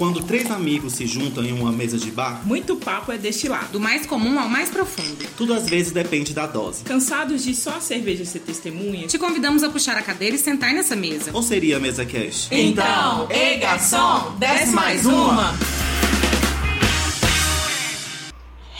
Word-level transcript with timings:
Quando 0.00 0.22
três 0.24 0.50
amigos 0.50 0.94
se 0.94 1.06
juntam 1.06 1.44
em 1.44 1.52
uma 1.52 1.70
mesa 1.70 1.98
de 1.98 2.10
bar, 2.10 2.40
Muito 2.46 2.74
papo 2.74 3.12
é 3.12 3.18
destilado, 3.18 3.72
do 3.72 3.78
mais 3.78 4.06
comum 4.06 4.40
ao 4.40 4.48
mais 4.48 4.70
profundo. 4.70 5.26
tudo 5.36 5.52
às 5.52 5.68
vezes 5.68 5.92
depende 5.92 6.32
da 6.32 6.46
dose. 6.46 6.84
Cansados 6.84 7.44
de 7.44 7.54
só 7.54 7.76
a 7.76 7.80
cerveja 7.82 8.24
ser 8.24 8.38
testemunha? 8.38 9.06
Te 9.06 9.18
convidamos 9.18 9.62
a 9.62 9.68
puxar 9.68 9.98
a 9.98 10.02
cadeira 10.02 10.34
e 10.34 10.38
sentar 10.38 10.72
nessa 10.72 10.96
mesa. 10.96 11.30
Ou 11.34 11.42
seria 11.42 11.76
a 11.76 11.80
mesa 11.80 12.06
cash? 12.06 12.48
Então, 12.50 13.28
ei 13.30 13.58
garçom, 13.58 14.36
desce 14.38 14.72
mais 14.72 15.04
uma! 15.04 15.52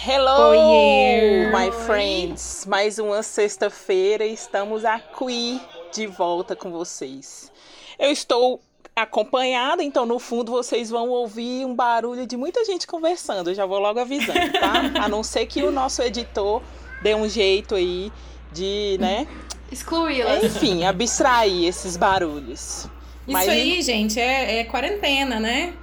Hello, 0.09 0.53
Oiê. 0.53 1.49
my 1.53 1.71
friends! 1.85 2.65
Mais 2.67 2.99
uma 2.99 3.23
sexta-feira 3.23 4.25
e 4.25 4.33
estamos 4.33 4.87
aqui 4.87 5.61
de 5.93 6.07
volta 6.07 6.57
com 6.57 6.71
vocês. 6.71 7.53
Eu 7.99 8.11
estou 8.11 8.63
acompanhada, 9.03 9.83
então 9.83 10.07
no 10.07 10.19
fundo 10.19 10.53
vocês 10.53 10.91
vão 10.91 11.09
ouvir 11.09 11.65
um 11.65 11.75
barulho 11.75 12.27
de 12.27 12.37
muita 12.37 12.65
gente 12.65 12.87
conversando. 12.87 13.51
Eu 13.51 13.55
já 13.55 13.67
vou 13.67 13.79
logo 13.79 14.01
avisando, 14.01 14.53
tá? 14.53 14.93
A 15.05 15.09
não 15.09 15.23
ser 15.23 15.47
que 15.47 15.63
o 15.63 15.71
nosso 15.71 16.03
editor 16.03 16.63
dê 17.03 17.15
um 17.15 17.29
jeito 17.29 17.75
aí 17.75 18.13
de, 18.53 18.97
né? 19.01 19.27
Excluí-las. 19.71 20.43
Enfim, 20.45 20.85
abstrair 20.85 21.69
esses 21.69 21.97
barulhos. 21.97 22.59
Isso 22.59 22.89
Mas 23.27 23.49
aí, 23.49 23.81
gente, 23.83 24.19
é, 24.19 24.61
é 24.61 24.65
quarentena, 24.65 25.39
né? 25.39 25.75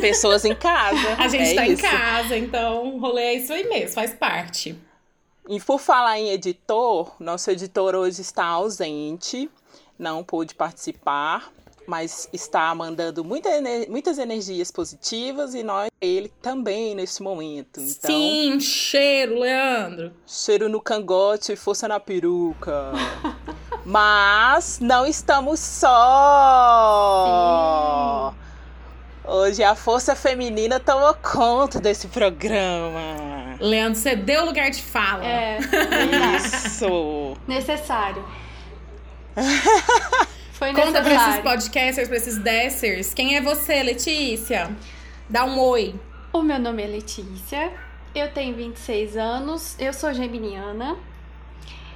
pessoas 0.00 0.44
em 0.44 0.54
casa. 0.54 1.14
A 1.18 1.28
gente 1.28 1.50
é 1.50 1.54
tá 1.54 1.66
isso. 1.66 1.86
em 1.86 1.90
casa, 1.90 2.36
então 2.36 2.94
o 2.94 2.98
rolê 2.98 3.22
é 3.22 3.34
isso 3.34 3.52
aí 3.52 3.68
mesmo, 3.68 3.94
faz 3.94 4.12
parte. 4.12 4.76
E 5.48 5.60
por 5.60 5.78
falar 5.78 6.18
em 6.18 6.30
editor, 6.30 7.14
nosso 7.18 7.50
editor 7.50 7.94
hoje 7.94 8.20
está 8.20 8.44
ausente, 8.44 9.48
não 9.98 10.22
pôde 10.22 10.54
participar, 10.54 11.50
mas 11.88 12.28
está 12.34 12.74
mandando 12.74 13.24
muita 13.24 13.48
ener- 13.48 13.88
muitas 13.90 14.18
energias 14.18 14.70
positivas 14.70 15.54
e 15.54 15.62
nós, 15.62 15.88
ele 16.02 16.28
também 16.42 16.94
nesse 16.94 17.22
momento. 17.22 17.80
Então, 17.80 18.10
Sim, 18.10 18.60
cheiro, 18.60 19.38
Leandro. 19.40 20.12
cheiro 20.26 20.68
no 20.68 20.82
cangote 20.82 21.52
e 21.52 21.56
força 21.56 21.88
na 21.88 21.98
peruca. 21.98 22.92
mas 23.86 24.78
não 24.80 25.06
estamos 25.06 25.58
só! 25.60 25.94
Hoje 29.24 29.62
a 29.64 29.74
força 29.74 30.14
feminina 30.14 30.78
tomou 30.78 31.14
conta 31.14 31.80
desse 31.80 32.06
programa. 32.08 33.56
Leandro, 33.60 33.98
você 33.98 34.14
deu 34.14 34.44
lugar 34.44 34.70
de 34.70 34.82
fala. 34.82 35.24
É, 35.24 35.58
Isso! 36.36 37.34
necessário. 37.46 38.22
Foi 40.58 40.72
Conta 40.72 41.00
pra 41.00 41.14
esses 41.14 41.40
podcasters, 41.40 42.08
pra 42.08 42.16
esses 42.16 42.36
dessers. 42.36 43.14
Quem 43.14 43.36
é 43.36 43.40
você, 43.40 43.80
Letícia? 43.80 44.76
Dá 45.28 45.44
um 45.44 45.56
oi. 45.60 45.94
O 46.32 46.42
meu 46.42 46.58
nome 46.58 46.82
é 46.82 46.86
Letícia, 46.88 47.72
eu 48.12 48.32
tenho 48.32 48.56
26 48.56 49.16
anos, 49.16 49.76
eu 49.78 49.92
sou 49.92 50.12
geminiana, 50.12 50.96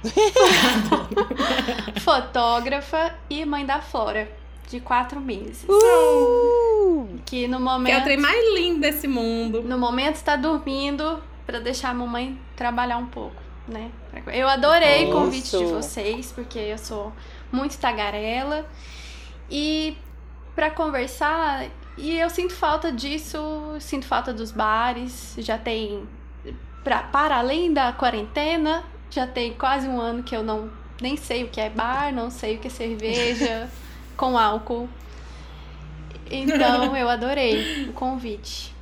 fotógrafa 1.99 3.13
e 3.29 3.45
mãe 3.45 3.65
da 3.65 3.81
Flora, 3.81 4.31
de 4.69 4.79
4 4.79 5.19
meses. 5.19 5.65
Uh! 5.67 7.19
Que 7.25 7.47
no 7.47 7.57
Que 7.57 7.63
é 7.63 7.65
o 7.65 7.69
momento, 7.69 8.03
trem 8.05 8.17
mais 8.17 8.53
lindo 8.55 8.79
desse 8.79 9.09
mundo. 9.09 9.61
no 9.61 9.77
momento 9.77 10.15
está 10.15 10.37
dormindo 10.37 11.21
pra 11.45 11.59
deixar 11.59 11.89
a 11.89 11.93
mamãe 11.93 12.39
trabalhar 12.55 12.97
um 12.97 13.07
pouco, 13.07 13.41
né? 13.67 13.91
Eu 14.33 14.47
adorei 14.47 15.09
o 15.09 15.11
convite 15.11 15.57
de 15.57 15.65
vocês, 15.65 16.31
porque 16.31 16.59
eu 16.59 16.77
sou 16.77 17.11
muito 17.53 17.77
tagarela. 17.77 18.65
E 19.49 19.95
pra 20.55 20.71
conversar, 20.71 21.67
e 21.97 22.17
eu 22.17 22.29
sinto 22.29 22.53
falta 22.53 22.91
disso, 22.91 23.39
sinto 23.79 24.05
falta 24.05 24.33
dos 24.33 24.51
bares, 24.51 25.35
já 25.37 25.57
tem 25.57 26.07
pra, 26.83 27.03
para 27.03 27.37
além 27.37 27.71
da 27.71 27.93
quarentena, 27.93 28.83
já 29.09 29.27
tem 29.27 29.53
quase 29.53 29.87
um 29.87 30.01
ano 30.01 30.23
que 30.23 30.35
eu 30.35 30.43
não 30.43 30.71
nem 30.99 31.15
sei 31.15 31.43
o 31.43 31.49
que 31.49 31.61
é 31.61 31.69
bar, 31.69 32.13
não 32.13 32.29
sei 32.29 32.55
o 32.55 32.59
que 32.59 32.67
é 32.67 32.71
cerveja 32.71 33.69
com 34.17 34.37
álcool. 34.37 34.89
Então 36.29 36.95
eu 36.95 37.07
adorei 37.07 37.87
o 37.89 37.93
convite. 37.93 38.72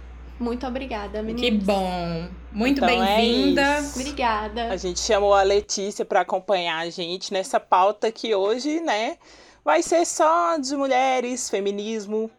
Muito 0.41 0.65
obrigada, 0.65 1.21
meninas. 1.21 1.41
Que 1.41 1.51
bom. 1.51 2.27
Muito 2.51 2.83
Então 2.83 2.89
é 2.89 3.15
bem-vinda. 3.17 3.79
isso. 3.79 3.99
Obrigada. 3.99 4.69
A 4.69 4.75
gente 4.75 4.99
chamou 4.99 5.35
a 5.35 5.43
Letícia 5.43 6.03
para 6.03 6.21
acompanhar 6.21 6.79
a 6.79 6.89
gente 6.89 7.31
nessa 7.31 7.59
pauta 7.59 8.11
que 8.11 8.33
hoje, 8.33 8.79
né, 8.79 9.19
vai 9.63 9.83
ser 9.83 10.03
só 10.03 10.57
de 10.57 10.75
mulheres, 10.75 11.47
feminismo, 11.47 12.29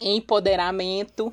empoderamento. 0.00 1.32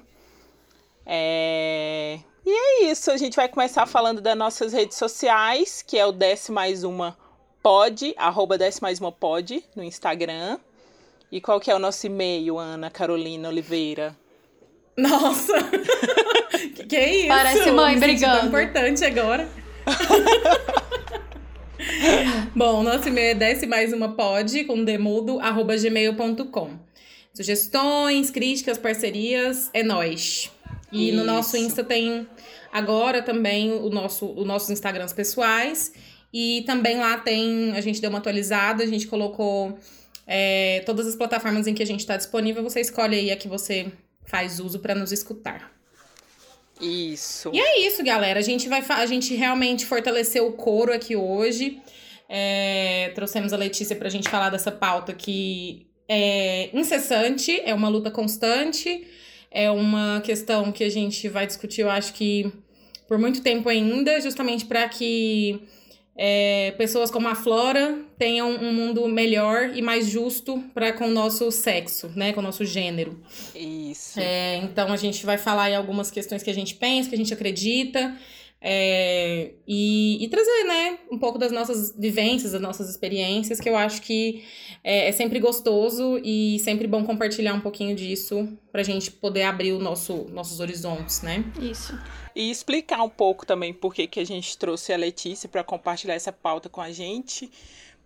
É... 1.03 2.19
E 2.45 2.51
é 2.51 2.91
isso, 2.91 3.09
a 3.09 3.17
gente 3.17 3.35
vai 3.35 3.49
começar 3.49 3.87
falando 3.87 4.21
das 4.21 4.37
nossas 4.37 4.73
redes 4.73 4.99
sociais, 4.99 5.81
que 5.81 5.97
é 5.97 6.05
o 6.05 6.11
Desce 6.11 6.51
Mais 6.51 6.83
Uma 6.83 7.17
Pod, 7.63 8.13
arroba 8.15 8.59
Desce 8.59 8.79
Mais 8.79 8.99
Uma 8.99 9.11
Pod 9.11 9.65
no 9.75 9.83
Instagram. 9.83 10.59
E 11.31 11.41
qual 11.41 11.59
que 11.59 11.71
é 11.71 11.75
o 11.75 11.79
nosso 11.79 12.05
e-mail, 12.05 12.59
Ana 12.59 12.91
Carolina 12.91 13.49
Oliveira? 13.49 14.15
Nossa! 14.97 15.53
que, 16.75 16.85
que 16.85 16.95
é 16.95 17.15
isso? 17.17 17.27
Parece 17.27 17.71
mãe 17.71 17.99
brigando. 17.99 18.47
importante 18.47 19.03
agora. 19.03 19.47
Bom, 22.55 22.83
nosso 22.83 23.09
e-mail 23.09 23.31
é 23.31 23.35
desce 23.35 23.67
mais 23.67 23.93
uma 23.93 24.13
pod 24.13 24.63
com 24.65 24.83
demudo 24.83 25.39
arroba 25.39 25.77
gmail.com. 25.77 26.79
Sugestões, 27.33 28.31
críticas, 28.31 28.77
parcerias, 28.77 29.69
é 29.73 29.83
nós. 29.83 30.51
E 30.91 31.11
no 31.11 31.25
nosso 31.25 31.57
Isso. 31.57 31.65
Insta 31.65 31.83
tem 31.83 32.27
agora 32.71 33.21
também 33.21 33.73
o 33.73 33.89
nosso, 33.89 34.31
os 34.31 34.45
nossos 34.45 34.69
Instagrams 34.69 35.11
pessoais. 35.11 35.91
E 36.33 36.63
também 36.65 36.97
lá 36.97 37.17
tem, 37.17 37.73
a 37.73 37.81
gente 37.81 38.01
deu 38.01 38.09
uma 38.09 38.19
atualizada, 38.19 38.83
a 38.83 38.87
gente 38.87 39.07
colocou 39.07 39.77
é, 40.25 40.81
todas 40.85 41.07
as 41.07 41.15
plataformas 41.15 41.67
em 41.67 41.73
que 41.73 41.83
a 41.83 41.85
gente 41.85 41.99
está 41.99 42.15
disponível. 42.15 42.63
Você 42.63 42.79
escolhe 42.79 43.17
aí 43.17 43.31
a 43.31 43.35
que 43.35 43.47
você 43.47 43.91
faz 44.25 44.59
uso 44.59 44.79
para 44.79 44.95
nos 44.95 45.11
escutar. 45.11 45.71
Isso. 46.79 47.51
E 47.53 47.59
é 47.59 47.87
isso, 47.87 48.03
galera. 48.03 48.39
A 48.39 48.43
gente 48.43 48.67
vai 48.67 48.83
a 48.87 49.05
gente 49.05 49.33
realmente 49.35 49.85
fortaleceu 49.85 50.47
o 50.47 50.53
coro 50.53 50.93
aqui 50.93 51.15
hoje. 51.15 51.81
É, 52.27 53.11
trouxemos 53.15 53.53
a 53.53 53.57
Letícia 53.57 53.95
pra 53.95 54.09
gente 54.09 54.27
falar 54.27 54.49
dessa 54.49 54.71
pauta 54.71 55.13
que 55.13 55.87
é 56.07 56.69
incessante, 56.73 57.61
é 57.63 57.73
uma 57.73 57.87
luta 57.87 58.11
constante, 58.11 59.07
é 59.51 59.69
uma 59.69 60.21
questão 60.21 60.71
que 60.71 60.83
a 60.83 60.89
gente 60.89 61.27
vai 61.29 61.45
discutir, 61.45 61.81
eu 61.81 61.89
acho 61.89 62.13
que 62.13 62.51
por 63.07 63.17
muito 63.17 63.41
tempo 63.41 63.69
ainda, 63.69 64.19
justamente 64.19 64.65
para 64.65 64.87
que 64.89 65.61
é, 66.17 66.71
pessoas 66.77 67.11
como 67.11 67.27
a 67.27 67.35
Flora 67.35 67.99
tenham 68.17 68.49
um 68.49 68.71
mundo 68.71 69.05
melhor 69.07 69.75
e 69.75 69.81
mais 69.81 70.07
justo 70.07 70.63
para 70.73 70.93
com 70.93 71.07
o 71.07 71.11
nosso 71.11 71.51
sexo, 71.51 72.09
né, 72.15 72.31
com 72.31 72.39
o 72.39 72.43
nosso 72.43 72.63
gênero. 72.63 73.19
Isso. 73.53 74.19
É, 74.19 74.57
então 74.57 74.91
a 74.91 74.97
gente 74.97 75.25
vai 75.25 75.37
falar 75.37 75.63
aí 75.63 75.75
algumas 75.75 76.09
questões 76.09 76.41
que 76.41 76.49
a 76.49 76.53
gente 76.53 76.75
pensa, 76.75 77.09
que 77.09 77.15
a 77.15 77.17
gente 77.17 77.33
acredita, 77.33 78.15
é, 78.61 79.51
e, 79.67 80.23
e 80.23 80.27
trazer, 80.29 80.63
né, 80.63 80.99
um 81.11 81.19
pouco 81.19 81.37
das 81.37 81.51
nossas 81.51 81.93
vivências, 81.97 82.53
das 82.53 82.61
nossas 82.61 82.89
experiências, 82.89 83.59
que 83.59 83.69
eu 83.69 83.75
acho 83.75 84.01
que 84.01 84.43
é, 84.83 85.09
é 85.09 85.11
sempre 85.11 85.39
gostoso 85.39 86.19
e 86.23 86.57
sempre 86.59 86.87
bom 86.87 87.03
compartilhar 87.03 87.53
um 87.53 87.59
pouquinho 87.59 87.93
disso 87.93 88.47
pra 88.71 88.83
gente 88.83 89.11
poder 89.11 89.43
abrir 89.43 89.73
o 89.73 89.79
nosso, 89.79 90.27
nossos 90.31 90.61
horizontes, 90.61 91.21
né? 91.21 91.43
Isso. 91.61 91.93
E 92.35 92.51
explicar 92.51 93.01
um 93.01 93.09
pouco 93.09 93.45
também 93.45 93.73
por 93.73 93.93
que, 93.93 94.07
que 94.07 94.19
a 94.19 94.25
gente 94.25 94.57
trouxe 94.57 94.91
a 94.91 94.97
Letícia 94.97 95.47
para 95.47 95.63
compartilhar 95.63 96.15
essa 96.15 96.33
pauta 96.33 96.67
com 96.67 96.81
a 96.81 96.91
gente, 96.91 97.49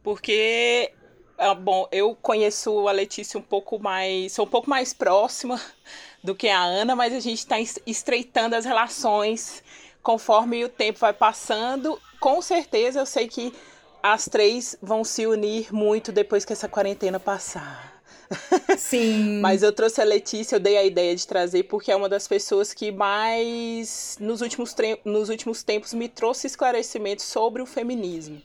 porque 0.04 0.94
ah, 1.40 1.56
bom, 1.56 1.88
eu 1.92 2.16
conheço 2.22 2.88
a 2.88 2.92
Letícia 2.92 3.40
um 3.40 3.42
pouco 3.42 3.80
mais, 3.80 4.34
sou 4.34 4.46
um 4.46 4.50
pouco 4.50 4.70
mais 4.70 4.94
próxima 4.94 5.60
do 6.24 6.36
que 6.36 6.50
a 6.50 6.62
Ana, 6.62 6.96
mas 6.96 7.14
a 7.14 7.20
gente 7.20 7.40
está 7.40 7.56
estreitando 7.88 8.56
as 8.56 8.66
relações 8.66 9.64
conforme 10.04 10.64
o 10.64 10.70
tempo 10.70 11.00
vai 11.00 11.14
passando. 11.14 12.00
Com 12.20 12.42
certeza 12.42 13.00
eu 13.00 13.06
sei 13.06 13.28
que 13.28 13.54
as 14.04 14.26
três 14.26 14.78
vão 14.82 15.04
se 15.04 15.26
unir 15.26 15.74
muito 15.74 16.12
depois 16.12 16.46
que 16.46 16.54
essa 16.54 16.68
quarentena 16.68 17.20
passar. 17.20 17.99
Sim. 18.78 19.40
Mas 19.42 19.64
eu 19.64 19.72
trouxe 19.72 20.02
a 20.02 20.04
Letícia, 20.04 20.56
eu 20.56 20.60
dei 20.60 20.78
a 20.78 20.84
ideia 20.84 21.16
de 21.16 21.26
trazer 21.26 21.64
porque 21.64 21.92
é 21.92 21.96
uma 21.96 22.10
das 22.10 22.28
pessoas 22.28 22.74
que 22.74 22.92
mais 22.92 24.18
nos 24.20 24.42
últimos, 24.42 24.76
nos 25.04 25.30
últimos 25.30 25.64
tempos 25.64 25.94
me 25.94 26.08
trouxe 26.08 26.48
esclarecimento 26.48 27.22
sobre 27.22 27.62
o 27.62 27.66
feminismo. 27.66 28.42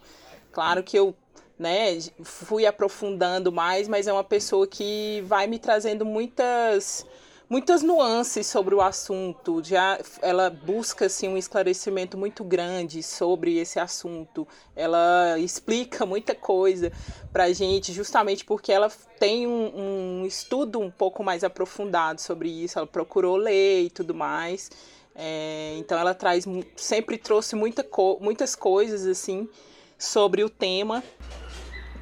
Claro 0.53 0.83
que 0.83 0.99
eu 0.99 1.15
né, 1.59 1.99
fui 2.23 2.67
aprofundando 2.67 3.53
mais, 3.53 3.89
mas 3.89 4.07
é 4.07 4.13
uma 4.13 4.25
pessoa 4.25 4.67
que 4.67 5.23
vai 5.27 5.47
me 5.47 5.59
trazendo 5.59 6.05
muitas 6.05 7.07
muitas 7.49 7.83
nuances 7.83 8.47
sobre 8.47 8.75
o 8.75 8.81
assunto. 8.81 9.63
Já 9.63 9.99
ela 10.23 10.51
busca 10.51 11.07
assim 11.07 11.29
um 11.29 11.37
esclarecimento 11.37 12.17
muito 12.17 12.45
grande 12.45 13.03
sobre 13.03 13.59
esse 13.59 13.79
assunto. 13.79 14.47
Ela 14.75 15.39
explica 15.39 16.05
muita 16.07 16.35
coisa 16.35 16.93
para 17.33 17.53
gente, 17.53 17.93
justamente 17.93 18.45
porque 18.45 18.73
ela 18.73 18.91
tem 19.19 19.47
um, 19.47 20.21
um, 20.23 20.27
estudo 20.27 20.81
um 20.81 20.91
pouco 20.91 21.23
mais 21.23 21.45
aprofundado 21.45 22.21
sobre 22.21 22.49
isso. 22.49 22.79
Ela 22.79 22.87
procurou 22.87 23.37
ler 23.37 23.85
e 23.85 23.91
tudo 23.91 24.15
mais. 24.15 24.71
É, 25.15 25.77
então 25.79 25.97
ela 25.99 26.13
traz 26.13 26.45
sempre 26.75 27.17
trouxe 27.17 27.55
muita 27.55 27.85
co 27.85 28.19
muitas 28.21 28.57
coisas 28.57 29.07
assim 29.07 29.49
sobre 29.97 30.43
o 30.43 30.51
tema 30.51 31.05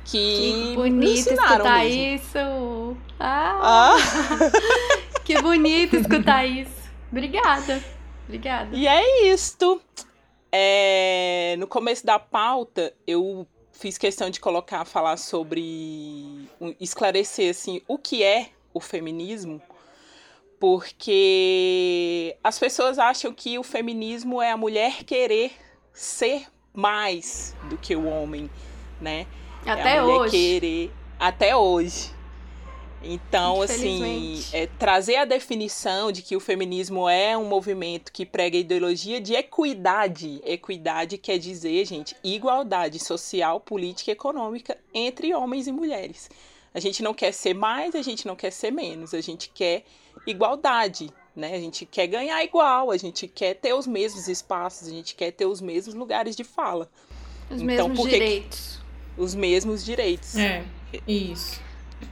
que, 0.04 0.72
que 0.72 0.74
bonito 0.74 1.30
escutar 1.30 1.84
mesmo. 1.84 2.14
isso. 2.14 2.96
Ah, 3.20 3.60
ah. 3.62 4.98
que 5.24 5.40
bonito 5.40 5.96
escutar 5.96 6.44
isso. 6.46 6.90
Obrigada. 7.10 7.82
Obrigada. 8.24 8.76
E 8.76 8.86
é 8.86 9.32
isto. 9.32 9.80
É, 10.50 11.56
no 11.58 11.66
começo 11.66 12.04
da 12.04 12.18
pauta, 12.18 12.92
eu 13.06 13.46
fiz 13.72 13.96
questão 13.98 14.30
de 14.30 14.40
colocar, 14.40 14.84
falar 14.84 15.16
sobre. 15.16 16.48
esclarecer 16.80 17.50
assim, 17.50 17.80
o 17.88 17.98
que 17.98 18.22
é 18.22 18.50
o 18.74 18.80
feminismo, 18.80 19.60
porque 20.58 22.36
as 22.42 22.58
pessoas 22.58 22.98
acham 22.98 23.32
que 23.32 23.58
o 23.58 23.62
feminismo 23.62 24.40
é 24.40 24.50
a 24.50 24.56
mulher 24.56 25.04
querer 25.04 25.52
ser 25.92 26.46
mais 26.72 27.54
do 27.68 27.76
que 27.76 27.94
o 27.94 28.06
homem, 28.06 28.50
né? 29.00 29.26
Até 29.66 29.96
é 29.96 30.02
hoje. 30.02 30.30
Querer, 30.30 30.92
até 31.18 31.56
hoje. 31.56 32.10
Então, 33.04 33.62
assim, 33.62 34.44
é, 34.52 34.66
trazer 34.66 35.16
a 35.16 35.24
definição 35.24 36.12
de 36.12 36.22
que 36.22 36.36
o 36.36 36.40
feminismo 36.40 37.08
é 37.08 37.36
um 37.36 37.44
movimento 37.44 38.12
que 38.12 38.24
prega 38.24 38.56
a 38.56 38.60
ideologia 38.60 39.20
de 39.20 39.34
equidade. 39.34 40.40
Equidade 40.44 41.18
quer 41.18 41.38
dizer, 41.38 41.84
gente, 41.84 42.16
igualdade 42.22 42.98
social, 42.98 43.60
política 43.60 44.10
e 44.10 44.12
econômica 44.12 44.78
entre 44.94 45.34
homens 45.34 45.66
e 45.66 45.72
mulheres. 45.72 46.30
A 46.72 46.80
gente 46.80 47.02
não 47.02 47.12
quer 47.12 47.32
ser 47.32 47.54
mais, 47.54 47.94
a 47.94 48.02
gente 48.02 48.26
não 48.26 48.36
quer 48.36 48.50
ser 48.50 48.70
menos, 48.70 49.12
a 49.12 49.20
gente 49.20 49.50
quer 49.52 49.84
igualdade, 50.26 51.10
né? 51.34 51.54
A 51.54 51.60
gente 51.60 51.84
quer 51.84 52.06
ganhar 52.06 52.42
igual, 52.42 52.90
a 52.90 52.96
gente 52.96 53.26
quer 53.26 53.54
ter 53.54 53.74
os 53.74 53.86
mesmos 53.86 54.28
espaços, 54.28 54.88
a 54.88 54.90
gente 54.90 55.14
quer 55.14 55.32
ter 55.32 55.44
os 55.44 55.60
mesmos 55.60 55.94
lugares 55.94 56.34
de 56.34 56.44
fala. 56.44 56.88
Os 57.50 57.60
então, 57.60 57.88
mesmos 57.88 58.08
direitos 58.08 58.82
os 59.16 59.34
mesmos 59.34 59.84
direitos. 59.84 60.36
É, 60.36 60.64
isso. 61.06 61.60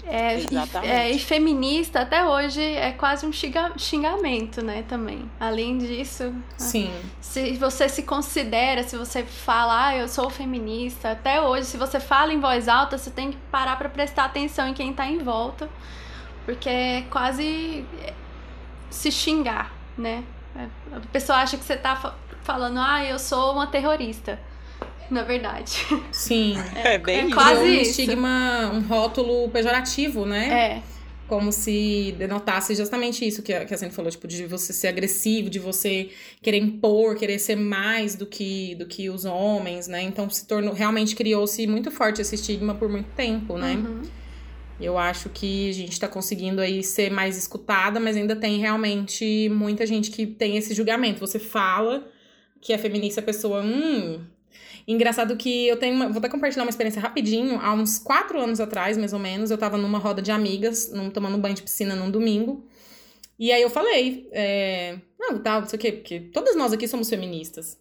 É, 0.07 0.35
Exatamente. 0.35 0.93
E, 0.93 0.97
é, 0.97 1.11
e 1.11 1.19
feminista 1.19 2.01
até 2.01 2.25
hoje 2.25 2.63
é 2.63 2.93
quase 2.93 3.27
um 3.27 3.33
xinga, 3.33 3.73
xingamento, 3.77 4.63
né, 4.63 4.85
também. 4.89 5.31
Além 5.39 5.79
disso, 5.79 6.25
né, 6.25 6.43
Sim. 6.57 6.91
se 7.21 7.53
você 7.57 7.89
se 7.89 8.03
considera, 8.03 8.83
se 8.83 8.97
você 8.97 9.23
fala, 9.23 9.87
ah, 9.89 9.97
eu 9.97 10.09
sou 10.09 10.29
feminista, 10.31 11.13
até 11.13 11.41
hoje, 11.41 11.67
se 11.67 11.77
você 11.77 12.01
fala 12.01 12.33
em 12.33 12.41
voz 12.41 12.69
alta, 12.69 12.99
você 12.99 13.11
tem 13.11 13.31
que 13.31 13.37
parar 13.51 13.77
para 13.77 13.89
prestar 13.89 14.25
atenção 14.25 14.69
em 14.69 14.75
quem 14.75 14.93
tá 14.93 15.07
em 15.07 15.19
volta, 15.19 15.69
porque 16.45 16.69
é 16.69 17.03
quase 17.11 17.85
se 18.91 19.11
xingar, 19.11 19.73
né? 19.97 20.25
A 20.93 21.01
pessoa 21.13 21.39
acha 21.39 21.57
que 21.57 21.65
você 21.65 21.77
tá 21.77 22.15
falando, 22.43 22.79
ah, 22.81 23.05
eu 23.05 23.19
sou 23.19 23.53
uma 23.53 23.67
terrorista 23.67 24.39
na 25.11 25.23
verdade. 25.23 25.87
Sim. 26.13 26.55
É, 26.75 26.95
é 26.95 26.99
bem 26.99 27.31
é 27.31 27.35
quase 27.35 27.63
um 27.63 27.75
estigma, 27.75 28.71
um 28.73 28.81
rótulo 28.81 29.49
pejorativo, 29.51 30.25
né? 30.25 30.77
É. 30.77 30.83
Como 31.27 31.53
se 31.53 32.15
denotasse 32.19 32.75
justamente 32.75 33.27
isso 33.27 33.43
que 33.43 33.53
a, 33.53 33.65
que 33.65 33.73
a 33.73 33.79
Sandy 33.79 33.95
falou, 33.95 34.11
tipo, 34.11 34.27
de 34.27 34.47
você 34.47 34.73
ser 34.73 34.89
agressivo, 34.89 35.49
de 35.49 35.61
você 35.61 36.11
querer 36.43 36.59
impor, 36.59 37.15
querer 37.15 37.39
ser 37.39 37.57
mais 37.57 38.17
do 38.17 38.27
que, 38.27 38.75
do 38.75 38.87
que 38.87 39.09
os 39.09 39.25
homens, 39.25 39.87
né? 39.87 40.03
Então 40.03 40.29
se 40.29 40.47
tornou, 40.47 40.75
realmente 40.75 41.15
criou-se 41.15 41.65
muito 41.67 41.91
forte 41.91 42.21
esse 42.21 42.35
estigma 42.35 42.75
por 42.75 42.89
muito 42.89 43.09
tempo, 43.15 43.57
né? 43.57 43.75
Uhum. 43.75 44.03
Eu 44.81 44.97
acho 44.97 45.29
que 45.29 45.69
a 45.69 45.73
gente 45.73 46.01
tá 46.01 46.09
conseguindo 46.09 46.61
aí 46.61 46.83
ser 46.83 47.11
mais 47.11 47.37
escutada, 47.37 48.01
mas 48.01 48.17
ainda 48.17 48.35
tem 48.35 48.59
realmente 48.59 49.49
muita 49.51 49.87
gente 49.87 50.11
que 50.11 50.27
tem 50.27 50.57
esse 50.57 50.73
julgamento. 50.75 51.21
Você 51.21 51.39
fala 51.39 52.09
que 52.61 52.73
é 52.73 52.79
feminista, 52.79 53.21
a 53.21 53.25
pessoa, 53.25 53.63
hum, 53.63 54.21
Engraçado 54.87 55.37
que 55.37 55.69
eu 55.69 55.77
tenho 55.77 55.95
uma, 55.95 56.09
Vou 56.09 56.19
até 56.19 56.29
compartilhar 56.29 56.65
uma 56.65 56.71
experiência 56.71 57.01
rapidinho. 57.01 57.59
Há 57.61 57.73
uns 57.73 57.99
quatro 57.99 58.41
anos 58.41 58.61
atrás, 58.61 58.97
mais 58.97 59.13
ou 59.13 59.19
menos, 59.19 59.51
eu 59.51 59.59
tava 59.59 59.77
numa 59.77 59.99
roda 59.99 60.21
de 60.21 60.31
amigas, 60.31 60.91
num, 60.93 61.11
tomando 61.11 61.39
banho 61.39 61.55
de 61.55 61.63
piscina 61.63 61.95
num 61.95 62.11
domingo. 62.11 62.67
E 63.39 63.53
aí 63.53 63.63
eu 63.63 63.71
falei, 63.71 64.29
é, 64.33 64.99
não, 65.19 65.39
tá, 65.39 65.61
não 65.61 65.69
sei 65.69 65.79
o 65.79 65.81
quê, 65.81 65.93
porque 65.93 66.21
todas 66.21 66.55
nós 66.57 66.73
aqui 66.73 66.87
somos 66.87 67.09
feministas. 67.09 67.79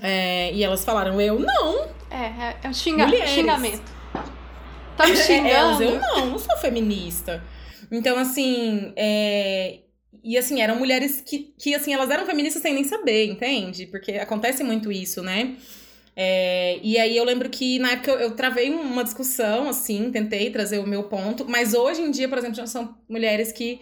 É, 0.00 0.52
e 0.52 0.62
elas 0.62 0.84
falaram, 0.84 1.20
eu 1.20 1.38
não. 1.38 1.84
É, 2.10 2.26
é, 2.26 2.56
é 2.62 2.68
um 2.68 2.74
xinga 2.74 3.08
xingamento. 3.26 3.92
Tá 4.96 5.06
me 5.06 5.16
xingando? 5.18 5.82
eu 5.82 5.98
não, 5.98 6.26
não 6.26 6.38
sou 6.38 6.56
feminista. 6.58 7.42
Então, 7.90 8.18
assim, 8.18 8.92
é, 8.96 9.80
e 10.22 10.36
assim, 10.36 10.60
eram 10.60 10.76
mulheres 10.76 11.20
que, 11.20 11.54
que, 11.58 11.74
assim, 11.74 11.92
elas 11.92 12.10
eram 12.10 12.26
feministas 12.26 12.62
sem 12.62 12.74
nem 12.74 12.84
saber, 12.84 13.26
entende? 13.26 13.86
Porque 13.86 14.12
acontece 14.12 14.62
muito 14.62 14.92
isso, 14.92 15.22
né? 15.22 15.56
É, 16.20 16.80
e 16.82 16.98
aí 16.98 17.16
eu 17.16 17.22
lembro 17.22 17.48
que 17.48 17.78
na 17.78 17.92
época 17.92 18.10
eu, 18.10 18.18
eu, 18.18 18.30
travei 18.32 18.68
uma 18.68 19.04
discussão, 19.04 19.68
assim, 19.68 20.10
tentei 20.10 20.50
trazer 20.50 20.80
o 20.80 20.86
meu 20.86 21.04
ponto, 21.04 21.48
mas 21.48 21.74
hoje 21.74 22.02
em 22.02 22.10
dia, 22.10 22.28
por 22.28 22.36
exemplo, 22.36 22.56
já 22.56 22.66
são 22.66 22.92
mulheres 23.08 23.52
que, 23.52 23.78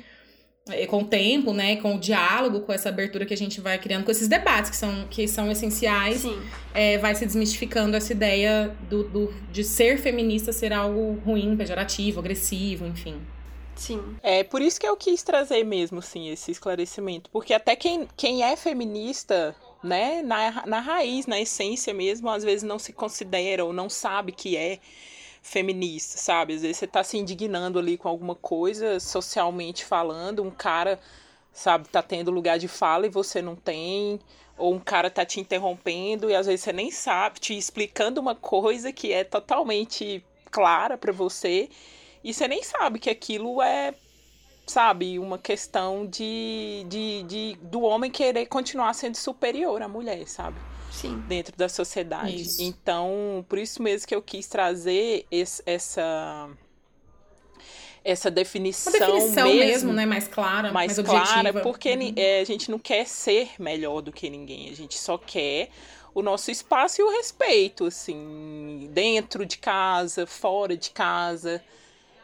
é, 0.69 0.87
com 0.87 0.99
o 0.99 1.05
tempo, 1.07 1.55
né, 1.55 1.77
com 1.77 1.95
o 1.95 1.99
diálogo, 1.99 2.61
com 2.61 2.75
essa 2.75 2.91
abertura 2.91 3.25
que 3.25 3.33
a 3.33 3.37
gente 3.37 3.59
vai 3.59 3.79
criando, 3.79 4.05
com 4.05 4.11
esses 4.11 4.29
debates 4.29 4.69
que 4.69 4.77
são, 4.77 5.07
que 5.09 5.27
são 5.27 5.51
essenciais, 5.51 6.25
é, 6.75 6.99
vai 6.99 7.15
se 7.15 7.25
desmistificando 7.25 7.97
essa 7.97 8.13
ideia 8.13 8.77
do, 8.91 9.05
do, 9.05 9.35
de 9.51 9.65
ser 9.65 9.97
feminista 9.99 10.53
ser 10.53 10.75
algo 10.75 11.19
ruim, 11.25 11.57
pejorativo, 11.57 12.21
agressivo, 12.21 12.85
enfim. 12.85 13.19
Sim. 13.75 14.03
É 14.23 14.45
por 14.45 14.61
isso 14.61 14.79
que 14.79 14.87
eu 14.87 14.97
quis 14.97 15.23
trazer 15.23 15.65
mesmo, 15.65 16.01
assim, 16.01 16.29
esse 16.29 16.51
esclarecimento. 16.51 17.31
Porque 17.31 17.55
até 17.55 17.75
quem, 17.75 18.07
quem 18.15 18.43
é 18.43 18.57
feminista 18.57 19.57
né, 19.83 20.23
na, 20.23 20.67
na 20.67 20.81
raiz, 20.81 21.27
na 21.27 21.41
essência 21.41 21.93
mesmo, 21.95 22.29
às 22.29 22.43
vezes 22.45 22.63
não 22.63 22.79
se 22.79 22.93
considera 22.93 23.65
ou 23.65 23.73
não 23.73 23.89
sabe 23.89 24.33
que 24.33 24.57
é 24.57 24.79
feminista, 25.43 26.19
sabe? 26.19 26.55
Às 26.55 26.63
vezes 26.63 26.79
você 26.79 26.87
tá 26.87 27.05
se 27.05 27.17
indignando 27.17 27.79
ali 27.79 27.97
com 27.97 28.09
alguma 28.09 28.35
coisa, 28.35 28.99
socialmente 28.99 29.85
falando, 29.85 30.43
um 30.43 30.51
cara, 30.51 30.99
sabe, 31.53 31.89
tá 31.89 32.03
tendo 32.03 32.31
lugar 32.31 32.59
de 32.59 32.67
fala 32.67 33.07
e 33.07 33.11
você 33.11 33.41
não 33.41 33.55
tem, 33.55 34.19
ou 34.59 34.75
um 34.75 34.81
cara 34.81 35.09
tá 35.09 35.25
te 35.25 35.39
interrompendo 35.39 36.29
e 36.31 36.35
às 36.35 36.47
vezes 36.47 36.63
você 36.63 36.73
nem 36.73 36.91
sabe, 36.91 37.39
te 37.39 37.57
explicando 37.57 38.21
uma 38.21 38.35
coisa 38.35 38.93
que 38.93 39.13
é 39.13 39.23
totalmente 39.23 40.25
clara 40.51 40.99
para 40.99 41.13
você 41.13 41.69
e 42.25 42.35
você 42.35 42.49
nem 42.49 42.63
sabe 42.63 42.99
que 42.99 43.11
aquilo 43.11 43.63
é 43.63 43.95
sabe, 44.67 45.19
uma 45.19 45.39
questão 45.39 46.07
de, 46.07 46.85
de, 46.89 47.23
de 47.23 47.59
do 47.63 47.83
homem 47.83 48.11
querer 48.11 48.47
continuar 48.47 48.93
sendo 48.95 49.17
superior 49.17 49.81
à 49.81 49.89
mulher, 49.89 50.27
sabe? 50.27 50.57
Sim. 50.91 51.23
Dentro 51.29 51.57
da 51.57 51.69
sociedade. 51.69 52.41
Isso. 52.41 52.63
Então, 52.63 53.45
por 53.49 53.59
isso 53.59 53.83
mesmo 53.83 54.09
que 54.09 54.15
eu 54.15 54.23
quis 54.23 54.47
trazer 54.47 55.27
esse, 55.31 55.63
essa 55.67 56.49
essa 58.03 58.31
definição, 58.31 58.93
Uma 58.93 59.07
definição 59.07 59.49
mesmo, 59.49 59.59
mesmo, 59.59 59.93
né? 59.93 60.07
Mais 60.07 60.29
clara, 60.29 60.73
mais, 60.73 60.97
mais 60.97 61.29
clara, 61.29 61.53
porque 61.61 61.93
uhum. 61.93 62.13
é, 62.15 62.41
a 62.41 62.45
gente 62.45 62.71
não 62.71 62.79
quer 62.79 63.05
ser 63.07 63.51
melhor 63.59 64.01
do 64.01 64.13
que 64.13 64.31
ninguém, 64.31 64.71
a 64.71 64.75
gente 64.75 64.97
só 64.97 65.19
quer 65.19 65.71
o 66.15 66.23
nosso 66.23 66.51
espaço 66.51 67.01
e 67.01 67.05
o 67.05 67.11
respeito, 67.11 67.85
assim, 67.85 68.89
dentro 68.93 69.45
de 69.45 69.59
casa, 69.59 70.25
fora 70.25 70.77
de 70.77 70.91
casa, 70.91 71.63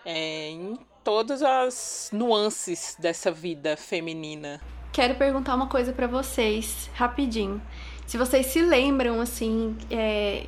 é, 0.04 0.48
em 0.48 0.78
todas 1.02 1.42
as 1.42 2.10
nuances 2.12 2.96
dessa 2.98 3.30
vida 3.30 3.76
feminina. 3.76 4.60
Quero 4.92 5.14
perguntar 5.14 5.54
uma 5.54 5.68
coisa 5.68 5.92
para 5.92 6.06
vocês, 6.06 6.90
rapidinho. 6.94 7.62
Se 8.06 8.18
vocês 8.18 8.46
se 8.46 8.60
lembram, 8.60 9.20
assim, 9.20 9.76
é, 9.90 10.46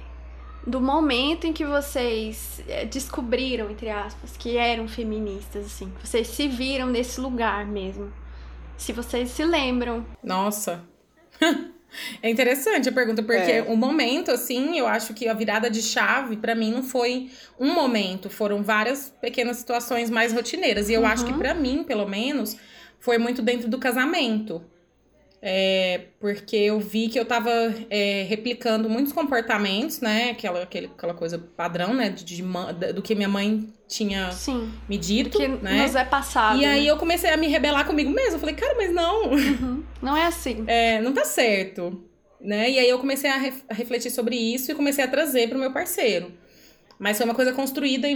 do 0.67 0.81
momento 0.81 1.47
em 1.47 1.53
que 1.53 1.65
vocês 1.65 2.63
é, 2.69 2.85
descobriram, 2.85 3.71
entre 3.71 3.89
aspas, 3.91 4.37
que 4.37 4.57
eram 4.57 4.87
feministas, 4.87 5.67
assim, 5.67 5.93
vocês 6.03 6.29
se 6.29 6.47
viram 6.49 6.87
nesse 6.87 7.21
lugar 7.21 7.67
mesmo. 7.67 8.13
Se 8.77 8.93
vocês 8.93 9.31
se 9.31 9.45
lembram. 9.45 10.05
Nossa. 10.23 10.85
É 12.23 12.29
interessante 12.29 12.89
a 12.89 12.93
pergunta, 12.93 13.23
porque 13.23 13.53
é. 13.53 13.63
o 13.63 13.77
momento, 13.77 14.31
assim, 14.31 14.79
eu 14.79 14.87
acho 14.87 15.15
que 15.15 15.29
a 15.29 15.35
virada 15.35 15.71
de 15.71 15.83
chave, 15.83 16.37
para 16.37 16.55
mim, 16.55 16.73
não 16.73 16.83
foi 16.83 17.31
um 17.59 17.73
momento, 17.73 18.29
foram 18.29 18.63
várias 18.63 19.13
pequenas 19.21 19.59
situações 19.59 20.11
mais 20.11 20.33
rotineiras. 20.33 20.89
E 20.89 20.95
eu 20.95 21.03
uhum. 21.03 21.07
acho 21.07 21.25
que, 21.25 21.33
para 21.33 21.55
mim, 21.55 21.85
pelo 21.85 22.07
menos, 22.09 22.57
foi 22.99 23.19
muito 23.19 23.43
dentro 23.43 23.69
do 23.69 23.79
casamento. 23.79 24.63
É, 25.47 26.07
porque 26.19 26.57
eu 26.57 26.81
vi 26.81 27.07
que 27.09 27.21
eu 27.21 27.25
tava 27.27 27.51
é, 27.91 28.23
replicando 28.27 28.89
muitos 28.89 29.13
comportamentos, 29.13 30.01
né? 30.01 30.31
Aquela, 30.31 30.63
aquele, 30.63 30.87
aquela 30.87 31.13
coisa 31.13 31.39
padrão, 31.39 31.93
né? 31.93 32.09
De, 32.09 32.25
de, 32.25 32.43
do 32.95 33.03
que 33.03 33.15
minha 33.15 33.29
mãe 33.29 33.69
tinha 33.87 34.33
Sim. 34.33 34.73
me 34.89 34.97
dito, 34.97 35.37
que 35.37 35.47
né? 35.47 35.83
nos 35.83 35.95
é 35.95 36.03
passado. 36.03 36.59
E 36.59 36.65
aí 36.65 36.85
né? 36.85 36.91
eu 36.91 36.97
comecei 36.97 37.29
a 37.29 37.37
me 37.37 37.47
rebelar 37.47 37.87
comigo 37.87 38.11
mesma. 38.11 38.37
Eu 38.37 38.41
falei, 38.41 38.55
cara, 38.55 38.75
mas 38.75 38.91
não, 38.91 39.33
Uhum. 39.33 39.85
Não 40.01 40.17
é 40.17 40.25
assim. 40.27 40.65
é, 40.67 41.03
não 41.03 41.13
tá 41.13 41.27
certo, 41.27 42.03
né? 42.41 42.71
E 42.71 42.79
aí 42.79 42.89
eu 42.89 42.99
comecei 42.99 43.29
a, 43.29 43.37
ref- 43.37 43.65
a 43.69 43.75
refletir 43.75 44.11
sobre 44.11 44.37
isso 44.37 44.73
e 44.73 44.75
comecei 44.75 45.05
a 45.05 45.09
trazer 45.09 45.51
pro 45.51 45.59
meu 45.59 45.75
parceiro. 45.75 46.33
Mas 46.99 47.19
foi 47.19 47.27
uma 47.27 47.35
coisa 47.35 47.53
construída 47.53 48.09
e, 48.09 48.15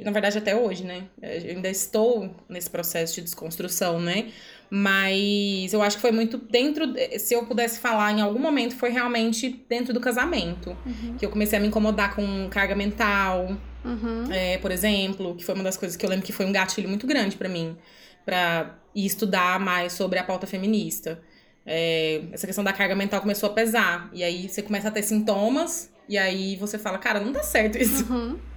e, 0.00 0.04
na 0.04 0.10
verdade, 0.10 0.36
até 0.38 0.56
hoje, 0.56 0.82
né? 0.84 1.04
Eu 1.22 1.50
ainda 1.54 1.68
estou 1.68 2.34
nesse 2.48 2.68
processo 2.68 3.14
de 3.16 3.20
desconstrução, 3.20 4.00
né? 4.00 4.32
Mas 4.70 5.72
eu 5.72 5.82
acho 5.82 5.96
que 5.96 6.00
foi 6.02 6.12
muito 6.12 6.38
dentro. 6.38 6.86
de- 6.92 7.18
Se 7.18 7.34
eu 7.34 7.44
pudesse 7.44 7.80
falar 7.80 8.12
em 8.12 8.20
algum 8.20 8.38
momento, 8.38 8.76
foi 8.76 8.90
realmente 8.90 9.64
dentro 9.68 9.92
do 9.92 10.00
casamento. 10.00 10.76
Que 11.18 11.26
eu 11.26 11.30
comecei 11.30 11.58
a 11.58 11.60
me 11.60 11.66
incomodar 11.68 12.14
com 12.14 12.48
carga 12.48 12.74
mental, 12.76 13.56
Uhum. 13.84 14.30
é, 14.30 14.58
por 14.58 14.70
exemplo, 14.70 15.34
que 15.34 15.44
foi 15.44 15.54
uma 15.54 15.64
das 15.64 15.76
coisas 15.76 15.96
que 15.96 16.04
eu 16.06 16.10
lembro 16.10 16.24
que 16.24 16.32
foi 16.32 16.46
um 16.46 16.52
gatilho 16.52 16.88
muito 16.88 17.06
grande 17.06 17.36
pra 17.36 17.48
mim, 17.48 17.76
pra 18.24 18.76
ir 18.94 19.06
estudar 19.06 19.58
mais 19.58 19.92
sobre 19.92 20.18
a 20.18 20.24
pauta 20.24 20.46
feminista. 20.46 21.20
É, 21.66 22.22
essa 22.32 22.46
questão 22.46 22.62
da 22.64 22.72
carga 22.72 22.94
mental 22.94 23.20
começou 23.20 23.48
a 23.50 23.52
pesar. 23.52 24.08
E 24.12 24.22
aí 24.22 24.48
você 24.48 24.62
começa 24.62 24.88
a 24.88 24.90
ter 24.90 25.02
sintomas, 25.02 25.92
e 26.08 26.16
aí 26.16 26.56
você 26.56 26.78
fala, 26.78 26.96
cara, 26.98 27.18
não 27.20 27.32
dá 27.32 27.42
certo 27.42 27.76
isso. 27.76 28.04
Uhum. 28.12 28.38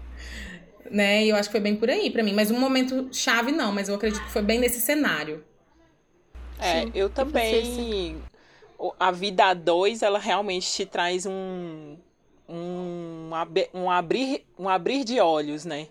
Né? 0.91 1.25
E 1.25 1.29
eu 1.29 1.35
acho 1.35 1.49
que 1.49 1.53
foi 1.53 1.61
bem 1.61 1.75
por 1.75 1.89
aí 1.89 2.11
pra 2.11 2.21
mim. 2.21 2.33
Mas 2.33 2.51
um 2.51 2.59
momento 2.59 3.07
chave, 3.11 3.51
não, 3.51 3.71
mas 3.71 3.89
eu 3.89 3.95
acredito 3.95 4.21
que 4.23 4.31
foi 4.31 4.41
bem 4.43 4.59
nesse 4.59 4.79
cenário. 4.79 5.43
É, 6.63 6.87
Sim, 6.87 6.91
eu 6.93 7.09
também. 7.09 8.23
o- 8.77 8.93
A 8.99 9.11
vida 9.11 9.45
a 9.45 9.53
dois, 9.53 10.01
ela 10.01 10.19
realmente 10.19 10.71
te 10.71 10.85
traz 10.85 11.25
um. 11.25 11.97
Um, 12.47 13.29
um, 13.73 13.89
abrir, 13.89 14.45
um 14.59 14.67
abrir 14.69 15.03
de 15.05 15.19
olhos, 15.19 15.63
né? 15.65 15.87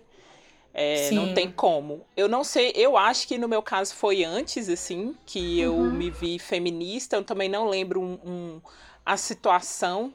É, 0.73 1.11
não 1.11 1.27
tem 1.27 1.51
como. 1.51 2.05
Eu 2.17 2.27
não 2.29 2.43
sei, 2.43 2.73
eu 2.75 2.97
acho 2.97 3.27
que 3.27 3.37
no 3.37 3.47
meu 3.47 3.61
caso 3.63 3.95
foi 3.95 4.23
antes, 4.23 4.69
assim, 4.69 5.15
que 5.25 5.59
eu 5.59 5.75
Uhum. 5.75 5.91
me 5.91 6.11
vi 6.11 6.39
feminista. 6.39 7.15
Eu 7.17 7.23
também 7.23 7.49
não 7.49 7.67
lembro 7.69 8.01
um, 8.01 8.19
um- 8.25 8.61
a 9.05 9.17
situação 9.17 10.13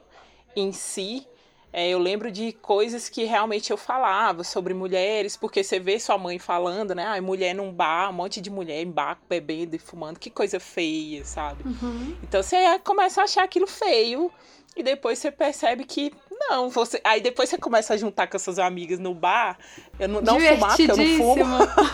em 0.57 0.73
si. 0.73 1.27
É, 1.73 1.89
eu 1.89 1.99
lembro 1.99 2.31
de 2.31 2.53
coisas 2.53 3.09
que 3.09 3.25
realmente 3.25 3.71
eu 3.71 3.77
falava 3.77 4.43
sobre 4.43 4.73
mulheres, 4.73 5.37
porque 5.37 5.63
você 5.63 5.79
vê 5.79 5.99
sua 6.01 6.17
mãe 6.17 6.39
falando, 6.39 6.95
né? 6.95 7.05
Ai, 7.05 7.21
mulher 7.21 7.55
num 7.55 7.73
bar, 7.73 8.11
um 8.11 8.15
monte 8.15 8.41
de 8.41 8.51
mulher 8.51 8.83
em 8.83 8.91
bar, 8.91 9.19
bebendo 9.29 9.77
e 9.77 9.79
fumando, 9.79 10.19
que 10.19 10.31
coisa 10.31 10.59
feia, 10.59 11.25
sabe? 11.25 11.63
Uhum. 11.65 12.17
Então 12.23 12.43
você 12.43 12.57
começa 12.81 13.21
a 13.21 13.25
achar 13.25 13.45
aquilo 13.45 13.67
feio 13.67 14.33
e 14.77 14.83
depois 14.83 15.19
você 15.19 15.31
percebe 15.31 15.85
que 15.85 16.13
não, 16.49 16.71
você. 16.71 17.01
Aí 17.03 17.21
depois 17.21 17.49
você 17.49 17.59
começa 17.59 17.95
a 17.95 17.97
juntar 17.97 18.29
com 18.29 18.37
as 18.37 18.43
suas 18.43 18.59
amigas 18.59 18.99
no 18.99 19.13
bar. 19.13 19.59
Eu 19.99 20.09
não, 20.09 20.21
não 20.21 20.41
fumar, 20.41 20.77
porque 20.77 20.91
eu 20.91 20.97
não 20.97 21.17
fumo, 21.17 21.45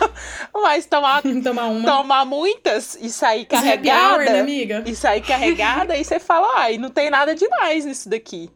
mas 0.62 0.84
tomar, 0.86 1.22
Tomar 1.42 1.66
uma. 1.66 1.90
tomar 1.90 2.24
muitas 2.26 2.94
e 3.00 3.08
sair 3.08 3.40
hour, 3.40 3.48
carregada. 3.48 4.24
né, 4.24 4.40
amiga? 4.40 4.84
E 4.86 4.94
sair 4.94 5.22
carregada, 5.22 5.96
e 5.96 6.04
você 6.04 6.20
fala, 6.20 6.60
ai, 6.60 6.76
não 6.76 6.90
tem 6.90 7.10
nada 7.10 7.34
demais 7.34 7.86
nisso 7.86 8.08
daqui. 8.08 8.50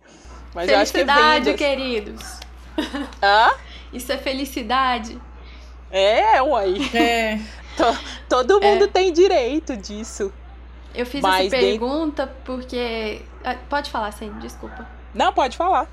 Mas 0.58 0.68
eu 0.70 0.78
acho 0.78 0.92
que 0.92 0.98
Felicidade, 0.98 1.44
das- 1.46 1.56
queridos. 1.56 2.40
Hã? 3.22 3.50
Isso 3.92 4.12
é 4.12 4.18
felicidade. 4.18 5.18
É, 5.90 6.42
uai. 6.42 6.74
É. 6.94 7.38
To- 7.76 7.98
Todo 8.28 8.60
mundo 8.60 8.88
tem 8.88 9.12
direito 9.12 9.76
disso. 9.76 10.32
Eu 10.94 11.06
fiz 11.06 11.20
Mas 11.22 11.46
essa 11.46 11.50
dentro- 11.56 11.68
pergunta 11.86 12.34
porque. 12.44 13.22
Ah, 13.44 13.54
Pode 13.68 13.90
falar, 13.90 14.10
Sam, 14.12 14.38
desculpa. 14.40 14.84
Não, 15.14 15.32
pode 15.32 15.56
falar. 15.56 15.86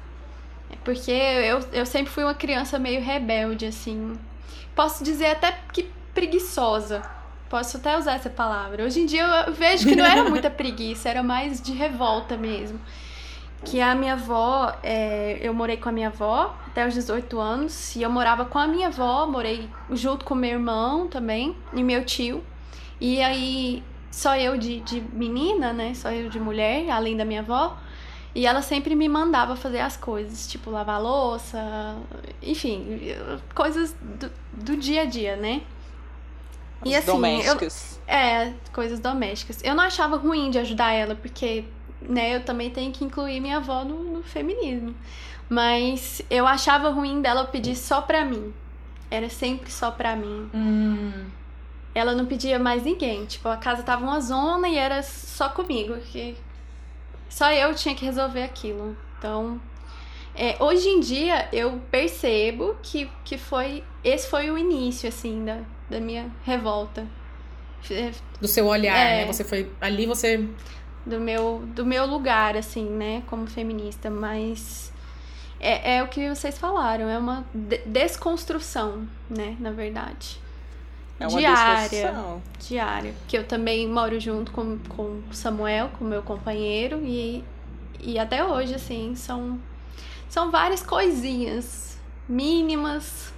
É 0.72 0.76
Porque 0.84 1.12
eu, 1.12 1.60
eu 1.72 1.86
sempre 1.86 2.12
fui 2.12 2.24
uma 2.24 2.34
criança 2.34 2.80
meio 2.80 3.02
rebelde, 3.02 3.68
assim. 3.68 4.18
Posso 4.76 5.04
dizer 5.04 5.28
até 5.28 5.56
que 5.72 5.84
preguiçosa. 6.14 7.04
Posso 7.50 7.78
até 7.78 7.96
usar 7.98 8.16
essa 8.16 8.30
palavra. 8.32 8.84
Hoje 8.84 9.02
em 9.02 9.06
dia 9.06 9.24
eu 9.48 9.54
vejo 9.54 9.88
que 9.88 9.96
não 9.96 10.04
era 10.06 10.24
muita 10.28 10.50
preguiça, 10.50 11.08
era 11.08 11.22
mais 11.22 11.62
de 11.62 11.72
revolta 11.72 12.36
mesmo. 12.36 12.80
Que 13.64 13.82
a 13.82 13.96
minha 13.96 14.14
avó, 14.14 14.74
é, 14.84 15.40
eu 15.42 15.54
morei 15.54 15.78
com 15.78 15.90
a 15.90 15.92
minha 15.92 16.10
avó 16.10 16.56
até 16.68 16.86
os 16.88 16.94
18 16.94 17.40
anos, 17.40 17.96
e 17.96 18.02
eu 18.04 18.10
morava 18.10 18.46
com 18.46 18.60
a 18.60 18.68
minha 18.68 18.88
avó, 18.88 19.26
morei 19.26 19.70
junto 19.92 20.24
com 20.26 20.36
meu 20.36 20.52
irmão 20.52 21.08
também, 21.08 21.56
e 21.74 21.82
meu 21.84 22.04
tio. 22.06 22.44
E 23.00 23.22
aí, 23.22 23.82
só 24.12 24.36
eu 24.38 24.58
de, 24.58 24.82
de 24.82 25.02
menina, 25.14 25.74
né? 25.74 25.94
Só 25.96 26.12
eu 26.12 26.30
de 26.30 26.40
mulher, 26.40 26.90
além 26.90 27.16
da 27.18 27.26
minha 27.26 27.40
avó. 27.42 27.76
E 28.36 28.46
ela 28.46 28.62
sempre 28.62 28.94
me 28.96 29.08
mandava 29.08 29.56
fazer 29.56 29.80
as 29.80 29.96
coisas, 29.96 30.46
tipo 30.48 30.70
lavar 30.70 31.02
louça, 31.02 31.96
enfim, 32.44 33.00
coisas 33.56 33.96
do, 34.02 34.30
do 34.52 34.76
dia 34.78 35.04
a 35.04 35.06
dia, 35.06 35.38
né? 35.38 35.62
E 36.84 36.94
assim, 36.96 37.08
eu- 37.08 37.14
domésticos. 37.16 38.00
É, 38.06 38.54
coisas 38.74 39.00
domésticas. 39.00 39.64
Eu 39.64 39.74
não 39.74 39.84
achava 39.86 40.18
ruim 40.18 40.52
de 40.52 40.60
ajudar 40.60 40.92
ela, 40.92 41.16
porque, 41.16 41.64
né, 42.10 42.36
eu 42.36 42.44
também 42.44 42.70
tenho 42.70 42.92
que 42.92 43.04
incluir 43.04 43.40
minha 43.40 43.58
avó 43.58 43.84
no, 43.84 44.04
no 44.04 44.24
feminismo. 44.24 44.96
Mas 45.50 46.22
eu 46.30 46.48
achava 46.48 46.90
ruim 46.90 47.22
dela 47.22 47.46
pedir 47.46 47.76
só 47.76 48.02
pra 48.02 48.26
mim. 48.26 48.54
Era 49.12 49.30
sempre 49.30 49.72
só 49.72 49.92
pra 49.92 50.16
mim. 50.16 50.50
Hum. 50.54 51.26
Ela 51.94 52.14
não 52.16 52.26
pedia 52.26 52.58
mais 52.58 52.84
ninguém. 52.84 53.26
Tipo, 53.26 53.48
a 53.50 53.58
casa 53.58 53.84
tava 53.84 54.04
uma 54.04 54.20
zona 54.20 54.68
e 54.68 54.76
era 54.78 55.04
só 55.04 55.48
comigo. 55.50 55.96
Que 56.12 56.36
só 57.30 57.52
eu 57.52 57.74
tinha 57.76 57.94
que 57.94 58.04
resolver 58.04 58.44
aquilo. 58.44 58.98
Então, 59.20 59.62
é, 60.34 60.58
hoje 60.60 60.90
em 60.90 61.00
dia 61.00 61.48
eu 61.54 61.80
percebo 61.92 62.76
que, 62.82 63.10
que 63.24 63.38
foi. 63.38 63.84
Esse 64.04 64.28
foi 64.28 64.50
o 64.50 64.58
início, 64.58 65.08
assim, 65.08 65.46
da, 65.46 65.60
da 65.90 66.00
minha 66.00 66.32
revolta. 66.44 67.06
Do 68.42 68.48
seu 68.48 68.66
olhar, 68.66 68.98
É. 68.98 69.22
né? 69.22 69.32
Você 69.32 69.44
foi. 69.44 69.72
Ali 69.80 70.08
você. 70.08 70.44
Do 71.06 71.20
meu, 71.20 71.64
do 71.76 71.86
meu 71.86 72.06
lugar, 72.06 72.56
assim, 72.58 72.86
né, 72.86 73.22
como 73.28 73.46
feminista, 73.48 74.10
mas 74.10 74.92
é, 75.60 75.98
é 75.98 76.04
o 76.04 76.08
que 76.08 76.28
vocês 76.30 76.58
falaram, 76.58 77.08
é 77.10 77.18
uma 77.18 77.46
de- 77.54 77.78
desconstrução, 77.86 79.08
né, 79.30 79.56
na 79.60 79.72
verdade. 79.72 80.40
É 81.20 81.28
uma 81.28 81.38
diária. 81.40 81.90
desconstrução. 81.90 82.42
Diária. 82.68 83.14
Que 83.28 83.38
eu 83.38 83.46
também 83.48 83.88
moro 83.88 84.20
junto 84.20 84.52
com, 84.52 84.78
com 84.90 85.22
o 85.30 85.34
Samuel, 85.34 85.90
com 85.98 86.04
meu 86.04 86.22
companheiro, 86.22 87.00
e, 87.04 87.44
e 88.02 88.20
até 88.20 88.44
hoje, 88.44 88.76
assim, 88.76 89.16
são, 89.16 89.58
são 90.28 90.52
várias 90.52 90.82
coisinhas 90.84 91.98
mínimas, 92.28 93.32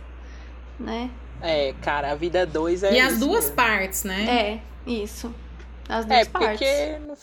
né? 0.80 1.12
É, 1.42 1.74
cara, 1.84 2.12
a 2.12 2.16
vida 2.16 2.46
dois 2.48 2.82
é 2.82 2.94
e 2.94 3.00
as 3.00 3.20
duas 3.20 3.44
mesmo. 3.46 3.56
partes, 3.56 4.04
né? 4.04 4.26
É, 4.28 4.60
isso. 4.90 5.32
As 5.88 6.04
duas 6.06 6.20
É, 6.22 6.26
partes. 6.26 6.50
porque 6.50 6.98
no- 7.00 7.18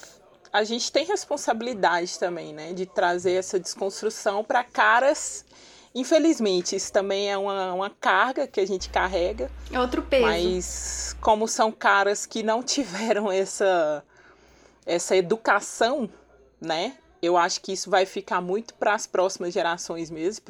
a 0.54 0.62
gente 0.62 0.92
tem 0.92 1.04
responsabilidade 1.04 2.16
também, 2.16 2.54
né? 2.54 2.72
De 2.72 2.86
trazer 2.86 3.32
essa 3.32 3.58
desconstrução 3.58 4.44
para 4.44 4.62
caras. 4.62 5.44
Infelizmente, 5.92 6.76
isso 6.76 6.92
também 6.92 7.28
é 7.28 7.36
uma, 7.36 7.72
uma 7.74 7.90
carga 7.90 8.46
que 8.46 8.60
a 8.60 8.66
gente 8.66 8.88
carrega, 8.88 9.50
É 9.72 9.80
outro 9.80 10.00
peso. 10.02 10.22
mas 10.22 11.16
como 11.20 11.48
são 11.48 11.72
caras 11.72 12.24
que 12.24 12.42
não 12.44 12.62
tiveram 12.62 13.32
essa, 13.32 14.04
essa 14.86 15.16
educação, 15.16 16.08
né? 16.60 16.96
Eu 17.20 17.36
acho 17.36 17.60
que 17.60 17.72
isso 17.72 17.90
vai 17.90 18.06
ficar 18.06 18.40
muito 18.40 18.74
para 18.74 18.94
as 18.94 19.08
próximas 19.08 19.52
gerações 19.52 20.08
mesmo, 20.08 20.44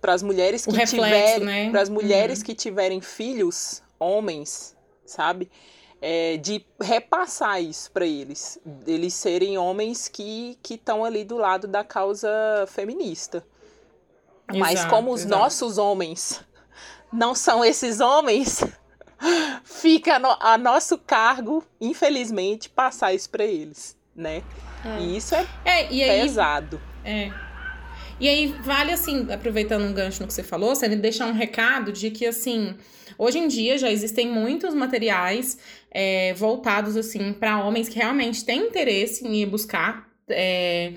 para 0.00 0.12
as 0.14 0.22
mulheres 0.22 0.64
que 0.64 0.70
reflexo, 0.70 0.94
tiverem, 1.02 1.44
né? 1.44 1.70
para 1.70 1.80
as 1.80 1.88
mulheres 1.88 2.38
Uhum. 2.38 2.44
que 2.44 2.54
tiverem 2.54 3.00
filhos, 3.00 3.82
homens, 3.98 4.76
sabe? 5.04 5.50
É, 6.00 6.36
de 6.36 6.64
repassar 6.80 7.60
isso 7.60 7.90
para 7.90 8.06
eles, 8.06 8.56
eles 8.86 9.12
serem 9.14 9.58
homens 9.58 10.06
que 10.06 10.56
que 10.62 10.74
estão 10.74 11.04
ali 11.04 11.24
do 11.24 11.36
lado 11.36 11.66
da 11.66 11.82
causa 11.82 12.28
feminista. 12.68 13.44
Mas 14.46 14.74
Exato, 14.78 14.90
como 14.94 15.12
os 15.12 15.22
exato. 15.22 15.36
nossos 15.42 15.76
homens 15.76 16.40
não 17.12 17.34
são 17.34 17.64
esses 17.64 17.98
homens, 18.00 18.62
fica 19.64 20.18
no- 20.20 20.36
a 20.40 20.56
nosso 20.56 20.96
cargo, 20.98 21.64
infelizmente, 21.80 22.68
passar 22.70 23.12
isso 23.12 23.28
para 23.30 23.44
eles, 23.44 23.96
né? 24.14 24.42
É. 24.84 25.00
E 25.00 25.16
isso 25.16 25.34
é 25.34 25.46
É, 25.64 25.92
e 25.92 26.02
aí. 26.02 26.20
pesado. 26.22 26.80
É. 27.04 27.32
E 28.20 28.28
aí, 28.28 28.46
vale 28.62 28.92
assim, 28.92 29.32
aproveitando 29.32 29.82
um 29.84 29.92
gancho 29.92 30.20
no 30.22 30.26
que 30.28 30.34
você 30.34 30.42
falou, 30.42 30.74
você 30.74 30.88
deixar 30.88 31.26
um 31.26 31.32
recado 31.32 31.92
de 31.92 32.10
que, 32.10 32.26
assim, 32.26 32.76
hoje 33.18 33.38
em 33.38 33.48
dia 33.48 33.76
já 33.76 33.90
existem 33.90 34.30
muitos 34.30 34.72
materiais 34.72 35.58
é, 35.90 36.32
voltados, 36.34 36.96
assim, 36.96 37.32
para 37.32 37.62
homens 37.62 37.88
que 37.88 37.98
realmente 37.98 38.44
têm 38.44 38.68
interesse 38.68 39.26
em 39.26 39.42
ir 39.42 39.46
buscar 39.46 40.08
é, 40.30 40.92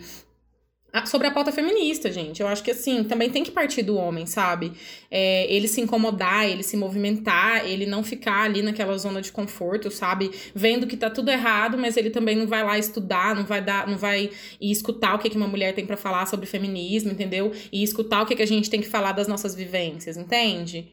sobre 1.06 1.28
a 1.28 1.32
pauta 1.32 1.52
feminista, 1.52 2.12
gente. 2.12 2.42
Eu 2.42 2.48
acho 2.48 2.62
que 2.62 2.72
assim, 2.72 3.04
também 3.04 3.30
tem 3.30 3.44
que 3.44 3.52
partir 3.52 3.82
do 3.82 3.96
homem, 3.96 4.26
sabe? 4.26 4.74
É, 5.10 5.52
ele 5.54 5.68
se 5.68 5.80
incomodar, 5.80 6.46
ele 6.46 6.64
se 6.64 6.76
movimentar, 6.76 7.66
ele 7.66 7.86
não 7.86 8.04
ficar 8.04 8.44
ali 8.44 8.62
naquela 8.62 8.98
zona 8.98 9.22
de 9.22 9.32
conforto, 9.32 9.90
sabe? 9.90 10.32
Vendo 10.54 10.86
que 10.86 10.98
tá 10.98 11.10
tudo 11.10 11.32
errado, 11.32 11.78
mas 11.78 11.96
ele 11.96 12.10
também 12.10 12.36
não 12.36 12.48
vai 12.48 12.64
lá 12.64 12.78
estudar, 12.78 13.34
não 13.36 13.46
vai 13.46 13.62
dar, 13.62 13.88
não 13.88 13.98
vai 13.98 14.30
escutar 14.60 15.16
o 15.16 15.20
que, 15.20 15.30
que 15.30 15.38
uma 15.38 15.48
mulher 15.48 15.74
tem 15.74 15.86
para 15.86 15.98
falar 15.98 16.26
sobre 16.26 16.46
feminismo, 16.46 17.12
entendeu? 17.12 17.52
E 17.72 17.82
escutar 17.82 18.22
o 18.22 18.26
que, 18.26 18.36
que 18.36 18.44
a 18.44 18.48
gente 18.48 18.70
tem 18.70 18.82
que 18.82 18.90
falar 18.90 19.14
das 19.14 19.28
nossas 19.28 19.56
vivências, 19.56 20.18
entende? 20.18 20.92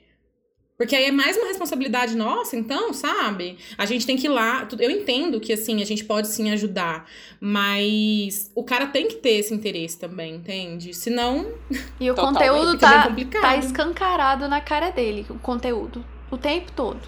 Porque 0.78 0.94
aí 0.94 1.06
é 1.06 1.10
mais 1.10 1.36
uma 1.36 1.48
responsabilidade 1.48 2.16
nossa, 2.16 2.54
então, 2.54 2.94
sabe? 2.94 3.58
A 3.76 3.84
gente 3.84 4.06
tem 4.06 4.16
que 4.16 4.26
ir 4.26 4.30
lá. 4.30 4.66
Eu 4.78 4.88
entendo 4.88 5.40
que, 5.40 5.52
assim, 5.52 5.82
a 5.82 5.84
gente 5.84 6.04
pode 6.04 6.28
sim 6.28 6.52
ajudar, 6.52 7.04
mas 7.40 8.52
o 8.54 8.62
cara 8.62 8.86
tem 8.86 9.08
que 9.08 9.16
ter 9.16 9.40
esse 9.40 9.52
interesse 9.52 9.98
também, 9.98 10.36
entende? 10.36 10.94
Senão. 10.94 11.52
E 11.98 12.08
o 12.08 12.14
conteúdo 12.14 12.78
tá, 12.78 13.12
tá 13.40 13.56
escancarado 13.56 14.46
na 14.46 14.60
cara 14.60 14.90
dele, 14.90 15.26
o 15.28 15.34
conteúdo. 15.40 16.04
O 16.30 16.38
tempo 16.38 16.70
todo. 16.70 17.00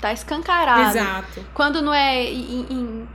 Tá 0.00 0.12
escancarado. 0.12 0.90
Exato. 0.90 1.46
Quando 1.54 1.80
não 1.80 1.94
é 1.94 2.24
em, 2.24 2.66
em 2.68 3.08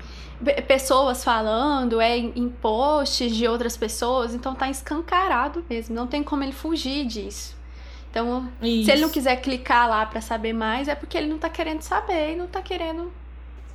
pessoas 0.61 1.21
falando, 1.21 1.99
é 1.99 2.17
em 2.17 2.47
posts 2.47 3.35
de 3.35 3.45
outras 3.45 3.75
pessoas, 3.75 4.33
então 4.33 4.55
tá 4.55 4.69
escancarado 4.69 5.65
mesmo. 5.69 5.93
Não 5.93 6.07
tem 6.07 6.23
como 6.23 6.43
ele 6.43 6.53
fugir 6.53 7.05
disso. 7.05 7.56
Então, 8.17 8.49
Isso. 8.63 8.85
se 8.85 8.91
ele 8.91 9.01
não 9.01 9.09
quiser 9.09 9.35
clicar 9.37 9.87
lá 9.87 10.03
para 10.05 10.21
saber 10.21 10.51
mais, 10.51 10.87
é 10.87 10.95
porque 10.95 11.15
ele 11.15 11.27
não 11.27 11.37
tá 11.37 11.49
querendo 11.49 11.83
saber 11.83 12.33
e 12.33 12.35
não 12.35 12.47
tá 12.47 12.61
querendo. 12.63 13.13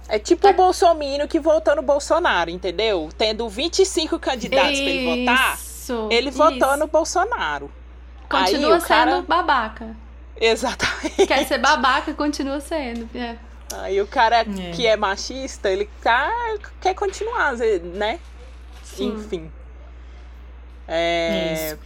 É 0.09 0.19
tipo 0.19 0.43
tá... 0.43 0.51
o 0.51 0.55
Bolsonaro 0.55 1.29
que 1.29 1.39
votou 1.39 1.77
no 1.77 1.83
Bolsonaro, 1.83 2.51
entendeu? 2.51 3.09
Tendo 3.17 3.49
25 3.49 4.19
candidatos 4.19 4.81
para 4.81 4.91
ele 4.91 5.25
votar, 5.25 5.59
ele 6.11 6.29
isso. 6.31 6.39
votou 6.39 6.77
no 6.77 6.89
Bolsonaro. 6.89 7.71
Continua 8.29 8.75
Aí, 8.75 8.81
sendo 8.81 8.89
cara... 8.89 9.23
babaca. 9.23 9.97
Exatamente. 10.41 11.27
Quer 11.27 11.47
ser 11.47 11.59
babaca, 11.59 12.13
continua 12.15 12.59
sendo. 12.59 13.09
É. 13.17 13.37
Aí 13.75 14.01
o 14.01 14.07
cara 14.09 14.41
é. 14.41 14.45
que 14.75 14.87
é 14.87 14.97
machista, 14.97 15.71
ele 15.71 15.89
tá, 16.03 16.33
quer 16.81 16.95
continuar, 16.95 17.57
né? 17.95 18.19
Sim. 18.83 19.15
Enfim. 19.15 19.53
É... 20.89 21.55
Isso. 21.55 21.79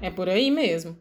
É 0.00 0.10
por 0.10 0.28
aí 0.28 0.50
mesmo. 0.52 0.96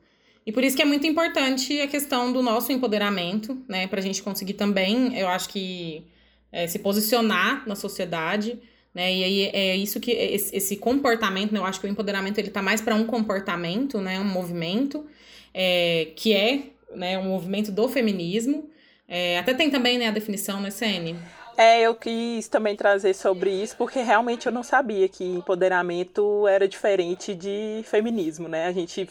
E 0.46 0.52
por 0.52 0.64
isso 0.64 0.76
que 0.76 0.82
é 0.82 0.86
muito 0.86 1.08
importante 1.08 1.82
a 1.82 1.88
questão 1.88 2.32
do 2.32 2.42
nosso 2.44 2.72
empoderamento, 2.72 3.58
né? 3.68 3.88
Pra 3.88 4.00
gente 4.00 4.22
conseguir 4.22 4.54
também, 4.54 5.18
eu 5.18 5.28
acho 5.28 5.50
que 5.50 6.06
é, 6.52 6.68
se 6.68 6.80
posicionar 6.80 7.68
na 7.68 7.76
sociedade, 7.76 8.60
né? 8.94 9.14
E 9.14 9.24
aí 9.24 9.42
é 9.54 9.76
isso 9.76 10.00
que 10.00 10.12
esse, 10.12 10.56
esse 10.56 10.78
comportamento, 10.78 11.52
né? 11.52 11.60
Eu 11.60 11.66
acho 11.66 11.80
que 11.80 11.88
o 11.88 11.90
empoderamento 11.90 12.38
ele 12.38 12.52
tá 12.52 12.62
mais 12.62 12.80
para 12.80 12.94
um 12.94 13.06
comportamento, 13.06 14.00
né? 14.00 14.20
Um 14.20 14.26
movimento 14.26 15.06
é, 15.54 16.10
que 16.16 16.34
é 16.34 16.76
né, 16.96 17.18
um 17.18 17.24
movimento 17.24 17.72
do 17.72 17.88
feminismo. 17.88 18.70
É, 19.08 19.40
até 19.40 19.54
tem 19.54 19.70
também 19.70 19.98
né, 19.98 20.08
a 20.08 20.12
definição, 20.12 20.62
né, 20.62 20.70
Sene? 20.70 21.16
É, 21.58 21.82
eu 21.82 21.96
quis 21.96 22.48
também 22.50 22.76
trazer 22.76 23.14
sobre 23.14 23.50
isso, 23.50 23.78
porque 23.78 24.02
realmente 24.02 24.46
eu 24.46 24.52
não 24.52 24.64
sabia 24.64 25.08
que 25.08 25.24
empoderamento 25.24 26.46
era 26.48 26.68
diferente 26.68 27.34
de 27.34 27.82
feminismo, 27.86 28.48
né? 28.50 28.68
A 28.68 28.74
gente 28.74 29.08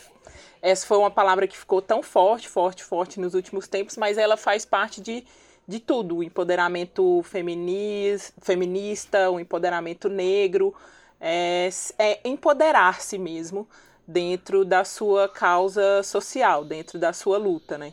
essa 0.64 0.86
foi 0.86 0.96
uma 0.96 1.10
palavra 1.10 1.46
que 1.46 1.58
ficou 1.58 1.82
tão 1.82 2.02
forte, 2.02 2.48
forte, 2.48 2.82
forte 2.82 3.20
nos 3.20 3.34
últimos 3.34 3.68
tempos, 3.68 3.98
mas 3.98 4.16
ela 4.16 4.34
faz 4.34 4.64
parte 4.64 4.98
de, 4.98 5.22
de 5.68 5.78
tudo: 5.78 6.16
o 6.16 6.22
empoderamento 6.22 7.22
feminis, 7.22 8.32
feminista, 8.40 9.30
o 9.30 9.38
empoderamento 9.38 10.08
negro, 10.08 10.74
é, 11.20 11.68
é 11.98 12.18
empoderar-se 12.26 13.18
mesmo 13.18 13.68
dentro 14.08 14.64
da 14.64 14.84
sua 14.84 15.28
causa 15.28 16.02
social, 16.02 16.64
dentro 16.64 16.98
da 16.98 17.12
sua 17.12 17.36
luta, 17.36 17.76
né? 17.76 17.92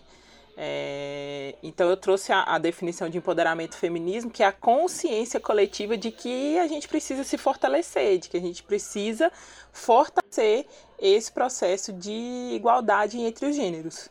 É, 0.57 1.55
então 1.63 1.89
eu 1.89 1.97
trouxe 1.97 2.31
a, 2.31 2.43
a, 2.43 2.57
definição 2.57 3.09
de 3.09 3.17
empoderamento 3.17 3.75
feminismo, 3.75 4.29
que 4.29 4.43
é 4.43 4.45
a 4.45 4.51
consciência 4.51 5.39
coletiva 5.39 5.97
de 5.97 6.11
que 6.11 6.59
a 6.59 6.67
gente 6.67 6.87
precisa 6.87 7.23
se 7.23 7.37
fortalecer, 7.37 8.19
de 8.19 8.29
que 8.29 8.37
a 8.37 8.41
gente 8.41 8.61
precisa 8.61 9.31
fortalecer 9.71 10.65
esse 10.99 11.31
processo 11.31 11.93
de 11.93 12.51
igualdade 12.53 13.19
entre 13.19 13.45
os 13.45 13.55
gêneros, 13.55 14.09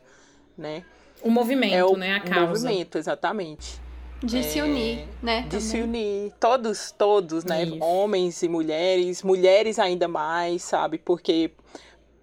né? 0.57 0.85
O 1.23 1.31
movimento, 1.31 1.75
é 1.75 1.85
o, 1.85 1.97
né? 1.97 2.17
A 2.17 2.21
causa. 2.21 2.45
O 2.45 2.49
movimento, 2.49 2.97
exatamente. 2.97 3.81
De 4.23 4.39
é, 4.39 4.43
se 4.43 4.61
unir, 4.61 5.09
né? 5.23 5.43
De 5.43 5.49
também. 5.49 5.61
se 5.61 5.81
unir. 5.81 6.33
Todos, 6.41 6.91
todos, 6.93 7.45
né? 7.45 7.65
Isso. 7.65 7.83
Homens 7.83 8.43
e 8.43 8.49
mulheres, 8.49 9.23
mulheres 9.23 9.79
ainda 9.79 10.09
mais, 10.09 10.63
sabe? 10.63 10.99
Porque 10.99 11.53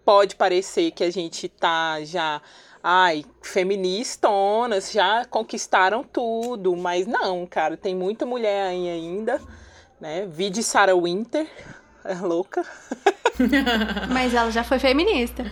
pode 0.04 0.36
parecer 0.36 0.92
que 0.92 1.04
a 1.04 1.10
gente 1.10 1.50
tá 1.50 2.04
já 2.04 2.42
ai, 2.90 3.26
feministonas, 3.42 4.94
já 4.94 5.26
conquistaram 5.26 6.06
tudo, 6.06 6.74
mas 6.78 7.06
não, 7.06 7.46
cara, 7.46 7.76
tem 7.76 7.94
muita 7.94 8.26
mulher 8.26 8.70
aí 8.70 8.90
ainda, 8.90 9.42
né? 10.00 10.26
Vi 10.26 10.50
de 10.50 10.64
Sarah 10.64 10.96
Winter, 10.96 11.46
é 12.06 12.16
louca. 12.16 12.66
mas 14.10 14.34
ela 14.34 14.50
já 14.52 14.64
foi 14.64 14.80
feminista. 14.80 15.52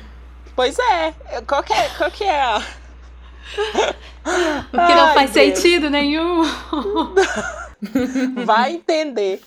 Pois 0.55 0.79
é, 0.79 1.13
qual 1.45 1.61
que 1.61 1.73
é, 1.73 1.89
qual 1.97 2.09
que 2.09 2.23
é 2.23 2.41
a... 2.41 2.57
O 2.57 2.61
que 4.71 4.77
ai, 4.77 4.95
não 4.95 5.13
faz 5.13 5.31
Deus. 5.31 5.59
sentido 5.59 5.89
nenhum. 5.89 6.41
Vai 8.45 8.75
entender. 8.75 9.41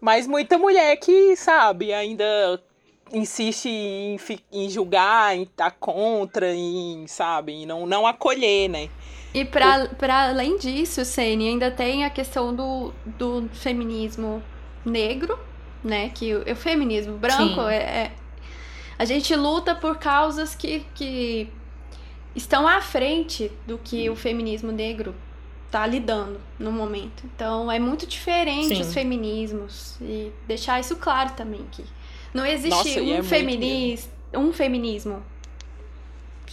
Mas 0.00 0.26
muita 0.26 0.56
mulher 0.56 0.96
que, 0.96 1.36
sabe, 1.36 1.92
ainda 1.92 2.58
insiste 3.12 3.68
em, 3.68 4.18
em 4.52 4.70
julgar, 4.70 5.36
em 5.36 5.42
estar 5.42 5.70
tá 5.70 5.76
contra, 5.78 6.54
em, 6.54 7.06
sabe, 7.06 7.52
em 7.52 7.66
não, 7.66 7.86
não 7.86 8.06
acolher, 8.06 8.68
né? 8.68 8.88
E 9.34 9.44
para 9.44 10.28
além 10.28 10.58
disso, 10.58 11.04
Sene, 11.04 11.48
ainda 11.48 11.70
tem 11.70 12.04
a 12.04 12.10
questão 12.10 12.54
do, 12.54 12.92
do 13.04 13.48
feminismo 13.52 14.42
negro, 14.84 15.38
né? 15.82 16.10
Que 16.10 16.34
o, 16.34 16.42
o 16.50 16.56
feminismo 16.56 17.16
branco 17.16 17.62
é, 17.62 17.76
é, 17.76 18.12
A 18.98 19.04
gente 19.04 19.34
luta 19.34 19.74
por 19.74 19.96
causas 19.98 20.54
que, 20.54 20.84
que 20.94 21.48
estão 22.36 22.68
à 22.68 22.80
frente 22.80 23.50
do 23.66 23.78
que 23.78 24.10
o 24.10 24.16
feminismo 24.16 24.70
negro 24.70 25.14
está 25.66 25.86
lidando 25.86 26.38
no 26.58 26.70
momento. 26.70 27.24
Então 27.24 27.72
é 27.72 27.78
muito 27.78 28.06
diferente 28.06 28.74
Sim. 28.74 28.80
os 28.82 28.92
feminismos. 28.92 29.96
E 30.02 30.30
deixar 30.46 30.78
isso 30.78 30.96
claro 30.96 31.32
também 31.32 31.66
que 31.72 31.82
não 32.32 32.46
existe 32.46 32.70
Nossa, 32.70 33.00
um, 33.00 33.14
é 33.14 33.22
feminis, 33.22 34.10
um 34.34 34.52
feminismo. 34.52 35.22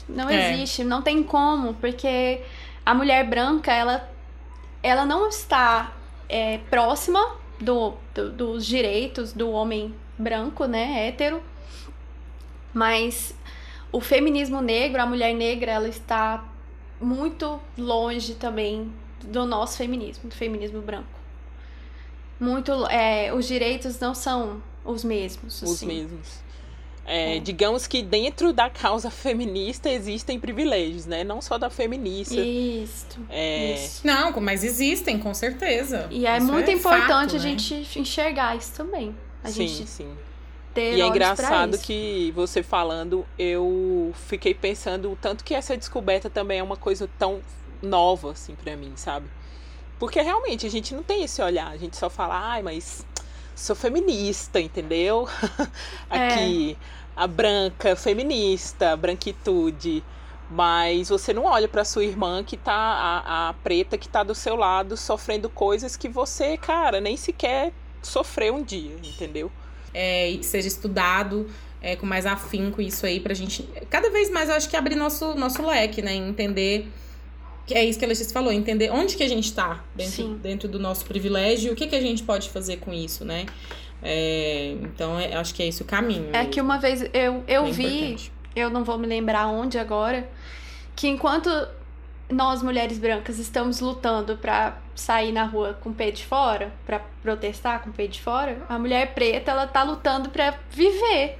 Não 0.07 0.29
é. 0.29 0.53
existe, 0.53 0.83
não 0.83 1.01
tem 1.01 1.23
como, 1.23 1.73
porque 1.75 2.41
a 2.85 2.93
mulher 2.93 3.27
branca, 3.27 3.71
ela, 3.71 4.09
ela 4.81 5.05
não 5.05 5.27
está 5.27 5.93
é, 6.27 6.57
próxima 6.69 7.37
do, 7.59 7.93
do, 8.13 8.31
dos 8.31 8.65
direitos 8.65 9.33
do 9.33 9.51
homem 9.51 9.93
branco, 10.17 10.65
né, 10.65 11.07
hétero, 11.07 11.41
mas 12.73 13.35
o 13.91 14.01
feminismo 14.01 14.61
negro, 14.61 15.01
a 15.01 15.05
mulher 15.05 15.33
negra, 15.33 15.71
ela 15.71 15.87
está 15.87 16.45
muito 16.99 17.59
longe 17.77 18.35
também 18.35 18.91
do 19.23 19.45
nosso 19.45 19.77
feminismo, 19.77 20.29
do 20.29 20.35
feminismo 20.35 20.81
branco. 20.81 21.07
Muito, 22.39 22.85
é, 22.87 23.33
os 23.33 23.47
direitos 23.47 23.99
não 23.99 24.13
são 24.13 24.61
os 24.83 25.03
mesmos. 25.03 25.61
Os 25.61 25.73
assim. 25.75 25.85
mesmos. 25.85 26.49
É, 27.05 27.37
é. 27.37 27.39
Digamos 27.39 27.87
que 27.87 28.03
dentro 28.03 28.53
da 28.53 28.69
causa 28.69 29.09
feminista 29.09 29.89
existem 29.89 30.39
privilégios, 30.39 31.07
né? 31.07 31.23
Não 31.23 31.41
só 31.41 31.57
da 31.57 31.69
feminista. 31.69 32.39
Isso. 32.39 33.07
É... 33.29 33.73
isso. 33.73 34.05
Não, 34.05 34.39
mas 34.39 34.63
existem, 34.63 35.17
com 35.17 35.33
certeza. 35.33 36.07
E 36.11 36.27
é 36.27 36.37
isso 36.37 36.45
muito 36.45 36.69
é 36.69 36.73
importante 36.73 37.31
fato, 37.31 37.35
a 37.35 37.39
né? 37.39 37.39
gente 37.39 37.99
enxergar 37.99 38.55
isso 38.55 38.73
também. 38.73 39.15
A 39.43 39.49
sim, 39.49 39.67
gente 39.67 39.89
sim. 39.89 40.13
e 40.75 41.01
é 41.01 41.07
engraçado 41.07 41.77
que 41.79 42.31
você 42.35 42.61
falando, 42.61 43.25
eu 43.37 44.13
fiquei 44.27 44.53
pensando 44.53 45.11
o 45.11 45.15
tanto 45.15 45.43
que 45.43 45.55
essa 45.55 45.75
descoberta 45.75 46.29
também 46.29 46.59
é 46.59 46.63
uma 46.63 46.77
coisa 46.77 47.09
tão 47.17 47.41
nova, 47.81 48.31
assim, 48.31 48.53
para 48.53 48.75
mim, 48.75 48.91
sabe? 48.95 49.27
Porque 49.97 50.21
realmente 50.21 50.65
a 50.65 50.69
gente 50.69 50.93
não 50.93 51.01
tem 51.01 51.23
esse 51.23 51.41
olhar, 51.41 51.69
a 51.69 51.77
gente 51.77 51.97
só 51.97 52.09
fala, 52.09 52.37
ai, 52.37 52.61
mas 52.61 53.05
sou 53.59 53.75
feminista, 53.75 54.59
entendeu? 54.59 55.27
Aqui, 56.09 56.77
é. 56.79 56.85
a 57.15 57.27
branca, 57.27 57.95
feminista, 57.95 58.95
branquitude. 58.95 60.03
Mas 60.49 61.09
você 61.09 61.31
não 61.31 61.45
olha 61.45 61.67
para 61.67 61.85
sua 61.85 62.03
irmã 62.03 62.43
que 62.43 62.57
tá, 62.57 62.73
a, 62.73 63.49
a 63.49 63.53
preta 63.53 63.97
que 63.97 64.09
tá 64.09 64.23
do 64.23 64.33
seu 64.33 64.55
lado, 64.55 64.97
sofrendo 64.97 65.47
coisas 65.47 65.95
que 65.95 66.09
você, 66.09 66.57
cara, 66.57 66.99
nem 66.99 67.15
sequer 67.15 67.71
sofreu 68.01 68.55
um 68.55 68.63
dia, 68.63 68.95
entendeu? 69.03 69.51
É, 69.93 70.37
seja 70.41 70.67
estudado 70.67 71.47
é, 71.81 71.95
com 71.95 72.05
mais 72.05 72.25
afinco 72.25 72.81
isso 72.81 73.05
aí 73.05 73.19
pra 73.19 73.33
gente. 73.33 73.63
Cada 73.89 74.09
vez 74.09 74.29
mais 74.29 74.49
eu 74.49 74.55
acho 74.55 74.69
que 74.69 74.75
abrir 74.75 74.95
nosso, 74.95 75.35
nosso 75.35 75.61
leque, 75.65 76.01
né? 76.01 76.13
Entender 76.15 76.83
que 76.83 76.89
é 77.73 77.83
isso 77.85 77.97
que 77.99 78.05
a 78.05 78.07
Letícia 78.07 78.31
falou, 78.33 78.51
entender 78.51 78.91
onde 78.91 79.15
que 79.15 79.23
a 79.23 79.27
gente 79.27 79.45
está 79.45 79.83
dentro, 79.95 80.27
dentro 80.35 80.67
do 80.67 80.79
nosso 80.79 81.05
privilégio 81.05 81.69
e 81.69 81.73
o 81.73 81.75
que, 81.75 81.87
que 81.87 81.95
a 81.95 82.01
gente 82.01 82.23
pode 82.23 82.49
fazer 82.49 82.77
com 82.77 82.93
isso, 82.93 83.23
né? 83.25 83.45
É, 84.01 84.75
então, 84.81 85.19
é, 85.19 85.35
acho 85.35 85.53
que 85.53 85.61
é 85.63 85.67
esse 85.67 85.81
o 85.81 85.85
caminho. 85.85 86.29
É 86.33 86.45
que 86.45 86.61
uma 86.61 86.77
vez 86.77 87.01
eu, 87.13 87.43
eu 87.47 87.63
Bem 87.63 87.71
vi, 87.73 87.83
importante. 87.97 88.31
eu 88.55 88.69
não 88.69 88.83
vou 88.83 88.97
me 88.97 89.05
lembrar 89.07 89.47
onde 89.47 89.77
agora, 89.77 90.29
que 90.95 91.07
enquanto 91.07 91.49
nós 92.29 92.61
mulheres 92.61 92.97
brancas 92.99 93.39
estamos 93.39 93.79
lutando 93.79 94.37
pra 94.37 94.77
sair 94.95 95.31
na 95.31 95.43
rua 95.45 95.77
com 95.81 95.89
o 95.89 95.93
pé 95.93 96.11
de 96.11 96.23
fora, 96.25 96.71
pra 96.85 96.99
protestar 97.23 97.81
com 97.81 97.89
o 97.89 97.93
pé 97.93 98.05
de 98.07 98.21
fora, 98.21 98.61
a 98.69 98.77
mulher 98.77 99.13
preta 99.13 99.51
ela 99.51 99.65
tá 99.67 99.81
lutando 99.83 100.29
pra 100.29 100.57
viver 100.71 101.37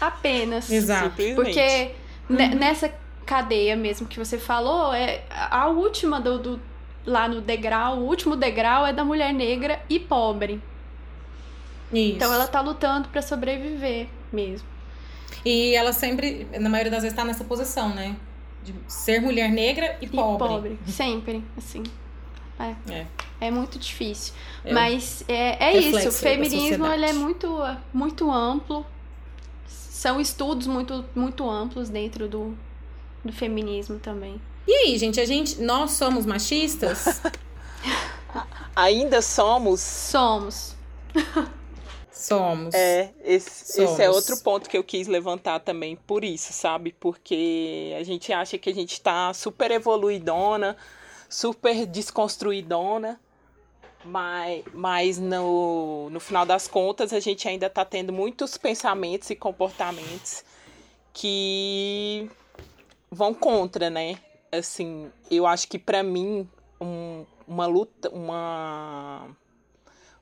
apenas. 0.00 0.70
Exato. 0.70 1.14
Porque 1.34 1.92
ne- 2.28 2.54
nessa 2.54 2.92
cadeia 3.24 3.74
mesmo 3.76 4.06
que 4.06 4.18
você 4.18 4.38
falou, 4.38 4.92
é 4.92 5.22
a 5.30 5.66
última 5.68 6.20
do, 6.20 6.38
do- 6.38 6.60
lá 7.06 7.26
no 7.28 7.40
degrau, 7.40 7.98
o 7.98 8.04
último 8.06 8.36
degrau 8.36 8.86
é 8.86 8.92
da 8.92 9.04
mulher 9.04 9.32
negra 9.32 9.80
e 9.88 9.98
pobre. 9.98 10.60
Isso. 11.92 12.16
Então 12.16 12.32
ela 12.32 12.46
tá 12.46 12.60
lutando 12.60 13.08
pra 13.08 13.22
sobreviver 13.22 14.08
mesmo. 14.32 14.66
E 15.44 15.74
ela 15.74 15.92
sempre, 15.92 16.46
na 16.58 16.68
maioria 16.70 16.90
das 16.90 17.02
vezes, 17.02 17.16
tá 17.16 17.24
nessa 17.24 17.44
posição, 17.44 17.94
né? 17.94 18.16
De 18.62 18.74
ser 18.88 19.20
mulher 19.20 19.50
negra 19.50 19.98
e 20.00 20.06
E 20.06 20.08
pobre. 20.08 20.48
pobre. 20.48 20.78
Sempre, 20.86 21.44
assim. 21.56 21.82
É. 22.58 22.74
É. 22.92 23.06
É 23.40 23.50
muito 23.50 23.78
difícil. 23.78 24.32
É. 24.64 24.72
Mas 24.72 25.22
é, 25.28 25.66
é 25.66 25.76
isso. 25.76 26.08
O 26.08 26.12
feminismo 26.12 26.86
ele 26.86 27.04
é 27.04 27.12
muito, 27.12 27.58
muito 27.92 28.30
amplo. 28.30 28.86
São 29.66 30.20
estudos 30.20 30.66
muito, 30.66 31.04
muito 31.14 31.48
amplos 31.48 31.88
dentro 31.90 32.26
do, 32.28 32.56
do 33.24 33.32
feminismo 33.32 33.98
também. 33.98 34.40
E 34.66 34.72
aí, 34.72 34.98
gente, 34.98 35.20
a 35.20 35.24
gente, 35.24 35.60
nós 35.60 35.92
somos 35.92 36.26
machistas? 36.26 37.20
Ainda 38.74 39.22
somos. 39.22 39.80
Somos. 39.80 40.74
somos. 42.10 42.74
É, 42.74 43.12
esse, 43.22 43.82
esse 43.82 44.02
é 44.02 44.06
Somos. 44.06 44.16
outro 44.16 44.36
ponto 44.42 44.68
que 44.68 44.76
eu 44.76 44.82
quis 44.82 45.06
levantar 45.06 45.60
também 45.60 45.96
por 45.96 46.24
isso, 46.24 46.52
sabe? 46.52 46.94
Porque 46.98 47.94
a 47.98 48.02
gente 48.02 48.32
acha 48.32 48.58
que 48.58 48.70
a 48.70 48.74
gente 48.74 49.00
tá 49.00 49.32
super 49.32 49.70
evoluidona, 49.70 50.76
super 51.28 51.86
desconstruidona, 51.86 53.20
mas, 54.04 54.64
mas 54.72 55.18
no, 55.18 56.10
no 56.10 56.20
final 56.20 56.44
das 56.44 56.66
contas 56.66 57.12
a 57.12 57.20
gente 57.20 57.46
ainda 57.48 57.70
tá 57.70 57.84
tendo 57.84 58.12
muitos 58.12 58.56
pensamentos 58.56 59.30
e 59.30 59.36
comportamentos 59.36 60.44
que 61.12 62.28
vão 63.14 63.32
contra, 63.32 63.88
né? 63.88 64.18
Assim, 64.52 65.10
eu 65.30 65.46
acho 65.46 65.68
que 65.68 65.78
pra 65.78 66.02
mim 66.02 66.48
um- 66.80 67.24
uma 67.46 67.66
luta, 67.66 68.10
uma 68.10 69.28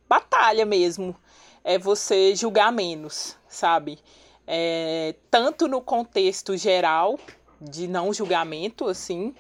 batalha 0.09 0.65
mesmo 0.65 1.17
é 1.65 1.79
você 1.79 2.35
julgar 2.35 2.73
menos, 2.73 3.37
sabe? 3.49 3.99
É, 4.47 5.15
tanto 5.31 5.69
no 5.69 5.81
contexto 5.81 6.57
geral 6.57 7.19
de 7.61 7.87
não 7.87 8.13
julgamento, 8.13 8.89
assim, 8.89 9.35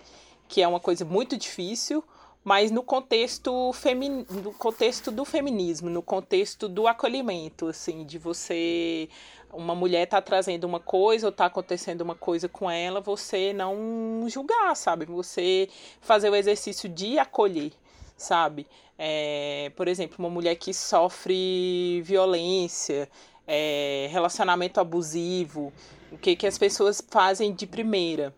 que 0.48 0.62
é 0.62 0.68
uma 0.68 0.78
coisa 0.80 1.04
muito 1.04 1.36
difícil, 1.36 2.04
mas 2.44 2.70
no 2.70 2.82
contexto, 2.82 3.72
femi 3.72 4.08
no 4.08 4.52
contexto 4.52 5.10
do 5.10 5.24
feminismo, 5.24 5.90
no 5.90 6.02
contexto 6.02 6.68
do 6.68 6.86
acolhimento, 6.86 7.66
assim, 7.68 8.04
de 8.04 8.18
você 8.18 9.08
uma 9.52 9.74
mulher 9.74 10.06
tá 10.06 10.20
trazendo 10.20 10.64
uma 10.64 10.80
coisa 10.80 11.26
ou 11.26 11.32
tá 11.32 11.46
acontecendo 11.46 12.00
uma 12.00 12.14
coisa 12.14 12.48
com 12.48 12.70
ela, 12.70 13.00
você 13.00 13.52
não 13.52 14.26
julgar, 14.28 14.74
sabe? 14.74 15.04
Você 15.04 15.68
fazer 16.00 16.30
o 16.30 16.34
exercício 16.34 16.88
de 16.88 17.18
acolher, 17.18 17.72
sabe? 18.16 18.66
É, 18.98 19.70
por 19.76 19.88
exemplo, 19.88 20.16
uma 20.18 20.30
mulher 20.30 20.54
que 20.56 20.72
sofre 20.72 22.00
violência, 22.02 23.08
é, 23.46 24.08
relacionamento 24.10 24.80
abusivo, 24.80 25.72
o 26.10 26.16
que, 26.16 26.34
que 26.36 26.46
as 26.46 26.56
pessoas 26.56 27.02
fazem 27.10 27.52
de 27.52 27.66
primeira? 27.66 28.34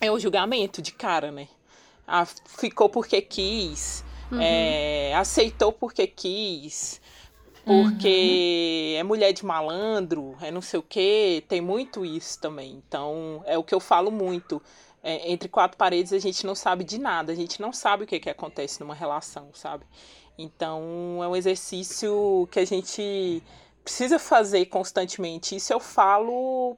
É 0.00 0.10
o 0.10 0.18
julgamento 0.18 0.82
de 0.82 0.92
cara, 0.92 1.30
né? 1.30 1.48
Ah, 2.06 2.26
ficou 2.26 2.88
porque 2.88 3.22
quis, 3.22 4.04
é, 4.38 5.14
aceitou 5.14 5.72
porque 5.72 6.06
quis, 6.06 7.00
porque 7.64 8.94
é 8.98 9.02
mulher 9.02 9.32
de 9.32 9.44
malandro, 9.44 10.36
é 10.40 10.50
não 10.50 10.60
sei 10.62 10.80
o 10.80 10.82
quê, 10.82 11.44
tem 11.48 11.60
muito 11.60 12.04
isso 12.04 12.38
também. 12.40 12.82
Então, 12.86 13.42
é 13.46 13.56
o 13.58 13.64
que 13.64 13.74
eu 13.74 13.80
falo 13.80 14.10
muito. 14.10 14.62
É, 15.02 15.30
entre 15.30 15.48
quatro 15.48 15.76
paredes 15.76 16.12
a 16.14 16.18
gente 16.18 16.46
não 16.46 16.54
sabe 16.54 16.82
de 16.84 16.98
nada, 16.98 17.32
a 17.32 17.34
gente 17.34 17.60
não 17.60 17.72
sabe 17.72 18.04
o 18.04 18.06
que, 18.06 18.18
que 18.18 18.30
acontece 18.30 18.80
numa 18.80 18.94
relação, 18.94 19.48
sabe? 19.52 19.84
Então, 20.38 21.20
é 21.22 21.28
um 21.28 21.36
exercício 21.36 22.48
que 22.50 22.58
a 22.58 22.64
gente 22.64 23.42
precisa 23.84 24.18
fazer 24.18 24.66
constantemente. 24.66 25.56
Isso 25.56 25.72
eu 25.72 25.78
falo 25.80 26.76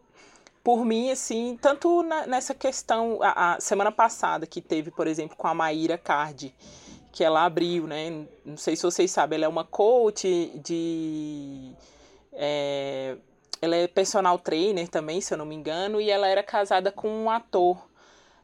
por 0.64 0.85
mim, 0.85 1.11
assim, 1.11 1.57
tanto 1.61 2.03
na- 2.03 2.27
nessa 2.27 2.53
questão, 2.55 3.18
a, 3.22 3.55
a 3.55 3.61
semana 3.61 3.92
passada 3.92 4.46
que 4.46 4.61
teve, 4.61 4.90
por 4.90 5.07
exemplo, 5.07 5.37
com 5.37 5.46
a 5.46 5.55
Maíra 5.55 5.96
Cardi, 5.96 6.53
que 7.17 7.25
ela 7.25 7.47
abriu, 7.47 7.87
né? 7.87 8.27
Não 8.45 8.59
sei 8.59 8.77
se 8.77 8.83
vocês 8.83 9.11
sabem, 9.11 9.39
ela 9.39 9.47
é 9.47 9.49
uma 9.49 9.65
coach 9.65 10.53
de. 10.63 11.73
é, 12.35 13.17
ela 13.63 13.75
é 13.75 13.89
personal 13.89 14.39
trainer 14.39 14.87
também, 14.87 15.23
se 15.23 15.33
eu 15.33 15.39
não 15.39 15.47
me 15.47 15.55
engano, 15.55 15.99
e 15.99 16.11
ela 16.11 16.29
era 16.29 16.43
casada 16.43 16.93
com 16.93 17.09
um 17.09 17.31
ator, 17.31 17.79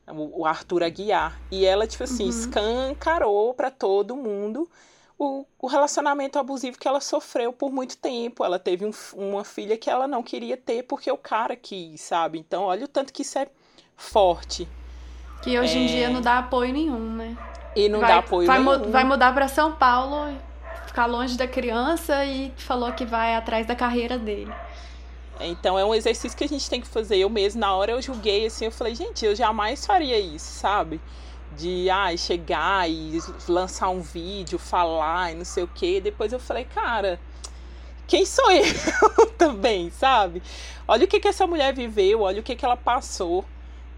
o, 0.08 0.46
Arthur 0.46 0.84
Aguiar. 0.84 1.38
E 1.50 1.66
ela, 1.66 1.86
tipo 1.86 2.02
assim, 2.02 2.26
escancarou 2.26 3.52
pra 3.52 3.70
todo 3.70 4.16
mundo 4.16 4.66
o, 5.18 5.44
o 5.58 5.66
relacionamento 5.66 6.38
abusivo 6.38 6.78
que 6.78 6.88
ela 6.88 7.02
sofreu 7.02 7.52
por 7.52 7.70
muito 7.70 7.98
tempo. 7.98 8.42
Ela 8.42 8.58
teve 8.58 8.86
um 8.86 8.92
uma 9.12 9.44
filha 9.44 9.76
que 9.76 9.90
ela 9.90 10.08
não 10.08 10.22
queria 10.22 10.56
ter 10.56 10.84
porque 10.84 11.12
o 11.12 11.18
cara 11.18 11.54
quis, 11.54 12.00
sabe? 12.00 12.38
Então, 12.38 12.62
olha 12.62 12.86
o 12.86 12.88
tanto 12.88 13.12
que 13.12 13.20
isso 13.20 13.38
é 13.38 13.48
forte. 13.98 14.66
Que 15.42 15.58
hoje 15.58 15.76
em 15.76 15.86
dia 15.88 16.08
não 16.08 16.22
dá 16.22 16.38
apoio 16.38 16.72
nenhum, 16.72 17.16
né? 17.16 17.36
E 17.74 17.88
não 17.88 18.00
vai, 18.00 18.08
dá 18.08 18.18
apoio 18.18 18.46
vai, 18.46 18.58
nenhum. 18.58 18.90
vai 18.90 19.04
mudar 19.04 19.32
pra 19.32 19.48
São 19.48 19.72
Paulo, 19.72 20.36
ficar 20.86 21.06
longe 21.06 21.36
da 21.36 21.46
criança 21.46 22.24
e 22.24 22.52
falou 22.56 22.92
que 22.92 23.04
vai 23.04 23.34
atrás 23.34 23.66
da 23.66 23.74
carreira 23.74 24.18
dele. 24.18 24.52
Então 25.40 25.78
é 25.78 25.84
um 25.84 25.94
exercício 25.94 26.36
que 26.36 26.44
a 26.44 26.48
gente 26.48 26.68
tem 26.68 26.80
que 26.80 26.86
fazer. 26.86 27.16
Eu 27.16 27.30
mesmo, 27.30 27.60
na 27.60 27.74
hora 27.74 27.92
eu 27.92 28.02
julguei 28.02 28.46
assim, 28.46 28.66
eu 28.66 28.70
falei, 28.70 28.94
gente, 28.94 29.24
eu 29.24 29.34
jamais 29.34 29.84
faria 29.84 30.18
isso, 30.18 30.52
sabe? 30.52 31.00
De 31.56 31.90
ah, 31.90 32.16
chegar 32.16 32.88
e 32.88 33.18
lançar 33.48 33.88
um 33.88 34.00
vídeo, 34.00 34.58
falar 34.58 35.32
e 35.32 35.34
não 35.34 35.44
sei 35.44 35.64
o 35.64 35.68
quê. 35.68 36.00
Depois 36.00 36.32
eu 36.32 36.38
falei, 36.38 36.64
cara, 36.64 37.18
quem 38.06 38.24
sou 38.24 38.50
eu 38.52 39.30
também, 39.38 39.90
sabe? 39.90 40.42
Olha 40.86 41.04
o 41.04 41.08
que, 41.08 41.18
que 41.18 41.28
essa 41.28 41.46
mulher 41.46 41.74
viveu, 41.74 42.20
olha 42.20 42.40
o 42.40 42.42
que, 42.42 42.54
que 42.54 42.64
ela 42.64 42.76
passou. 42.76 43.44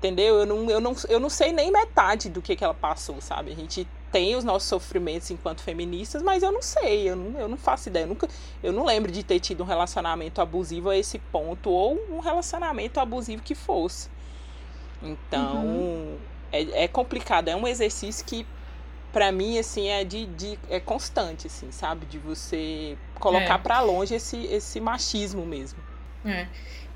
Entendeu? 0.04 0.40
Eu 0.40 0.44
não, 0.44 0.70
eu, 0.70 0.80
não, 0.82 0.94
eu 1.08 1.18
não 1.18 1.30
sei 1.30 1.50
nem 1.50 1.72
metade 1.72 2.28
do 2.28 2.42
que, 2.42 2.54
que 2.54 2.62
ela 2.62 2.74
passou, 2.74 3.22
sabe? 3.22 3.52
A 3.52 3.54
gente 3.54 3.88
tem 4.12 4.36
os 4.36 4.44
nossos 4.44 4.68
sofrimentos 4.68 5.30
enquanto 5.30 5.62
feministas, 5.62 6.22
mas 6.22 6.42
eu 6.42 6.52
não 6.52 6.60
sei, 6.60 7.08
eu 7.08 7.16
não, 7.16 7.40
eu 7.40 7.48
não 7.48 7.56
faço 7.56 7.88
ideia. 7.88 8.02
Eu, 8.04 8.08
nunca, 8.08 8.28
eu 8.62 8.70
não 8.70 8.84
lembro 8.84 9.10
de 9.10 9.22
ter 9.22 9.40
tido 9.40 9.62
um 9.62 9.66
relacionamento 9.66 10.42
abusivo 10.42 10.90
a 10.90 10.96
esse 10.98 11.18
ponto, 11.18 11.70
ou 11.70 11.98
um 12.10 12.18
relacionamento 12.18 13.00
abusivo 13.00 13.42
que 13.42 13.54
fosse. 13.54 14.10
Então, 15.02 16.18
é, 16.52 16.84
é 16.84 16.88
complicado. 16.88 17.48
É 17.48 17.56
um 17.56 17.66
exercício 17.66 18.26
que, 18.26 18.46
pra 19.10 19.32
mim, 19.32 19.58
assim, 19.58 19.88
é, 19.88 20.04
de, 20.04 20.26
de, 20.26 20.58
é 20.68 20.78
constante, 20.80 21.46
assim, 21.46 21.72
sabe? 21.72 22.04
De 22.04 22.18
você 22.18 22.98
colocar 23.18 23.54
É. 23.54 23.58
pra 23.58 23.80
longe 23.80 24.14
esse, 24.14 24.36
esse 24.48 24.80
machismo 24.80 25.46
mesmo. 25.46 25.78
É. 26.26 26.46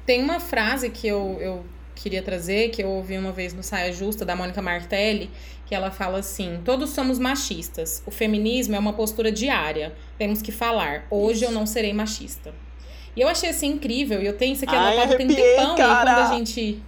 Tem 0.04 0.22
uma 0.22 0.40
frase 0.40 0.90
que 0.90 1.08
eu, 1.08 1.38
eu 1.40 1.64
queria 1.98 2.22
trazer, 2.22 2.70
que 2.70 2.82
eu 2.82 2.88
ouvi 2.88 3.16
uma 3.18 3.32
vez 3.32 3.52
no 3.54 3.62
Saia 3.62 3.92
Justa, 3.92 4.24
da 4.24 4.34
Mônica 4.36 4.60
Martelli, 4.62 5.30
que 5.66 5.74
ela 5.74 5.90
fala 5.90 6.18
assim: 6.18 6.60
todos 6.64 6.90
somos 6.90 7.18
machistas. 7.18 8.02
O 8.06 8.10
feminismo 8.10 8.74
é 8.74 8.78
uma 8.78 8.92
postura 8.92 9.30
diária. 9.32 9.94
Temos 10.16 10.40
que 10.42 10.50
falar. 10.52 11.06
Hoje 11.10 11.44
eu 11.44 11.50
não 11.52 11.66
serei 11.66 11.92
machista. 11.92 12.54
E 13.16 13.20
eu 13.20 13.28
achei 13.28 13.50
assim 13.50 13.68
incrível, 13.68 14.22
e 14.22 14.26
eu 14.26 14.36
tenho 14.36 14.52
isso 14.54 14.64
aqui 14.64 14.74
Ai, 14.76 14.96
anotado 14.96 15.16
tem 15.16 15.26
tempão, 15.26 15.76
e 15.76 15.80
aí 15.82 15.88
cara. 15.88 16.14
quando 16.14 16.32
a 16.32 16.36
gente. 16.38 16.82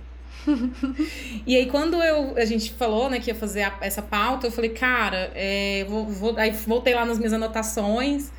e 1.47 1.57
aí, 1.57 1.67
quando 1.67 1.97
eu, 2.03 2.35
a 2.37 2.45
gente 2.45 2.73
falou, 2.73 3.11
né, 3.11 3.19
que 3.21 3.31
ia 3.31 3.35
fazer 3.35 3.63
a- 3.63 3.77
essa 3.81 4.01
pauta, 4.01 4.47
eu 4.47 4.51
falei, 4.51 4.71
cara, 4.71 5.31
é, 5.35 5.85
vou, 5.89 6.07
vou- 6.07 6.37
aí 6.39 6.51
voltei 6.51 6.95
lá 6.95 7.05
nas 7.05 7.19
minhas 7.19 7.33
anotações. 7.33 8.33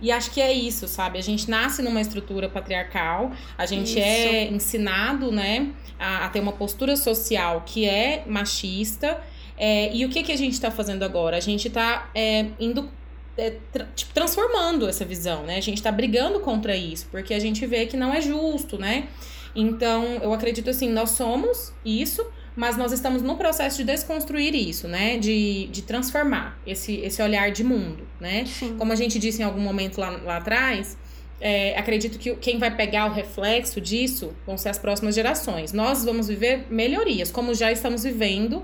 E 0.00 0.10
acho 0.10 0.30
que 0.30 0.40
é 0.40 0.52
isso, 0.52 0.88
sabe? 0.88 1.18
A 1.18 1.22
gente 1.22 1.48
nasce 1.50 1.82
numa 1.82 2.00
estrutura 2.00 2.48
patriarcal, 2.48 3.32
a 3.58 3.66
gente 3.66 3.90
Isso. 3.90 3.98
é 3.98 4.44
ensinado, 4.48 5.30
né, 5.30 5.68
a, 5.98 6.24
a 6.26 6.28
ter 6.30 6.40
uma 6.40 6.52
postura 6.52 6.96
social 6.96 7.62
que 7.66 7.86
é 7.86 8.24
machista. 8.26 9.20
é, 9.58 9.94
e 9.94 10.04
o 10.06 10.08
que, 10.08 10.22
que 10.22 10.32
a 10.32 10.36
gente 10.36 10.58
tá 10.60 10.70
fazendo 10.70 11.02
agora? 11.04 11.36
A 11.36 11.40
gente 11.40 11.68
tá 11.68 12.10
é, 12.14 12.46
indo. 12.58 12.88
é, 13.36 13.50
tra- 13.72 13.88
tipo, 13.94 14.12
transformando 14.14 14.88
essa 14.88 15.04
visão, 15.04 15.42
né? 15.44 15.56
A 15.56 15.60
gente 15.62 15.82
tá 15.82 15.92
brigando 15.92 16.40
contra 16.40 16.74
isso, 16.74 17.06
porque 17.10 17.34
a 17.34 17.38
gente 17.38 17.66
vê 17.66 17.84
que 17.86 17.96
não 17.96 18.12
é 18.12 18.20
justo, 18.22 18.78
né? 18.78 19.08
Então, 19.54 20.04
eu 20.22 20.32
acredito 20.32 20.70
assim, 20.70 20.88
nós 20.88 21.10
somos 21.10 21.72
isso, 21.84 22.24
mas 22.60 22.76
nós 22.76 22.92
estamos 22.92 23.22
no 23.22 23.36
processo 23.36 23.78
de 23.78 23.84
desconstruir 23.84 24.54
isso, 24.54 24.86
né? 24.86 25.16
De, 25.16 25.66
de 25.68 25.80
transformar 25.80 26.60
esse, 26.66 26.96
esse 26.96 27.22
olhar 27.22 27.50
de 27.50 27.64
mundo, 27.64 28.06
né? 28.20 28.44
Sim. 28.44 28.76
Como 28.76 28.92
a 28.92 28.96
gente 28.96 29.18
disse 29.18 29.40
em 29.40 29.44
algum 29.46 29.62
momento 29.62 29.98
lá, 29.98 30.10
lá 30.10 30.36
atrás, 30.36 30.94
é, 31.40 31.74
acredito 31.78 32.18
que 32.18 32.34
quem 32.34 32.58
vai 32.58 32.76
pegar 32.76 33.06
o 33.06 33.14
reflexo 33.14 33.80
disso 33.80 34.34
vão 34.46 34.58
ser 34.58 34.68
as 34.68 34.76
próximas 34.76 35.14
gerações. 35.14 35.72
Nós 35.72 36.04
vamos 36.04 36.28
viver 36.28 36.66
melhorias, 36.68 37.30
como 37.30 37.54
já 37.54 37.72
estamos 37.72 38.02
vivendo 38.02 38.62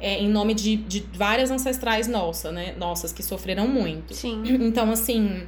é, 0.00 0.22
em 0.22 0.28
nome 0.30 0.54
de, 0.54 0.76
de 0.76 1.06
várias 1.12 1.50
ancestrais 1.50 2.08
nossas, 2.08 2.50
né? 2.50 2.74
Nossas 2.78 3.12
que 3.12 3.22
sofreram 3.22 3.68
muito. 3.68 4.14
Sim. 4.14 4.42
Então, 4.46 4.90
assim, 4.90 5.46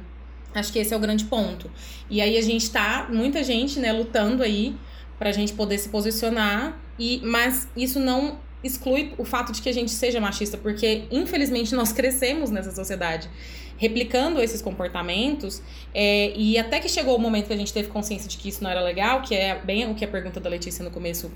acho 0.53 0.71
que 0.71 0.77
esse 0.77 0.93
é 0.93 0.97
o 0.97 0.99
grande 0.99 1.25
ponto. 1.25 1.67
E 2.11 2.21
aí 2.21 2.37
a 2.37 2.43
gente 2.43 2.69
tá, 2.69 3.07
muita 3.11 3.43
gente, 3.43 3.79
né, 3.79 3.91
lutando 3.91 4.43
aí 4.43 4.75
pra 5.19 5.31
gente 5.31 5.53
poder 5.53 5.77
se 5.77 5.89
posicionar, 5.89 6.79
e 6.99 7.19
mas 7.23 7.67
isso 7.75 7.99
não 7.99 8.39
exclui 8.63 9.13
o 9.17 9.23
fato 9.23 9.51
de 9.51 9.61
que 9.61 9.69
a 9.69 9.73
gente 9.73 9.91
seja 9.91 10.19
machista, 10.19 10.57
porque 10.57 11.03
infelizmente 11.11 11.73
nós 11.75 11.91
crescemos 11.93 12.49
nessa 12.49 12.71
sociedade 12.71 13.29
replicando 13.77 14.41
esses 14.41 14.59
comportamentos, 14.61 15.61
é, 15.93 16.31
e 16.35 16.57
até 16.57 16.79
que 16.79 16.89
chegou 16.89 17.15
o 17.15 17.19
momento 17.19 17.45
que 17.47 17.53
a 17.53 17.57
gente 17.57 17.71
teve 17.71 17.89
consciência 17.89 18.27
de 18.27 18.35
que 18.37 18.49
isso 18.49 18.63
não 18.63 18.71
era 18.71 18.81
legal, 18.81 19.21
que 19.21 19.35
é 19.35 19.59
bem 19.59 19.89
o 19.89 19.93
que 19.93 20.03
a 20.03 20.07
pergunta 20.07 20.39
da 20.39 20.49
Letícia 20.49 20.83
no 20.83 20.89
começo 20.89 21.31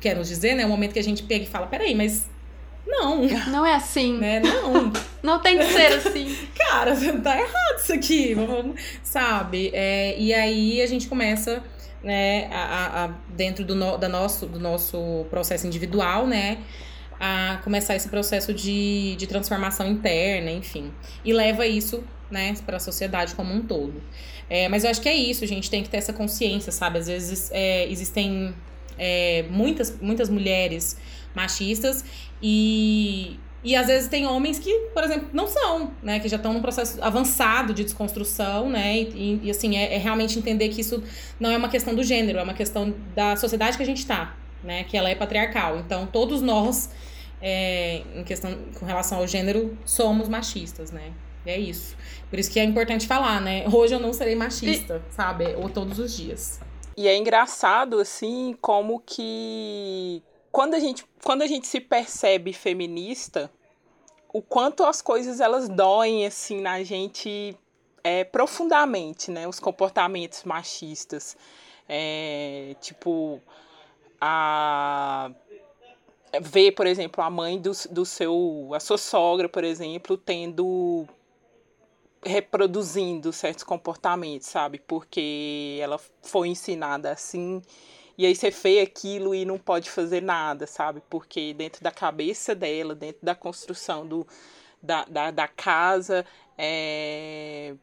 quer 0.00 0.16
nos 0.16 0.26
dizer, 0.26 0.54
né? 0.56 0.66
O 0.66 0.68
momento 0.68 0.92
que 0.92 0.98
a 0.98 1.02
gente 1.04 1.22
pega 1.22 1.44
e 1.44 1.46
fala, 1.46 1.68
peraí, 1.68 1.94
mas 1.94 2.28
não, 2.84 3.22
Não 3.46 3.64
é 3.64 3.74
assim. 3.76 4.18
né? 4.18 4.40
Não, 4.40 4.92
Não 5.22 5.38
tem 5.40 5.58
que 5.58 5.64
ser 5.66 5.92
assim. 5.92 6.36
cara, 6.58 6.92
tá 7.22 7.36
errado 7.38 7.78
isso 7.78 7.92
aqui, 7.92 8.34
vamos- 8.34 8.80
sabe? 9.04 9.70
É, 9.72 10.16
e 10.18 10.34
aí 10.34 10.82
a 10.82 10.86
gente 10.86 11.06
começa, 11.06 11.62
né, 12.02 12.46
a, 12.52 13.04
a- 13.04 13.14
dentro 13.34 13.64
do, 13.64 13.74
no, 13.74 13.96
da 13.98 14.08
nosso, 14.08 14.46
do 14.46 14.58
nosso 14.58 15.26
processo 15.30 15.66
individual, 15.66 16.26
né, 16.26 16.58
a 17.18 17.60
começar 17.62 17.94
esse 17.96 18.08
processo 18.08 18.52
de, 18.54 19.14
de 19.16 19.26
transformação 19.26 19.86
interna, 19.88 20.50
enfim. 20.50 20.90
E 21.24 21.32
leva 21.32 21.66
isso, 21.66 22.02
né, 22.30 22.54
para 22.64 22.76
a 22.76 22.80
sociedade 22.80 23.34
como 23.34 23.52
um 23.52 23.62
todo. 23.62 24.02
É, 24.48 24.68
mas 24.68 24.84
eu 24.84 24.90
acho 24.90 25.00
que 25.00 25.08
é 25.08 25.14
isso, 25.14 25.44
a 25.44 25.46
gente 25.46 25.70
tem 25.70 25.82
que 25.82 25.88
ter 25.88 25.98
essa 25.98 26.12
consciência, 26.12 26.72
sabe? 26.72 26.98
Às 26.98 27.06
vezes 27.06 27.50
é, 27.52 27.88
existem 27.90 28.54
é, 28.98 29.44
muitas, 29.50 29.96
muitas 30.00 30.28
mulheres 30.28 30.96
machistas 31.34 32.04
e, 32.42 33.38
e 33.62 33.76
às 33.76 33.86
vezes 33.86 34.08
tem 34.08 34.26
homens 34.26 34.58
que, 34.58 34.72
por 34.94 35.04
exemplo, 35.04 35.28
não 35.32 35.46
são, 35.46 35.92
né? 36.02 36.18
Que 36.18 36.28
já 36.28 36.36
estão 36.36 36.52
num 36.52 36.62
processo 36.62 37.02
avançado 37.02 37.74
de 37.74 37.84
desconstrução, 37.84 38.70
né? 38.70 38.98
E, 38.98 39.40
e, 39.42 39.50
assim, 39.50 39.76
é, 39.76 39.94
é 39.94 39.98
realmente 39.98 40.38
entender 40.38 40.70
que 40.70 40.80
isso 40.80 41.02
não 41.38 41.50
é 41.50 41.56
uma 41.56 41.68
questão 41.68 41.94
do 41.94 42.02
gênero, 42.02 42.38
é 42.38 42.42
uma 42.42 42.54
questão 42.54 42.94
da 43.14 43.36
sociedade 43.36 43.76
que 43.76 43.82
a 43.82 43.86
gente 43.86 44.06
tá, 44.06 44.34
né? 44.64 44.84
Que 44.84 44.96
ela 44.96 45.10
é 45.10 45.14
patriarcal. 45.14 45.78
Então, 45.78 46.06
todos 46.06 46.40
nós, 46.40 46.90
é, 47.42 48.02
em 48.14 48.24
questão 48.24 48.56
com 48.78 48.86
relação 48.86 49.18
ao 49.18 49.26
gênero, 49.26 49.76
somos 49.84 50.26
machistas, 50.26 50.90
né? 50.90 51.12
É 51.44 51.58
isso. 51.58 51.96
Por 52.30 52.38
isso 52.38 52.50
que 52.50 52.58
é 52.58 52.64
importante 52.64 53.06
falar, 53.06 53.40
né? 53.42 53.64
Hoje 53.70 53.94
eu 53.94 54.00
não 54.00 54.12
serei 54.12 54.34
machista, 54.34 55.02
sabe? 55.10 55.54
Ou 55.56 55.68
todos 55.68 55.98
os 55.98 56.16
dias. 56.16 56.60
E 56.96 57.08
é 57.08 57.16
engraçado, 57.16 57.98
assim, 57.98 58.56
como 58.60 59.00
que 59.00 60.22
quando 60.52 60.74
a 60.74 60.78
gente, 60.78 61.04
quando 61.22 61.42
a 61.42 61.46
gente 61.46 61.66
se 61.66 61.80
percebe 61.80 62.52
feminista, 62.52 63.50
o 64.32 64.40
quanto 64.40 64.84
as 64.84 65.02
coisas 65.02 65.40
elas 65.40 65.68
doem, 65.68 66.26
assim, 66.26 66.60
na 66.60 66.82
gente 66.82 67.56
é, 68.02 68.24
profundamente, 68.24 69.30
né? 69.30 69.46
Os 69.46 69.60
comportamentos 69.60 70.44
machistas. 70.44 71.36
É, 71.88 72.76
tipo, 72.80 73.40
a 74.20 75.30
ver, 76.40 76.72
por 76.72 76.86
exemplo, 76.86 77.22
a 77.22 77.30
mãe 77.30 77.58
do, 77.58 77.72
do 77.90 78.06
seu, 78.06 78.70
a 78.72 78.80
sua 78.80 78.98
sogra, 78.98 79.48
por 79.48 79.64
exemplo, 79.64 80.16
tendo 80.16 81.06
reproduzindo 82.22 83.32
certos 83.32 83.64
comportamentos, 83.64 84.46
sabe? 84.46 84.78
Porque 84.86 85.78
ela 85.80 85.98
foi 86.22 86.48
ensinada 86.48 87.10
assim, 87.10 87.62
e 88.20 88.26
aí 88.26 88.36
você 88.36 88.50
vê 88.50 88.80
aquilo 88.80 89.34
e 89.34 89.46
não 89.46 89.56
pode 89.58 89.90
fazer 89.90 90.20
nada, 90.20 90.66
sabe? 90.66 91.02
Porque 91.08 91.54
dentro 91.54 91.82
da 91.82 91.90
cabeça 91.90 92.54
dela, 92.54 92.94
dentro 92.94 93.24
da 93.24 93.34
construção 93.34 94.06
do, 94.06 94.26
da, 94.82 95.06
da, 95.06 95.30
da 95.30 95.48
casa, 95.48 96.26
é... 96.58 97.74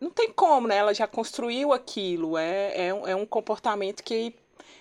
não 0.00 0.10
tem 0.10 0.32
como, 0.32 0.66
né? 0.66 0.78
Ela 0.78 0.92
já 0.92 1.06
construiu 1.06 1.72
aquilo, 1.72 2.36
é, 2.36 2.88
é, 2.88 2.92
um, 2.92 3.06
é 3.06 3.14
um 3.14 3.24
comportamento 3.24 4.02
que 4.02 4.34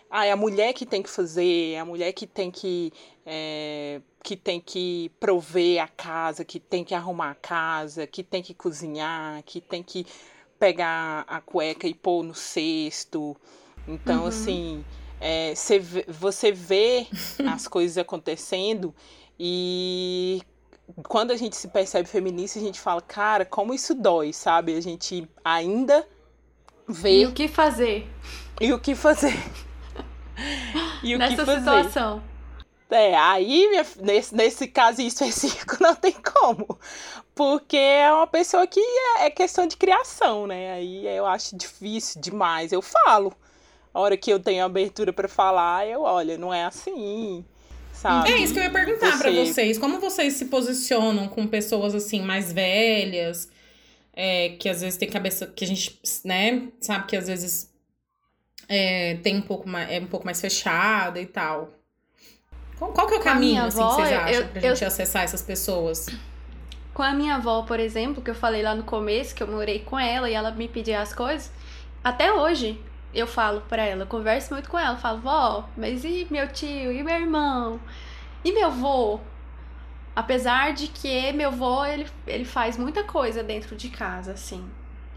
ah, 0.10 0.26
é 0.26 0.32
a 0.32 0.36
mulher 0.36 0.74
que 0.74 0.84
tem 0.84 1.04
que 1.04 1.12
fazer, 1.12 1.74
é 1.74 1.80
a 1.80 1.86
mulher 1.86 2.12
que 2.14 2.26
tem 2.26 2.50
que, 2.50 2.92
é, 3.24 4.02
que 4.24 4.36
tem 4.36 4.60
que 4.60 5.12
prover 5.20 5.80
a 5.84 5.88
casa, 5.88 6.44
que 6.44 6.60
tem 6.60 6.84
que 6.84 6.96
arrumar 6.96 7.30
a 7.30 7.36
casa, 7.36 8.08
que 8.08 8.24
tem 8.24 8.42
que 8.42 8.56
cozinhar, 8.56 9.44
que 9.44 9.62
tem 9.62 9.84
que 9.84 10.08
pegar 10.60 11.24
a 11.28 11.40
cueca 11.40 11.88
e 11.88 11.94
pôr 11.94 12.24
no 12.24 12.34
cesto. 12.34 13.38
Então, 13.88 14.26
Uhum. 14.26 14.28
assim, 14.28 14.86
é, 15.20 15.54
você 16.08 16.52
vê 16.52 17.08
as 17.44 17.68
coisas 17.68 17.98
acontecendo 17.98 18.94
e 19.40 20.42
quando 21.08 21.32
a 21.32 21.38
gente 21.38 21.56
se 21.56 21.68
percebe 21.70 22.08
feminista, 22.08 22.60
a 22.60 22.62
gente 22.62 22.80
fala, 22.80 23.02
cara, 23.02 23.46
como 23.46 23.74
isso 23.74 23.96
dói, 23.96 24.34
sabe? 24.34 24.76
A 24.76 24.82
gente 24.82 25.28
ainda 25.44 26.08
vê 26.88 27.20
E 27.20 27.26
o 27.26 27.32
que 27.34 27.48
fazer 27.48 28.08
e 28.60 28.72
o 28.74 28.80
que 28.80 28.96
fazer. 28.96 29.34
E 31.04 31.16
o 31.16 31.20
nessa 31.20 31.36
que 31.38 31.38
fazer. 31.38 31.60
situação? 31.60 32.24
É, 32.90 33.16
aí, 33.18 33.70
minha 33.70 33.86
nesse, 34.02 34.36
nesse 34.36 34.68
caso 34.68 35.02
específico, 35.02 35.78
não 35.82 35.96
tem 35.96 36.14
como. 36.14 36.78
Porque 37.34 37.78
é 37.78 38.12
uma 38.12 38.28
pessoa 38.28 38.68
que 38.68 38.80
é, 38.80 39.26
é 39.28 39.30
questão 39.32 39.66
de 39.68 39.78
criação, 39.78 40.46
né? 40.48 40.74
Aí 40.74 41.08
eu 41.08 41.26
acho 41.26 41.56
difícil 41.58 42.22
demais. 42.22 42.72
Eu 42.72 42.82
falo. 42.82 43.34
A 43.94 44.00
hora 44.00 44.16
que 44.18 44.32
eu 44.32 44.40
tenho 44.40 44.64
abertura 44.64 45.12
pra 45.12 45.28
falar, 45.28 45.86
eu, 45.88 46.02
olha, 46.02 46.38
não 46.38 46.54
é 46.54 46.64
assim, 46.66 47.44
sabe? 47.94 48.32
É 48.32 48.38
isso 48.38 48.54
que 48.54 48.60
eu 48.60 48.64
ia 48.64 48.70
perguntar 48.72 49.18
pra 49.20 49.30
Você- 49.32 49.46
vocês. 49.46 49.78
Como 49.78 50.00
vocês 50.00 50.34
se 50.34 50.46
posicionam 50.46 51.28
com 51.28 51.46
pessoas 51.48 51.94
assim 51.94 52.22
mais 52.22 52.54
velhas, 52.54 53.50
é, 54.14 54.50
que 54.60 54.70
às 54.70 54.82
vezes 54.82 54.98
tem 54.98 55.10
cabeça 55.10 55.46
que 55.48 55.64
a 55.66 55.68
gente, 55.68 56.00
né, 56.24 56.68
sabe 56.80 57.06
que 57.08 57.16
às 57.18 57.28
vezes 57.28 57.70
é, 58.70 59.16
tem 59.24 59.36
um 59.38 59.42
pouco 59.42 59.68
mais, 59.68 59.90
é 59.92 60.00
um 60.00 60.06
pouco 60.08 60.26
mais 60.26 60.40
fechada 60.40 61.20
e 61.20 61.26
tal. 61.26 61.70
Qual, 62.80 62.94
qual 62.94 63.08
que 63.08 63.16
é 63.16 63.18
o 63.18 63.22
caminho, 63.22 63.62
assim, 63.66 63.80
avó, 63.82 63.90
que 63.90 64.02
vocês 64.02 64.12
eu- 64.12 64.20
acham 64.20 64.34
eu- 64.42 64.48
pra 64.48 64.62
eu- 64.62 64.76
gente 64.76 64.86
acessar 64.86 65.24
essas 65.24 65.42
pessoas? 65.42 66.08
Com 66.94 67.04
a 67.04 67.14
minha 67.14 67.36
avó, 67.36 67.62
por 67.64 67.80
exemplo, 67.80 68.22
que 68.24 68.30
eu 68.30 68.36
falei 68.36 68.62
lá 68.64 68.74
no 68.74 68.84
começo, 68.84 69.36
que 69.36 69.44
eu 69.44 69.48
morei 69.48 69.80
com 69.80 70.00
ela 70.00 70.30
e 70.30 70.34
ela 70.34 70.52
me 70.52 70.68
pedia 70.68 71.02
as 71.02 71.14
coisas, 71.14 71.52
até 72.04 72.32
hoje 72.34 72.80
eu 73.14 73.28
falo 73.28 73.62
pra 73.62 73.84
ela, 73.84 74.04
eu 74.04 74.08
converso 74.08 74.54
muito 74.54 74.70
com 74.70 74.78
ela, 74.80 74.98
falo, 74.98 75.22
vó, 75.22 75.70
mas 75.78 76.04
e 76.06 76.28
meu 76.32 76.48
tio, 76.48 76.92
e 76.92 77.04
meu 77.04 77.16
irmão, 77.16 77.80
e 78.44 78.54
meu 78.54 78.72
vô? 78.72 79.20
Apesar 80.16 80.74
de 80.74 80.88
que 80.90 81.32
meu 81.34 81.52
vô, 81.52 81.86
ele, 81.86 82.06
ele 82.28 82.46
faz 82.46 82.78
muita 82.78 83.04
coisa 83.04 83.44
dentro 83.44 83.76
de 83.76 83.90
casa, 83.90 84.34
assim. 84.34 84.70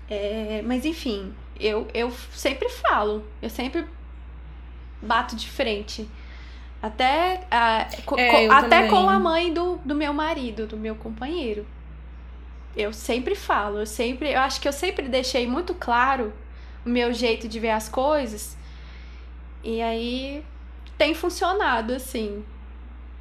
É, 0.08 0.62
mas 0.64 0.84
enfim, 0.84 1.34
eu, 1.58 1.88
eu 1.94 2.10
sempre 2.32 2.68
falo, 2.68 3.24
eu 3.42 3.50
sempre 3.50 3.86
bato 5.02 5.36
de 5.36 5.48
frente. 5.48 6.08
Até, 6.82 7.46
ah, 7.50 7.86
co- 8.06 8.16
É, 8.16 8.46
até 8.48 8.60
também. 8.60 8.90
com 8.90 9.08
a 9.08 9.18
mãe 9.18 9.52
do, 9.52 9.76
do 9.84 9.94
meu 9.94 10.12
marido, 10.14 10.66
do 10.66 10.76
meu 10.76 10.94
companheiro. 10.96 11.66
Eu 12.76 12.92
sempre 12.92 13.34
falo, 13.36 13.78
eu 13.78 13.86
sempre, 13.86 14.32
eu 14.32 14.40
acho 14.40 14.60
que 14.60 14.66
eu 14.66 14.72
sempre 14.72 15.08
deixei 15.08 15.46
muito 15.46 15.74
claro 15.74 16.32
meu 16.84 17.12
jeito 17.12 17.48
de 17.48 17.58
ver 17.60 17.70
as 17.70 17.88
coisas. 17.88 18.56
E 19.62 19.80
aí 19.82 20.44
tem 20.98 21.14
funcionado, 21.14 21.94
assim. 21.94 22.44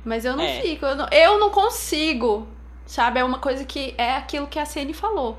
Mas 0.05 0.25
eu 0.25 0.35
não 0.35 0.43
É. 0.43 0.61
fico, 0.61 0.85
eu 0.85 0.95
não, 0.95 1.07
eu 1.11 1.39
não 1.39 1.49
consigo, 1.51 2.47
sabe? 2.85 3.19
É 3.19 3.23
uma 3.23 3.39
coisa 3.39 3.65
que 3.65 3.95
é 3.97 4.15
aquilo 4.15 4.47
que 4.47 4.59
a 4.59 4.65
Cene 4.65 4.93
falou. 4.93 5.37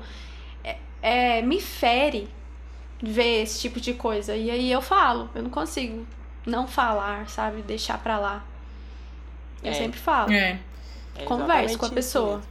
É, 0.63 0.77
é, 1.01 1.41
me 1.41 1.61
fere 1.61 2.29
ver 3.01 3.43
esse 3.43 3.59
tipo 3.61 3.79
de 3.79 3.93
coisa. 3.93 4.35
E 4.35 4.51
aí 4.51 4.71
eu 4.71 4.81
falo, 4.81 5.29
eu 5.35 5.43
não 5.43 5.49
consigo 5.49 6.07
não 6.45 6.67
falar, 6.67 7.29
sabe? 7.29 7.61
Deixar 7.63 7.97
pra 7.99 8.17
lá. 8.19 8.45
Eu 9.63 9.71
É. 9.71 9.73
sempre 9.73 9.99
falo. 9.99 10.31
É. 10.31 10.59
É 11.15 11.23
Converse 11.25 11.77
com 11.77 11.85
a 11.85 11.89
pessoa. 11.89 12.41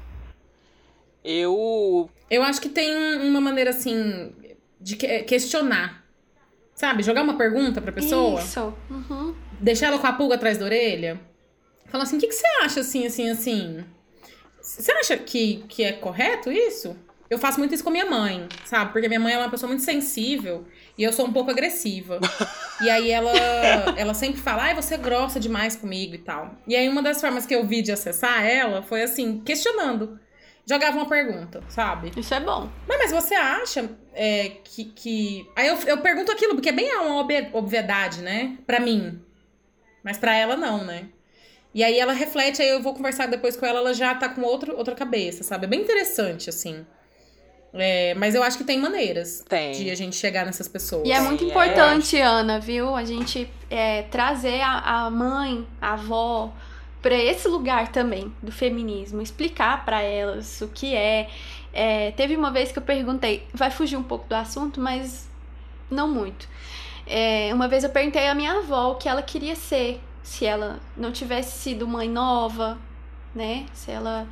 Eu 1.24 2.10
Eu 2.30 2.42
acho 2.42 2.60
que 2.60 2.68
tem 2.68 2.90
uma 3.28 3.40
maneira, 3.40 3.70
assim, 3.70 4.32
de 4.84 4.96
que- 4.96 5.22
questionar. 5.24 6.04
Sabe? 6.74 7.02
Jogar 7.02 7.22
uma 7.22 7.36
pergunta 7.36 7.80
pra 7.80 7.90
pessoa. 7.92 8.40
Isso. 8.40 8.74
Uhum. 8.90 9.34
deixar 9.60 9.86
ela 9.86 9.98
com 9.98 10.06
a 10.06 10.12
pulga 10.12 10.34
atrás 10.34 10.58
da 10.58 10.64
orelha. 10.64 11.20
Falar 11.86 12.04
assim, 12.04 12.16
o 12.16 12.20
que, 12.20 12.26
que 12.26 12.34
você 12.34 12.46
acha 12.62 12.80
assim, 12.80 13.06
assim, 13.06 13.30
assim? 13.30 13.84
Você 14.60 14.92
acha 14.92 15.16
que, 15.16 15.64
que 15.68 15.84
é 15.84 15.92
correto 15.92 16.50
isso? 16.50 16.96
eu 17.30 17.38
faço 17.38 17.58
muito 17.58 17.74
isso 17.74 17.82
com 17.82 17.90
minha 17.90 18.06
mãe, 18.06 18.46
sabe? 18.64 18.92
Porque 18.92 19.08
minha 19.08 19.18
mãe 19.20 19.34
é 19.34 19.38
uma 19.38 19.50
pessoa 19.50 19.68
muito 19.68 19.82
sensível 19.82 20.64
e 20.96 21.02
eu 21.02 21.12
sou 21.12 21.26
um 21.26 21.32
pouco 21.32 21.50
agressiva. 21.50 22.20
e 22.80 22.88
aí 22.90 23.10
ela, 23.10 23.32
ela 23.96 24.14
sempre 24.14 24.40
fala, 24.40 24.64
ai, 24.64 24.74
você 24.74 24.94
é 24.94 24.98
grossa 24.98 25.40
demais 25.40 25.74
comigo 25.74 26.14
e 26.14 26.18
tal. 26.18 26.54
E 26.66 26.76
aí 26.76 26.88
uma 26.88 27.02
das 27.02 27.20
formas 27.20 27.46
que 27.46 27.54
eu 27.54 27.66
vi 27.66 27.82
de 27.82 27.90
acessar 27.92 28.44
ela 28.44 28.82
foi 28.82 29.02
assim, 29.02 29.40
questionando. 29.40 30.18
Jogava 30.66 30.96
uma 30.96 31.06
pergunta, 31.06 31.62
sabe? 31.68 32.12
Isso 32.16 32.32
é 32.32 32.40
bom. 32.40 32.70
Mas, 32.88 32.98
mas 32.98 33.12
você 33.12 33.34
acha 33.34 33.90
é, 34.14 34.52
que, 34.64 34.84
que. 34.86 35.50
Aí 35.54 35.68
eu, 35.68 35.76
eu 35.86 35.98
pergunto 35.98 36.32
aquilo, 36.32 36.54
porque 36.54 36.70
é 36.70 36.72
bem 36.72 36.94
uma 36.96 37.20
obvi- 37.20 37.50
obviedade, 37.52 38.22
né? 38.22 38.56
Pra 38.66 38.80
mim. 38.80 39.20
Mas 40.02 40.16
pra 40.16 40.34
ela 40.34 40.56
não, 40.56 40.84
né? 40.84 41.08
E 41.74 41.82
aí 41.82 41.98
ela 41.98 42.12
reflete, 42.12 42.62
aí 42.62 42.68
eu 42.68 42.80
vou 42.80 42.94
conversar 42.94 43.26
depois 43.26 43.56
com 43.56 43.66
ela, 43.66 43.80
ela 43.80 43.92
já 43.92 44.14
tá 44.14 44.28
com 44.28 44.42
outro, 44.42 44.76
outra 44.76 44.94
cabeça, 44.94 45.42
sabe? 45.42 45.64
É 45.66 45.68
bem 45.68 45.80
interessante, 45.80 46.48
assim. 46.48 46.86
É, 47.76 48.14
mas 48.14 48.36
eu 48.36 48.42
acho 48.44 48.56
que 48.56 48.62
tem 48.62 48.78
maneiras 48.78 49.44
Tem. 49.48 49.72
de 49.72 49.90
a 49.90 49.96
gente 49.96 50.14
chegar 50.14 50.46
nessas 50.46 50.68
pessoas. 50.68 51.08
E 51.08 51.10
é 51.10 51.20
muito 51.20 51.42
é, 51.42 51.48
importante, 51.48 52.16
Ana, 52.20 52.60
viu? 52.60 52.94
A 52.94 53.04
gente 53.04 53.50
é, 53.68 54.02
trazer 54.02 54.60
a, 54.60 55.06
a 55.06 55.10
mãe, 55.10 55.66
a 55.80 55.94
avó, 55.94 56.52
para 57.04 57.16
esse 57.16 57.46
lugar 57.48 57.88
também 57.88 58.34
do 58.42 58.50
feminismo, 58.50 59.20
explicar 59.20 59.84
para 59.84 60.00
elas 60.00 60.62
o 60.62 60.68
que 60.68 60.96
é. 60.96 61.28
É, 61.70 62.12
Teve 62.12 62.34
uma 62.34 62.50
vez 62.50 62.72
que 62.72 62.78
eu 62.78 62.82
perguntei, 62.82 63.46
vai 63.52 63.70
fugir 63.70 63.98
um 63.98 64.02
pouco 64.02 64.26
do 64.26 64.32
assunto, 64.32 64.80
mas 64.80 65.28
não 65.90 66.08
muito. 66.08 66.48
É, 67.06 67.50
uma 67.52 67.68
vez 67.68 67.84
eu 67.84 67.90
perguntei 67.90 68.26
à 68.26 68.34
minha 68.34 68.54
avó 68.54 68.92
o 68.92 68.94
que 68.94 69.06
ela 69.06 69.20
queria 69.20 69.54
ser, 69.54 70.00
se 70.22 70.46
ela 70.46 70.80
não 70.96 71.12
tivesse 71.12 71.58
sido 71.58 71.86
mãe 71.86 72.08
nova, 72.08 72.78
né? 73.34 73.66
Se 73.74 73.90
ela, 73.90 74.26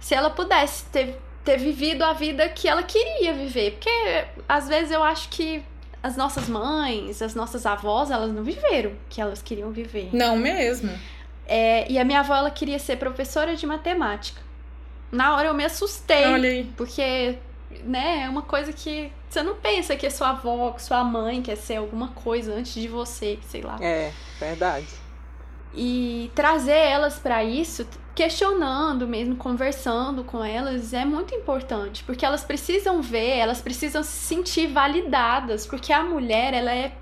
se 0.00 0.12
ela 0.12 0.30
pudesse 0.30 0.86
ter, 0.86 1.20
ter 1.44 1.56
vivido 1.56 2.02
a 2.02 2.14
vida 2.14 2.48
que 2.48 2.66
ela 2.66 2.82
queria 2.82 3.32
viver, 3.32 3.74
porque 3.74 4.24
às 4.48 4.66
vezes 4.66 4.90
eu 4.90 5.04
acho 5.04 5.28
que 5.28 5.62
as 6.02 6.16
nossas 6.16 6.48
mães, 6.48 7.22
as 7.22 7.36
nossas 7.36 7.64
avós, 7.64 8.10
elas 8.10 8.32
não 8.32 8.42
viveram 8.42 8.90
o 8.90 8.96
que 9.08 9.20
elas 9.20 9.40
queriam 9.40 9.70
viver. 9.70 10.08
Não 10.12 10.36
mesmo. 10.36 10.90
É, 11.46 11.90
e 11.90 11.98
a 11.98 12.04
minha 12.04 12.20
avó, 12.20 12.34
ela 12.34 12.50
queria 12.50 12.78
ser 12.78 12.96
professora 12.96 13.56
de 13.56 13.66
matemática. 13.66 14.40
Na 15.10 15.34
hora 15.34 15.48
eu 15.48 15.54
me 15.54 15.64
assustei, 15.64 16.72
porque, 16.76 17.38
né, 17.84 18.22
é 18.24 18.28
uma 18.28 18.42
coisa 18.42 18.72
que 18.72 19.12
você 19.28 19.42
não 19.42 19.56
pensa 19.56 19.96
que 19.96 20.06
a 20.06 20.10
sua 20.10 20.30
avó, 20.30 20.72
que 20.72 20.82
sua 20.82 21.02
mãe 21.04 21.42
quer 21.42 21.56
ser 21.56 21.76
alguma 21.76 22.08
coisa 22.08 22.54
antes 22.54 22.74
de 22.74 22.88
você, 22.88 23.38
sei 23.42 23.62
lá. 23.62 23.78
É, 23.80 24.12
verdade. 24.38 24.86
E 25.74 26.30
trazer 26.34 26.76
elas 26.76 27.18
pra 27.18 27.42
isso, 27.42 27.86
questionando 28.14 29.08
mesmo, 29.08 29.36
conversando 29.36 30.22
com 30.22 30.44
elas, 30.44 30.92
é 30.92 31.04
muito 31.04 31.34
importante, 31.34 32.04
porque 32.04 32.26
elas 32.26 32.44
precisam 32.44 33.00
ver, 33.00 33.38
elas 33.38 33.62
precisam 33.62 34.02
se 34.02 34.12
sentir 34.12 34.66
validadas, 34.66 35.66
porque 35.66 35.92
a 35.92 36.02
mulher, 36.02 36.52
ela 36.52 36.74
é 36.74 36.92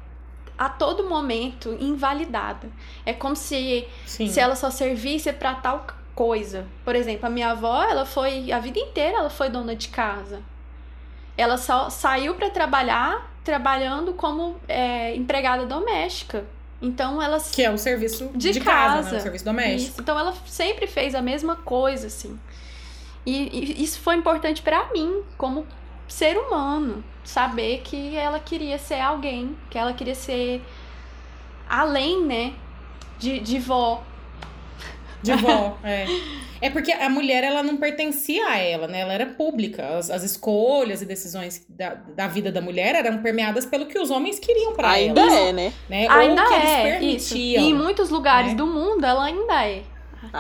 a 0.61 0.68
todo 0.68 1.09
momento 1.09 1.75
invalidada. 1.81 2.68
É 3.07 3.14
como 3.14 3.35
se 3.35 3.88
Sim. 4.05 4.29
se 4.29 4.38
ela 4.38 4.55
só 4.55 4.70
servisse 4.70 5.33
pra 5.33 5.55
tal 5.55 5.87
coisa. 6.14 6.66
Por 6.85 6.94
exemplo, 6.94 7.27
a 7.27 7.31
minha 7.31 7.53
avó, 7.53 7.83
ela 7.83 8.05
foi 8.05 8.53
a 8.53 8.59
vida 8.59 8.79
inteira 8.79 9.16
ela 9.20 9.31
foi 9.31 9.49
dona 9.49 9.75
de 9.75 9.88
casa. 9.88 10.42
Ela 11.35 11.57
só 11.57 11.88
saiu 11.88 12.35
pra 12.35 12.51
trabalhar 12.51 13.31
trabalhando 13.42 14.12
como 14.12 14.61
é, 14.68 15.16
empregada 15.16 15.64
doméstica. 15.64 16.44
Então 16.83 17.23
ela 17.23 17.40
Que 17.40 17.62
é 17.62 17.70
o 17.70 17.79
serviço 17.79 18.29
de, 18.35 18.53
de, 18.53 18.61
casa, 18.61 18.96
casa, 18.96 19.12
né? 19.12 19.18
O 19.18 19.23
serviço 19.23 19.44
doméstico. 19.46 19.92
Isso. 19.92 20.01
Então 20.03 20.18
ela 20.18 20.35
sempre 20.44 20.87
fez 20.87 21.14
a 21.14 21.23
mesma 21.23 21.57
coisa, 21.57 22.09
assim. 22.09 22.38
E, 23.25 23.79
e 23.81 23.83
isso 23.83 23.99
foi 24.01 24.14
importante 24.14 24.61
pra 24.61 24.92
mim, 24.92 25.23
como 25.38 25.66
ser 26.12 26.37
humano, 26.37 27.05
saber 27.25 27.83
que 27.85 28.16
ela 28.16 28.38
queria 28.38 28.79
ser 28.79 29.01
alguém, 29.01 29.57
que 29.70 29.79
ela 29.79 29.92
queria 29.92 30.14
ser 30.14 30.62
além, 31.68 32.25
né, 32.25 32.53
de, 33.18 33.38
de 33.40 33.59
vó. 33.59 34.03
De 35.23 35.33
vó, 35.35 35.77
é. 35.85 36.07
É 36.62 36.68
porque 36.68 36.92
a 36.92 37.09
mulher, 37.09 37.42
ela 37.44 37.62
não 37.62 37.77
pertencia 37.77 38.46
a 38.49 38.59
ela, 38.59 38.87
né? 38.87 39.01
Ela 39.01 39.14
era 39.14 39.27
pública. 39.27 39.96
As, 39.96 40.11
as 40.11 40.23
escolhas 40.23 41.01
e 41.01 41.07
decisões 41.07 41.64
da, 41.68 41.94
da 41.94 42.27
vida 42.27 42.53
da 42.53 42.61
mulher 42.61 42.94
eram 42.94 43.18
permeadas 43.23 43.64
pelo 43.64 43.87
que 43.87 43.99
os 43.99 44.11
homens 44.11 44.38
queriam 44.38 44.75
pra 44.75 44.90
Ainda 44.90 45.20
ela. 45.23 45.33
é, 45.33 45.53
né? 45.53 45.73
Né? 45.88 46.07
ainda 46.09 46.42
Ou 46.42 46.49
que 46.49 46.55
eles 46.55 46.70
é 46.70 47.03
isso. 47.03 47.37
E 47.37 47.55
permitiam. 47.55 47.64
em 47.64 47.75
muitos 47.75 48.11
lugares 48.11 48.51
né? 48.51 48.57
do 48.57 48.66
mundo 48.66 49.05
ela 49.05 49.25
ainda 49.25 49.66
é. 49.66 49.83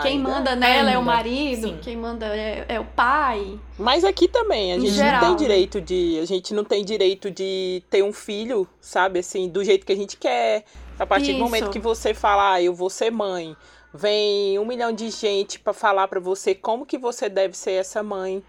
Quem 0.02 0.18
Ainda 0.18 0.28
manda 0.28 0.56
nela 0.56 0.90
é 0.90 0.94
o 0.94 0.98
Ainda, 0.98 1.10
marido, 1.10 1.68
sim. 1.68 1.78
quem 1.80 1.96
manda 1.96 2.26
é, 2.26 2.66
é 2.68 2.78
o 2.78 2.84
pai. 2.84 3.58
Mas 3.78 4.04
aqui 4.04 4.28
também, 4.28 4.74
a 4.74 4.78
gente 4.78 4.92
geral, 4.92 5.12
não 5.12 5.20
tem 5.20 5.30
né? 5.30 5.36
direito 5.36 5.80
de. 5.80 6.18
A 6.20 6.26
gente 6.26 6.52
não 6.52 6.64
tem 6.64 6.84
direito 6.84 7.30
de 7.30 7.82
ter 7.88 8.02
um 8.02 8.12
filho, 8.12 8.68
sabe, 8.80 9.20
assim, 9.20 9.48
do 9.48 9.64
jeito 9.64 9.86
que 9.86 9.92
a 9.92 9.96
gente 9.96 10.18
quer. 10.18 10.64
A 10.98 11.06
partir 11.06 11.30
Isso. 11.30 11.38
do 11.38 11.44
momento 11.44 11.70
que 11.70 11.78
você 11.78 12.12
fala, 12.12 12.54
ah, 12.54 12.62
eu 12.62 12.74
vou 12.74 12.90
ser 12.90 13.10
mãe, 13.10 13.56
vem 13.92 14.58
um 14.58 14.66
milhão 14.66 14.92
de 14.92 15.08
gente 15.08 15.58
pra 15.58 15.72
falar 15.72 16.06
pra 16.08 16.20
você 16.20 16.54
como 16.54 16.84
que 16.84 16.98
você 16.98 17.28
deve 17.28 17.56
ser 17.56 17.72
essa 17.72 18.02
mãe. 18.02 18.42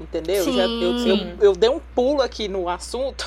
Entendeu? 0.00 0.44
Sim. 0.44 0.52
Já- 0.54 0.62
eu, 0.66 0.98
Sim. 0.98 1.36
eu, 1.40 1.44
eu 1.46 1.52
dei 1.54 1.70
um 1.70 1.80
pulo 1.94 2.20
aqui 2.20 2.48
no 2.48 2.68
assunto, 2.68 3.24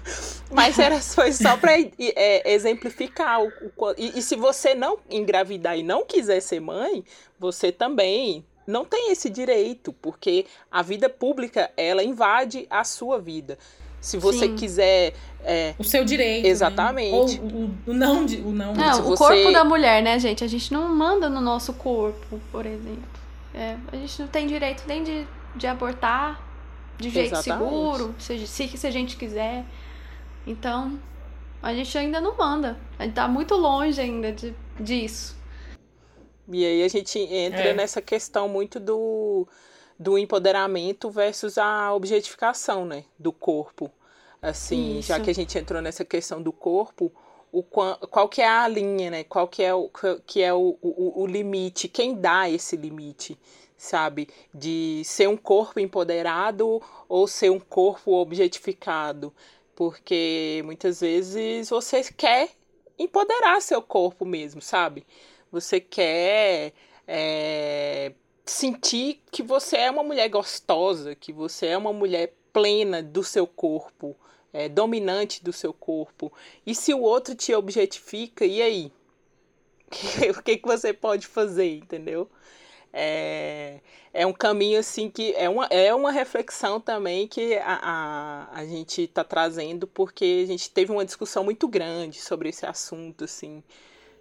mas 0.50 0.78
era, 0.80 1.00
foi 1.00 1.32
só 1.32 1.56
pra 1.56 1.72
é, 1.78 2.52
exemplificar. 2.52 3.42
O, 3.42 3.48
o 3.76 3.94
e, 3.98 4.18
e 4.18 4.22
se 4.22 4.34
você 4.36 4.74
não 4.74 4.98
engravidar 5.10 5.78
e 5.78 5.82
não 5.82 6.04
quiser 6.06 6.40
ser 6.40 6.60
mãe, 6.60 7.04
você 7.38 7.70
também 7.70 8.44
não 8.66 8.84
tem 8.84 9.12
esse 9.12 9.28
direito, 9.30 9.92
porque 9.92 10.46
a 10.70 10.82
vida 10.82 11.08
pública, 11.08 11.70
ela 11.76 12.02
invade 12.02 12.66
a 12.70 12.82
sua 12.82 13.18
vida. 13.20 13.58
Se 14.00 14.16
você 14.18 14.46
Sim. 14.46 14.54
quiser. 14.54 15.14
é, 15.42 15.74
O 15.78 15.84
seu 15.84 16.04
direito. 16.04 16.44
né? 16.44 16.48
Exatamente. 16.48 17.40
Ou 17.40 17.50
o, 17.50 17.70
o 17.88 17.92
não 17.92 18.24
de. 18.24 18.36
O 18.36 18.52
não. 18.52 18.72
Não, 18.74 19.00
o 19.00 19.02
você- 19.02 19.16
corpo 19.24 19.52
da 19.52 19.64
mulher, 19.64 20.02
né, 20.02 20.18
gente? 20.18 20.44
A 20.44 20.46
gente 20.46 20.72
não 20.72 20.88
manda 20.94 21.28
no 21.28 21.40
nosso 21.40 21.72
corpo, 21.74 22.40
por 22.52 22.64
exemplo. 22.66 23.02
É, 23.54 23.76
a 23.92 23.96
gente 23.96 24.20
não 24.20 24.28
tem 24.28 24.46
direito 24.46 24.84
nem 24.86 25.02
de, 25.02 25.26
de 25.56 25.66
abortar 25.66 26.42
de 26.98 27.10
jeito 27.10 27.34
Exatamente. 27.34 27.70
seguro, 27.70 28.14
se, 28.18 28.46
se, 28.46 28.68
se 28.68 28.86
a 28.86 28.90
gente 28.90 29.16
quiser. 29.16 29.64
Então, 30.46 30.98
a 31.62 31.74
gente 31.74 31.96
ainda 31.98 32.20
não 32.20 32.36
manda. 32.36 32.78
A 32.98 33.04
gente 33.04 33.14
tá 33.14 33.26
muito 33.28 33.54
longe 33.54 34.00
ainda 34.00 34.32
de, 34.32 34.54
disso. 34.78 35.36
E 36.48 36.64
aí 36.64 36.82
a 36.82 36.88
gente 36.88 37.18
entra 37.18 37.60
É. 37.70 37.74
nessa 37.74 38.00
questão 38.00 38.48
muito 38.48 38.78
do, 38.78 39.46
do 39.98 40.16
empoderamento 40.16 41.10
versus 41.10 41.58
a 41.58 41.92
objetificação, 41.92 42.84
né? 42.84 43.04
Do 43.18 43.32
corpo. 43.32 43.90
Assim, 44.40 45.00
já 45.02 45.16
Isso. 45.16 45.24
que 45.24 45.30
a 45.30 45.34
gente 45.34 45.58
entrou 45.58 45.82
nessa 45.82 46.04
questão 46.04 46.40
do 46.40 46.52
corpo, 46.52 47.10
o 47.50 47.62
quan- 47.62 47.96
qual 48.10 48.28
que 48.28 48.40
é 48.40 48.48
a 48.48 48.68
linha, 48.68 49.10
né? 49.10 49.24
Qual 49.24 49.48
que 49.48 49.62
é 49.62 49.74
o, 49.74 49.90
que 50.24 50.40
é 50.40 50.52
o, 50.54 50.78
o, 50.80 51.22
o 51.22 51.26
limite? 51.26 51.88
Quem 51.88 52.14
dá 52.14 52.48
esse 52.48 52.76
limite, 52.76 53.36
sabe? 53.76 54.28
De 54.54 55.02
ser 55.04 55.28
um 55.28 55.36
corpo 55.36 55.80
empoderado 55.80 56.82
ou 57.08 57.26
ser 57.26 57.50
um 57.50 57.60
corpo 57.60 58.12
objetificado? 58.12 59.32
Porque 59.74 60.62
muitas 60.64 61.00
vezes 61.00 61.68
você 61.68 62.02
quer 62.04 62.50
empoderar 62.98 63.60
seu 63.60 63.82
corpo 63.82 64.24
mesmo, 64.24 64.62
sabe? 64.62 65.06
Você 65.52 65.80
quer 65.80 66.72
é, 67.06 68.12
sentir 68.44 69.22
que 69.30 69.42
você 69.42 69.76
é 69.76 69.90
uma 69.90 70.02
mulher 70.02 70.28
gostosa, 70.28 71.14
que 71.14 71.32
você 71.32 71.66
é 71.66 71.76
uma 71.76 71.92
mulher 71.92 72.34
plena 72.52 73.02
do 73.02 73.22
seu 73.22 73.46
corpo, 73.46 74.16
é, 74.52 74.68
dominante 74.68 75.44
do 75.44 75.52
seu 75.52 75.72
corpo. 75.72 76.32
E 76.66 76.74
se 76.74 76.94
o 76.94 77.02
outro 77.02 77.34
te 77.34 77.54
objetifica, 77.54 78.44
e 78.46 78.62
aí? 78.62 78.92
o 80.36 80.42
que, 80.42 80.56
que 80.56 80.66
você 80.66 80.92
pode 80.92 81.26
fazer, 81.26 81.76
entendeu? 81.76 82.28
É, 82.98 83.80
é 84.14 84.26
um 84.26 84.32
caminho 84.32 84.80
assim 84.80 85.10
que 85.10 85.34
é 85.34 85.46
uma, 85.46 85.66
é 85.66 85.94
uma 85.94 86.10
reflexão 86.10 86.80
também 86.80 87.28
que 87.28 87.54
a, 87.58 87.78
a, 87.82 88.60
a 88.60 88.64
gente 88.64 89.02
está 89.02 89.22
trazendo, 89.22 89.86
porque 89.86 90.40
a 90.42 90.46
gente 90.46 90.70
teve 90.70 90.90
uma 90.90 91.04
discussão 91.04 91.44
muito 91.44 91.68
grande 91.68 92.18
sobre 92.18 92.48
esse 92.48 92.64
assunto, 92.64 93.24
assim, 93.24 93.62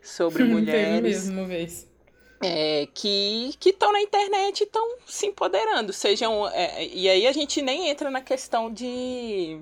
sobre 0.01 0.43
Teve 0.43 0.53
mulheres 0.53 1.23
mesmo 1.23 1.39
uma 1.39 1.47
vez. 1.47 1.87
é, 2.43 2.85
que 2.93 3.57
estão 3.65 3.93
na 3.93 4.01
internet 4.01 4.59
e 4.59 4.63
estão 4.65 4.97
se 5.07 5.27
empoderando. 5.27 5.93
Sejam, 5.93 6.45
é, 6.49 6.85
e 6.85 7.07
aí 7.07 7.25
a 7.25 7.31
gente 7.31 7.61
nem 7.61 7.87
entra 7.87 8.11
na 8.11 8.19
questão 8.19 8.69
de, 8.69 9.61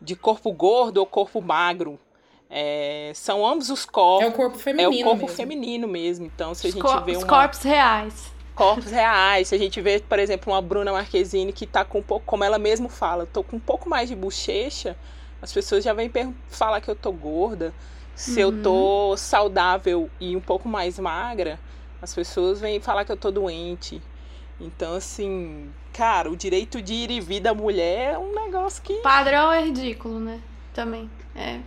de 0.00 0.16
corpo 0.16 0.50
gordo 0.50 0.96
ou 0.96 1.06
corpo 1.06 1.42
magro. 1.42 2.00
É, 2.50 3.10
são 3.14 3.44
ambos 3.46 3.70
os 3.70 3.84
É 3.84 3.90
corpos. 3.90 4.28
o 4.28 4.32
corpo 4.32 4.56
É 4.56 4.60
feminino. 4.60 5.00
o 5.00 5.04
corpo 5.04 5.22
mesmo. 5.22 5.36
feminino 5.36 5.88
mesmo. 5.88 6.26
Então, 6.26 6.54
se 6.54 6.66
a 6.66 6.68
Os, 6.68 6.74
gente 6.74 6.82
cor- 6.82 7.04
vê 7.04 7.12
os 7.12 7.18
uma, 7.18 7.26
corpos 7.28 7.62
reais. 7.62 8.32
corpos 8.54 8.90
reais, 8.92 9.48
se 9.48 9.54
a 9.54 9.58
gente 9.58 9.80
vê, 9.80 9.98
por 10.00 10.18
exemplo, 10.18 10.52
uma 10.52 10.62
Bruna 10.62 10.92
Marquezine 10.92 11.52
que 11.52 11.66
tá 11.66 11.84
com 11.84 11.98
um 11.98 12.02
pouco, 12.02 12.24
como 12.26 12.44
ela 12.44 12.58
mesma 12.58 12.88
fala, 12.88 13.26
tô 13.26 13.42
com 13.42 13.56
um 13.56 13.60
pouco 13.60 13.88
mais 13.88 14.08
de 14.08 14.14
bochecha, 14.14 14.96
as 15.42 15.52
pessoas 15.52 15.82
já 15.82 15.92
vêm 15.92 16.10
falar 16.48 16.80
que 16.80 16.88
eu 16.88 16.94
tô 16.94 17.10
gorda. 17.12 17.74
Se 18.14 18.40
eu 18.40 18.62
tô 18.62 19.16
saudável 19.16 20.08
e 20.20 20.36
um 20.36 20.40
pouco 20.40 20.68
mais 20.68 21.00
magra, 21.00 21.58
as 22.00 22.14
pessoas 22.14 22.60
vêm 22.60 22.78
falar 22.78 23.04
que 23.04 23.10
eu 23.10 23.16
tô 23.16 23.32
doente. 23.32 24.00
Então, 24.60 24.94
assim, 24.94 25.68
cara, 25.92 26.30
o 26.30 26.36
direito 26.36 26.80
de 26.80 26.94
ir 26.94 27.10
e 27.10 27.20
vir 27.20 27.40
da 27.40 27.52
mulher 27.52 28.14
é 28.14 28.18
um 28.18 28.32
negócio 28.32 28.80
que. 28.84 28.94
Padrão 28.98 29.50
é 29.50 29.64
ridículo, 29.64 30.20
né? 30.20 30.40
Também. 30.72 31.10
É. 31.34 31.58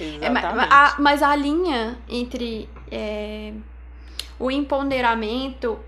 É, 0.00 0.28
mas, 0.28 0.44
a, 0.44 0.96
mas 0.98 1.22
a 1.22 1.36
linha 1.36 1.96
entre 2.08 2.68
é, 2.90 3.52
o 4.38 4.50
empoderamento 4.50 5.78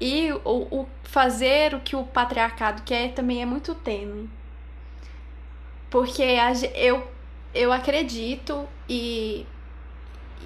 e 0.00 0.30
o, 0.44 0.80
o 0.80 0.88
fazer 1.04 1.74
o 1.74 1.80
que 1.80 1.96
o 1.96 2.04
patriarcado 2.04 2.82
quer 2.82 3.12
também 3.12 3.40
é 3.40 3.46
muito 3.46 3.74
tênue. 3.74 4.28
Porque 5.88 6.22
a 6.22 6.52
eu, 6.74 7.06
eu 7.54 7.72
acredito 7.72 8.68
e 8.88 9.46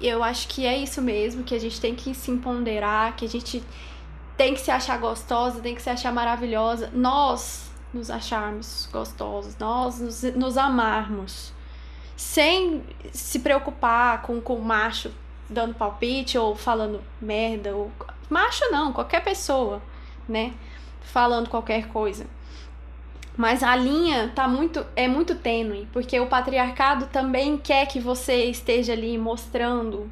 eu 0.01 0.23
acho 0.23 0.47
que 0.47 0.65
é 0.65 0.77
isso 0.77 1.01
mesmo, 1.01 1.43
que 1.43 1.53
a 1.53 1.59
gente 1.59 1.79
tem 1.81 1.93
que 1.93 2.13
se 2.13 2.31
empoderar, 2.31 3.15
que 3.15 3.25
a 3.25 3.29
gente 3.29 3.63
tem 4.37 4.53
que 4.53 4.61
se 4.61 4.71
achar 4.71 4.97
gostosa, 4.97 5.59
tem 5.59 5.75
que 5.75 5.81
se 5.81 5.89
achar 5.89 6.13
maravilhosa. 6.13 6.89
Nós 6.93 7.69
nos 7.93 8.09
acharmos 8.09 8.87
gostosos, 8.91 9.57
nós 9.57 9.99
nos, 9.99 10.23
nos 10.35 10.57
amarmos 10.57 11.53
sem 12.21 12.83
se 13.11 13.39
preocupar 13.39 14.21
com, 14.21 14.39
com 14.39 14.53
o 14.53 14.61
macho 14.63 15.11
dando 15.49 15.73
palpite 15.73 16.37
ou 16.37 16.55
falando 16.55 17.01
merda. 17.19 17.75
Ou... 17.75 17.91
Macho 18.29 18.63
não, 18.71 18.93
qualquer 18.93 19.23
pessoa, 19.23 19.81
né? 20.29 20.53
Falando 21.01 21.49
qualquer 21.49 21.87
coisa. 21.87 22.27
Mas 23.35 23.63
a 23.63 23.75
linha 23.75 24.31
tá 24.35 24.47
muito, 24.47 24.85
é 24.95 25.07
muito 25.07 25.33
tênue, 25.33 25.89
porque 25.91 26.19
o 26.19 26.27
patriarcado 26.27 27.07
também 27.07 27.57
quer 27.57 27.87
que 27.87 27.99
você 27.99 28.45
esteja 28.45 28.93
ali 28.93 29.17
mostrando, 29.17 30.09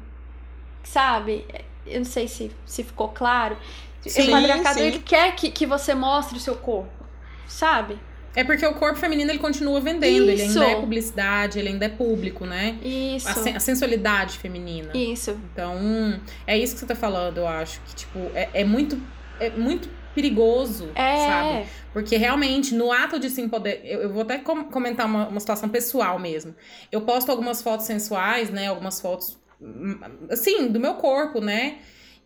sabe? 0.82 1.46
Eu 1.86 2.00
não 2.00 2.04
sei 2.04 2.26
se, 2.26 2.50
se 2.66 2.82
ficou 2.82 3.08
claro. 3.08 3.56
Sim, 4.04 4.28
o 4.28 4.30
patriarcado 4.32 4.78
sim. 4.80 4.84
ele 4.84 4.98
quer 4.98 5.34
que, 5.36 5.50
que 5.50 5.64
você 5.64 5.94
mostre 5.94 6.36
o 6.36 6.40
seu 6.40 6.56
corpo, 6.56 7.04
sabe? 7.46 7.96
É 8.34 8.44
porque 8.44 8.64
o 8.64 8.74
corpo 8.74 8.96
feminino 8.98 9.30
ele 9.30 9.38
continua 9.40 9.80
vendendo, 9.80 10.28
ele 10.30 10.42
Isso. 10.44 10.60
ainda 10.60 10.72
é 10.72 10.80
publicidade, 10.80 11.58
ele 11.58 11.68
ainda 11.70 11.86
é 11.86 11.88
público, 11.88 12.46
né? 12.46 12.78
Isso. 12.82 13.28
A, 13.28 13.34
sen- 13.34 13.56
a 13.56 13.60
sensualidade 13.60 14.38
feminina. 14.38 14.90
Isso. 14.96 15.32
Então, 15.52 16.20
é 16.46 16.56
isso 16.56 16.74
que 16.74 16.80
você 16.80 16.86
tá 16.86 16.94
falando, 16.94 17.38
eu 17.38 17.48
acho. 17.48 17.80
Que, 17.82 17.94
tipo, 17.96 18.18
é, 18.34 18.48
é 18.54 18.64
muito. 18.64 19.00
É 19.40 19.50
muito 19.50 19.88
perigoso, 20.14 20.90
É. 20.94 21.16
sabe? 21.26 21.66
Porque 21.92 22.16
realmente, 22.16 22.74
no 22.74 22.92
ato 22.92 23.18
de 23.18 23.30
se 23.30 23.40
empoderar. 23.40 23.80
Eu, 23.84 24.02
eu 24.02 24.12
vou 24.12 24.22
até 24.22 24.38
com- 24.38 24.64
comentar 24.64 25.06
uma, 25.06 25.26
uma 25.28 25.40
situação 25.40 25.68
pessoal 25.68 26.18
mesmo. 26.18 26.54
Eu 26.92 27.00
posto 27.00 27.30
algumas 27.30 27.62
fotos 27.62 27.86
sensuais, 27.86 28.50
né? 28.50 28.66
Algumas 28.68 29.00
fotos. 29.00 29.38
hum, 29.60 29.98
Assim, 30.30 30.68
do 30.68 30.78
meu 30.78 30.94
corpo, 30.94 31.40
né? 31.40 31.78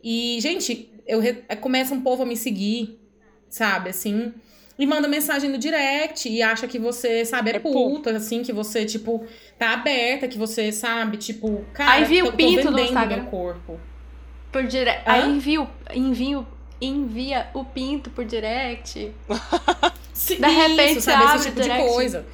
E, 0.03 0.39
gente, 0.41 0.91
eu 1.07 1.21
começa 1.61 1.95
um 1.95 2.01
povo 2.01 2.23
a 2.25 2.27
me 2.27 2.37
seguir, 2.37 2.99
sabe? 3.49 3.91
Assim. 3.91 4.33
E 4.79 4.87
manda 4.87 5.07
mensagem 5.07 5.49
no 5.51 5.57
direct 5.59 6.29
e 6.29 6.43
acha 6.43 6.67
que 6.67 6.79
você, 6.79 7.25
sabe, 7.25 7.51
é, 7.51 7.57
É 7.57 7.59
pu- 7.61 7.73
puta, 7.73 8.11
assim, 8.17 8.43
que 8.43 8.53
você, 8.53 8.85
tipo, 8.85 9.25
tá 9.59 9.71
aberta, 9.75 10.27
que 10.27 10.37
você, 10.37 10.73
sabe, 10.73 11.17
tipo, 11.17 11.65
cara, 11.73 11.93
Aí 11.93 12.05
vi 12.05 12.23
o 12.23 12.33
pinto 12.33 12.71
no 12.71 12.79
Instagram. 12.81 13.23
meu 13.23 13.27
corpo. 13.27 13.79
Por 14.51 14.65
dire... 14.65 14.91
Hã? 14.91 15.03
Aí 15.07 15.31
envio, 15.31 15.69
envio, 15.95 16.47
envia 16.81 17.47
o 17.55 17.65
pinto 17.65 18.11
por 18.11 18.25
direct. 18.25 19.13
Se- 20.13 20.37
De 20.37 20.47
repente 20.49 21.01
sabe, 21.01 21.25
abre 21.25 21.37
esse 21.37 21.45
tipo 21.49 21.59
o 21.59 21.63
de 21.63 21.69
direct. 21.69 21.93
coisa. 21.93 22.27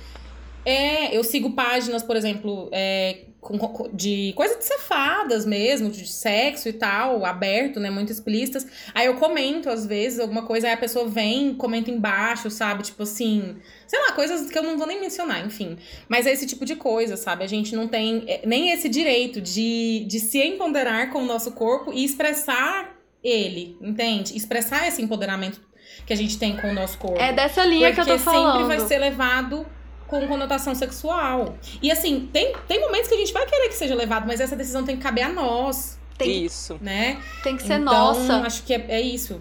É, 0.65 1.17
eu 1.17 1.25
sigo 1.25 1.51
páginas, 1.53 2.03
por 2.03 2.17
exemplo, 2.17 2.69
é, 2.73 3.21
com- 3.41 3.89
de 3.95 4.35
coisa 4.37 4.57
de 4.59 4.65
safadas 4.65 5.47
mesmo, 5.47 5.89
de 5.91 6.07
sexo 6.07 6.69
e 6.69 6.73
tal, 6.75 7.25
aberto, 7.25 7.81
né, 7.81 7.89
muito 7.91 8.13
explícitas. 8.13 8.67
Aí 8.95 9.07
eu 9.07 9.15
comento, 9.15 9.71
às 9.71 9.87
vezes, 9.87 10.21
alguma 10.21 10.43
coisa, 10.43 10.67
aí 10.67 10.75
a 10.75 10.77
pessoa 10.77 11.09
vem, 11.09 11.55
comenta 11.55 11.91
embaixo, 11.91 12.51
sabe? 12.51 12.83
Tipo 12.83 13.05
assim, 13.05 13.57
sei 13.87 13.99
lá, 14.01 14.13
coisas 14.13 14.51
que 14.51 14.59
eu 14.59 14.63
não 14.63 14.77
vou 14.77 14.87
nem 14.87 15.01
mencionar, 15.01 15.45
enfim. 15.47 15.79
Mas 16.09 16.27
é 16.27 16.33
esse 16.33 16.47
tipo 16.47 16.67
de 16.67 16.77
coisa, 16.77 17.17
sabe? 17.17 17.43
A 17.43 17.49
gente 17.49 17.75
não 17.75 17.89
tem 17.89 18.25
é, 18.27 18.43
nem 18.47 18.71
esse 18.71 18.89
direito 18.89 19.41
de, 19.41 20.05
de 20.07 20.21
se 20.21 20.39
empoderar 20.43 21.11
com 21.11 21.21
o 21.23 21.27
nosso 21.27 21.53
corpo 21.53 21.91
e 21.93 22.05
expressar 22.05 22.95
ele, 23.25 23.77
entende? 23.81 24.37
Expressar 24.37 24.87
esse 24.87 25.01
empoderamento 25.01 25.61
que 26.07 26.13
a 26.13 26.17
gente 26.17 26.39
tem 26.39 26.57
com 26.57 26.69
o 26.71 26.75
nosso 26.75 26.99
corpo. 26.99 27.19
É 27.21 27.33
dessa 27.33 27.65
linha 27.65 27.93
que 27.93 28.01
eu 28.01 28.05
Porque 28.05 28.19
tô 28.19 28.25
falando. 28.25 28.53
sempre 28.61 28.77
vai 28.77 28.87
ser 28.87 28.99
levado 28.99 29.67
com 30.11 30.27
conotação 30.27 30.75
sexual. 30.75 31.55
E 31.81 31.91
assim, 31.91 32.29
tem, 32.33 32.53
tem 32.69 32.81
momentos 32.81 33.09
que 33.09 33.15
a 33.15 33.19
gente 33.19 33.33
vai 33.33 33.47
querer 33.47 33.69
que 33.69 33.75
seja 33.77 33.95
levado, 33.95 34.27
mas 34.27 34.41
essa 34.41 34.57
decisão 34.57 34.85
tem 34.85 34.97
que 34.97 35.03
caber 35.03 35.25
a 35.25 35.29
nós, 35.29 35.97
Tem, 36.19 36.45
Isso. 36.45 36.77
né? 36.83 37.17
tem 37.43 37.57
que 37.57 37.63
ser 37.63 37.75
então, 37.81 37.85
nossa. 37.95 38.37
acho 38.47 38.63
que 38.65 38.75
é, 38.75 38.85
é 38.89 39.01
isso. 39.01 39.41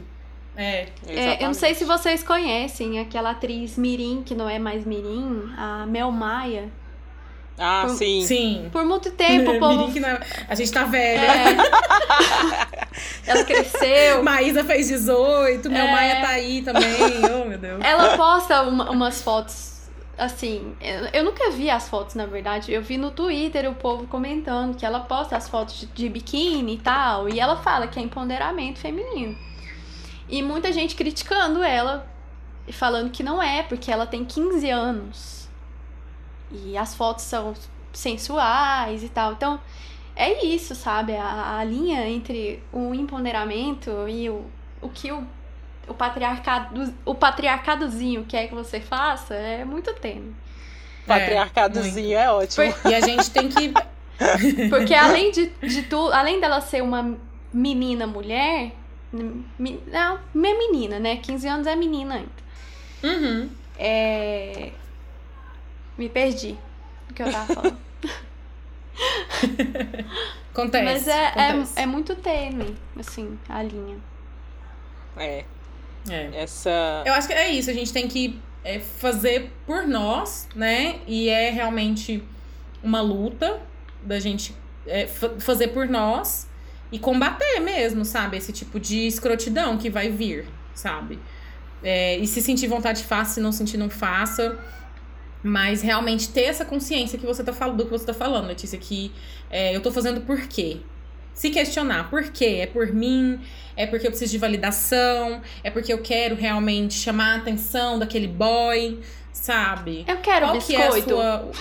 É. 0.56 0.88
É, 1.08 1.38
eu 1.44 1.48
não 1.48 1.54
sei 1.54 1.74
se 1.74 1.84
vocês 1.86 2.22
conhecem 2.24 3.00
aquela 3.00 3.32
atriz 3.32 3.78
Mirim, 3.78 4.24
que 4.26 4.36
não 4.36 4.50
é 4.50 4.60
mais 4.60 4.86
Mirim, 4.86 5.52
a 5.58 5.86
Mel 5.86 6.12
Maia. 6.12 6.70
Ah, 7.58 7.84
Por- 7.88 7.96
sim. 7.96 8.24
Sim. 8.26 8.70
Por 8.72 8.86
muito 8.86 9.12
tempo, 9.12 9.52
o 9.56 9.60
povo. 9.60 9.78
Mirim 9.80 9.92
que 9.94 10.00
não- 10.00 10.18
a 10.48 10.56
gente 10.56 10.72
tá 10.72 10.84
velha. 10.86 11.22
É. 11.22 11.58
Ela 13.26 13.44
cresceu. 13.44 14.24
Maísa 14.24 14.64
fez 14.64 14.88
18, 14.88 15.70
meu 15.70 15.82
É. 15.82 15.92
Maia 15.92 16.22
tá 16.22 16.30
aí 16.30 16.62
também. 16.62 16.84
Oh, 17.42 17.46
meu 17.46 17.58
Deus. 17.58 17.84
Ela 17.84 18.18
posta 18.18 18.62
uma- 18.64 18.90
umas 18.92 19.22
fotos 19.22 19.79
assim. 20.20 20.76
Eu, 21.14 21.24
nunca 21.24 21.50
vi 21.52 21.70
as 21.70 21.90
fotos, 21.90 22.16
na 22.16 22.26
verdade. 22.26 22.72
Eu 22.72 22.82
vi 22.82 22.98
no 22.98 23.12
Twitter 23.12 23.70
o 23.70 23.76
povo 23.76 24.06
comentando 24.08 24.76
que 24.76 24.86
ela 24.86 25.00
posta 25.00 25.36
as 25.38 25.48
fotos 25.48 25.80
de, 25.80 25.86
de 25.88 26.10
biquíni 26.10 26.76
e 26.76 26.80
tal. 26.80 27.30
E 27.30 27.40
ela 27.40 27.56
fala 27.58 27.88
que 27.88 27.98
é 27.98 28.02
empoderamento 28.02 28.80
feminino. 28.80 29.38
E 30.28 30.44
muita 30.44 30.72
gente 30.72 30.96
criticando 30.96 31.64
ela, 31.64 32.08
e 32.68 32.74
falando 32.74 33.10
que 33.10 33.24
não 33.24 33.42
é, 33.42 33.64
porque 33.64 33.92
ela 33.92 34.06
tem 34.06 34.24
15 34.24 34.70
anos. 34.70 35.50
E 36.52 36.78
as 36.78 36.94
fotos 36.94 37.24
são 37.24 37.54
sensuais 37.92 39.04
e 39.04 39.10
tal. 39.10 39.34
Então, 39.34 39.60
é 40.16 40.46
isso, 40.46 40.76
sabe? 40.76 41.16
A, 41.16 41.58
a 41.58 41.64
linha 41.64 42.08
entre 42.08 42.62
o 42.72 42.94
empoderamento 42.94 44.08
e 44.08 44.30
o, 44.30 44.46
o 44.82 44.90
que 44.90 45.12
o, 45.12 45.26
o 45.90 45.94
patriarcado 45.94 46.94
o 47.06 47.16
patriarcadozinho 47.16 48.26
quer 48.26 48.48
que 48.48 48.56
você 48.56 48.80
faça 48.80 49.34
é 49.34 49.66
muito 49.66 49.94
tênue. 49.94 50.34
Patriarcadozinho 51.08 52.18
é, 52.18 52.32
ótimo. 52.32 52.64
E 52.90 52.96
a 52.96 53.02
gente 53.02 53.30
tem 53.32 53.50
que. 53.50 53.74
Porque 54.70 54.94
além 54.94 55.32
de, 55.32 55.48
de 55.48 55.84
tudo, 55.84 56.14
além 56.14 56.40
dela 56.40 56.62
ser 56.62 56.84
uma 56.84 57.18
menina 57.54 58.06
mulher, 58.06 58.72
mi- 59.12 59.82
não, 59.88 60.20
não 60.34 60.50
é 60.50 60.58
menina, 60.58 61.00
né? 61.00 61.18
15 61.18 61.48
anos 61.48 61.68
é 61.68 61.76
menina 61.76 62.16
ainda. 62.16 62.30
Uhum. 63.04 63.50
É... 63.78 64.72
Me 65.98 66.10
perdi 66.10 66.58
o 67.10 67.14
que 67.14 67.24
eu 67.24 67.32
tava 67.32 67.54
falando. 67.54 67.78
Acontece. 70.52 70.84
Mas 70.86 71.08
é, 71.08 71.28
acontece. 71.28 71.80
é, 71.80 71.84
é 71.84 71.86
muito 71.86 72.16
tênue, 72.16 72.76
assim, 73.00 73.40
a 73.48 73.64
linha. 73.64 73.98
É. 75.18 75.46
É. 76.10 76.30
Essa. 76.34 77.03
Eu 77.05 77.14
acho 77.14 77.28
que 77.28 77.34
é 77.34 77.49
isso, 77.49 77.70
a 77.70 77.74
gente 77.74 77.91
tem 77.93 78.07
que 78.07 78.39
é, 78.64 78.80
fazer 78.80 79.51
por 79.66 79.88
nós, 79.88 80.47
né? 80.55 80.99
E 81.07 81.30
é 81.30 81.49
realmente 81.49 82.24
uma 82.84 83.01
luta 83.01 83.62
da 84.03 84.20
gente 84.20 84.55
é, 84.88 85.05
fa- 85.07 85.32
fazer 85.39 85.70
por 85.70 85.88
nós 85.88 86.47
e 86.91 86.97
combater 86.99 87.60
mesmo, 87.60 88.03
sabe? 88.05 88.38
Esse 88.38 88.51
tipo 88.51 88.80
de 88.80 89.07
escrotidão 89.07 89.78
que 89.78 89.89
vai 89.89 90.10
vir, 90.10 90.45
sabe? 90.74 91.20
É, 91.84 92.18
e 92.18 92.28
se 92.28 92.41
sentir 92.41 92.68
vontade, 92.68 93.03
faça, 93.03 93.36
se 93.36 93.39
não 93.39 93.51
sentir, 93.51 93.78
não 93.78 93.89
faça. 93.89 94.57
Mas 95.41 95.82
realmente 95.82 96.30
ter 96.30 96.43
essa 96.43 96.66
consciência 96.66 97.18
que 97.18 97.26
você 97.26 97.41
tá 97.43 97.53
falando, 97.53 97.78
do 97.78 97.86
que 97.86 97.91
você 97.91 98.05
tá 98.05 98.14
falando, 98.14 98.47
Letícia, 98.47 98.78
que 98.78 99.12
é, 99.49 99.74
eu 99.74 99.82
tô 99.82 99.89
fazendo 99.89 100.20
por 100.22 100.41
quê? 100.47 100.82
Se 101.40 101.50
questionar, 101.50 102.10
por 102.10 102.24
quê? 102.34 102.60
É 102.64 102.66
por 102.68 102.92
mim? 102.94 103.40
É 103.78 103.88
porque 103.88 104.06
eu 104.06 104.12
preciso 104.12 104.30
de 104.32 104.38
validação? 104.38 105.42
É 105.64 105.70
porque 105.72 105.94
eu 105.94 106.00
quero 106.00 106.36
realmente 106.36 106.96
chamar 106.96 107.36
a 107.36 107.38
atenção 107.38 107.98
daquele 107.98 108.28
boy, 108.28 109.00
sabe? 109.32 110.04
Eu 110.06 110.18
quero 110.18 110.48
Qual 110.48 110.60
que 110.60 110.76
é 110.76 110.82
a 110.86 110.92
biscoito. 110.92 111.10
sua, 111.10 111.52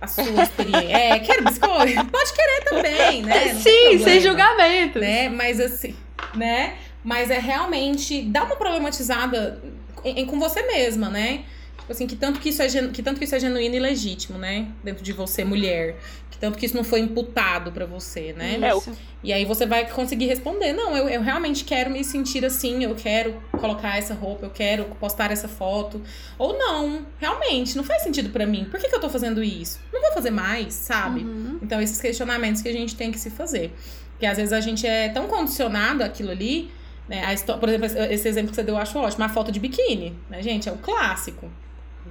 a 0.00 0.06
sua 0.06 0.42
experiência? 0.42 0.96
É, 0.96 1.18
quero 1.18 1.44
biscoito? 1.44 2.06
Pode 2.06 2.32
querer 2.32 2.64
também, 2.64 3.22
né? 3.22 3.52
Não 3.52 3.60
Sim, 3.60 3.98
sem 4.02 4.20
julgamento. 4.20 4.98
né? 5.00 5.28
Mas 5.28 5.60
assim, 5.60 5.94
né? 6.34 6.76
Mas 7.04 7.30
é 7.30 7.38
realmente 7.38 8.22
dar 8.22 8.44
uma 8.44 8.56
problematizada 8.56 9.62
em- 10.02 10.20
em- 10.20 10.26
com 10.26 10.38
você 10.38 10.62
mesma, 10.62 11.10
né? 11.10 11.44
Tipo 11.86 11.92
assim, 11.92 12.06
que 12.08 12.16
tanto 12.16 12.40
que 12.40 12.48
isso 12.48 12.60
é 12.60 12.68
genu- 12.68 12.90
que 12.90 13.00
tanto 13.00 13.18
que 13.18 13.24
isso 13.24 13.34
é 13.36 13.38
genuíno 13.38 13.76
e 13.76 13.78
legítimo, 13.78 14.36
né? 14.36 14.66
Dentro 14.82 15.04
de 15.04 15.12
você, 15.12 15.44
mulher. 15.44 15.96
Que 16.32 16.36
tanto 16.36 16.58
que 16.58 16.66
isso 16.66 16.74
não 16.74 16.82
foi 16.82 16.98
imputado 16.98 17.70
pra 17.70 17.86
você, 17.86 18.32
né? 18.32 18.58
É, 18.60 18.74
o- 18.74 18.78
Isso. 18.78 18.92
E 19.22 19.32
aí 19.32 19.44
você 19.44 19.64
vai 19.66 19.88
conseguir 19.88 20.26
responder, 20.26 20.72
não, 20.72 20.96
eu, 20.96 21.08
eu 21.08 21.22
realmente 21.22 21.64
quero 21.64 21.88
me 21.90 22.02
sentir 22.02 22.44
assim, 22.44 22.82
eu 22.82 22.94
quero 22.96 23.40
colocar 23.52 23.96
essa 23.96 24.14
roupa, 24.14 24.46
eu 24.46 24.50
quero 24.50 24.84
postar 24.98 25.30
essa 25.30 25.46
foto. 25.46 26.02
Ou 26.36 26.58
não, 26.58 27.06
realmente, 27.20 27.76
não 27.76 27.84
faz 27.84 28.02
sentido 28.02 28.30
pra 28.30 28.44
mim. 28.44 28.66
Por 28.68 28.80
que, 28.80 28.88
que 28.88 28.94
eu 28.96 29.00
tô 29.00 29.08
fazendo 29.08 29.40
isso? 29.42 29.78
Não 29.92 30.00
vou 30.02 30.12
fazer 30.12 30.30
mais, 30.30 30.74
sabe? 30.74 31.20
Uhum. 31.20 31.60
Então, 31.62 31.80
esses 31.80 32.00
questionamentos 32.00 32.62
que 32.62 32.68
a 32.68 32.72
gente 32.72 32.96
tem 32.96 33.12
que 33.12 33.18
se 33.20 33.30
fazer. 33.30 33.72
Porque 34.10 34.26
às 34.26 34.36
vezes 34.38 34.52
a 34.52 34.60
gente 34.60 34.84
é 34.86 35.08
tão 35.10 35.28
condicionado 35.28 36.02
àquilo 36.02 36.30
ali 36.32 36.68
Né? 37.08 37.22
A 37.24 37.56
por 37.58 37.68
exemplo, 37.68 37.86
esse 38.10 38.26
exemplo 38.28 38.50
que 38.50 38.56
você 38.56 38.64
deu 38.64 38.74
eu 38.74 38.80
acho 38.80 38.98
ótimo. 38.98 39.22
A 39.22 39.28
foto 39.28 39.52
de 39.52 39.60
biquíni, 39.60 40.18
né, 40.28 40.42
gente? 40.42 40.68
É 40.68 40.72
um 40.72 40.76
clássico. 40.76 41.48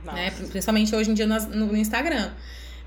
Né? 0.03 0.31
Principalmente 0.31 0.95
hoje 0.95 1.11
em 1.11 1.13
dia 1.13 1.25
no, 1.27 1.39
no 1.67 1.77
Instagram. 1.77 2.31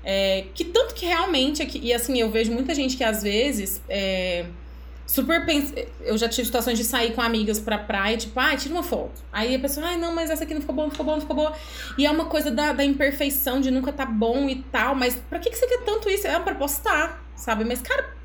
É, 0.03 0.45
que 0.53 0.63
tanto 0.65 0.93
que 0.95 1.05
realmente, 1.05 1.61
aqui, 1.61 1.79
e 1.83 1.93
assim, 1.93 2.19
eu 2.19 2.29
vejo 2.31 2.51
muita 2.51 2.73
gente 2.73 2.95
que 2.95 3.03
às 3.03 3.21
vezes 3.21 3.81
é, 3.89 4.45
super 5.05 5.45
pensa. 5.45 5.73
Eu 6.01 6.17
já 6.17 6.29
tive 6.29 6.45
situações 6.45 6.77
de 6.77 6.85
sair 6.85 7.13
com 7.13 7.21
amigas 7.21 7.59
pra 7.59 7.77
praia, 7.77 8.15
tipo, 8.15 8.39
ai, 8.39 8.55
tira 8.55 8.73
uma 8.73 8.83
foto. 8.83 9.21
Aí 9.31 9.53
a 9.55 9.59
pessoa, 9.59 9.85
ai, 9.87 9.97
não, 9.97 10.15
mas 10.15 10.29
essa 10.29 10.45
aqui 10.45 10.53
não 10.53 10.61
ficou 10.61 10.73
boa, 10.75 10.85
não 10.87 10.91
ficou 10.91 11.05
boa, 11.05 11.15
não 11.17 11.21
ficou 11.21 11.35
boa. 11.35 11.53
E 11.97 12.05
é 12.05 12.11
uma 12.11 12.25
coisa 12.25 12.49
da, 12.49 12.71
da 12.71 12.83
imperfeição, 12.85 13.59
de 13.59 13.69
nunca 13.69 13.91
tá 13.91 14.05
bom 14.05 14.47
e 14.47 14.55
tal, 14.71 14.95
mas 14.95 15.15
pra 15.29 15.37
que, 15.39 15.49
que 15.49 15.57
você 15.57 15.67
quer 15.67 15.83
tanto 15.83 16.09
isso? 16.09 16.25
É 16.25 16.39
pra 16.39 16.55
postar, 16.55 17.21
sabe? 17.35 17.65
Mas, 17.65 17.81
cara. 17.81 18.17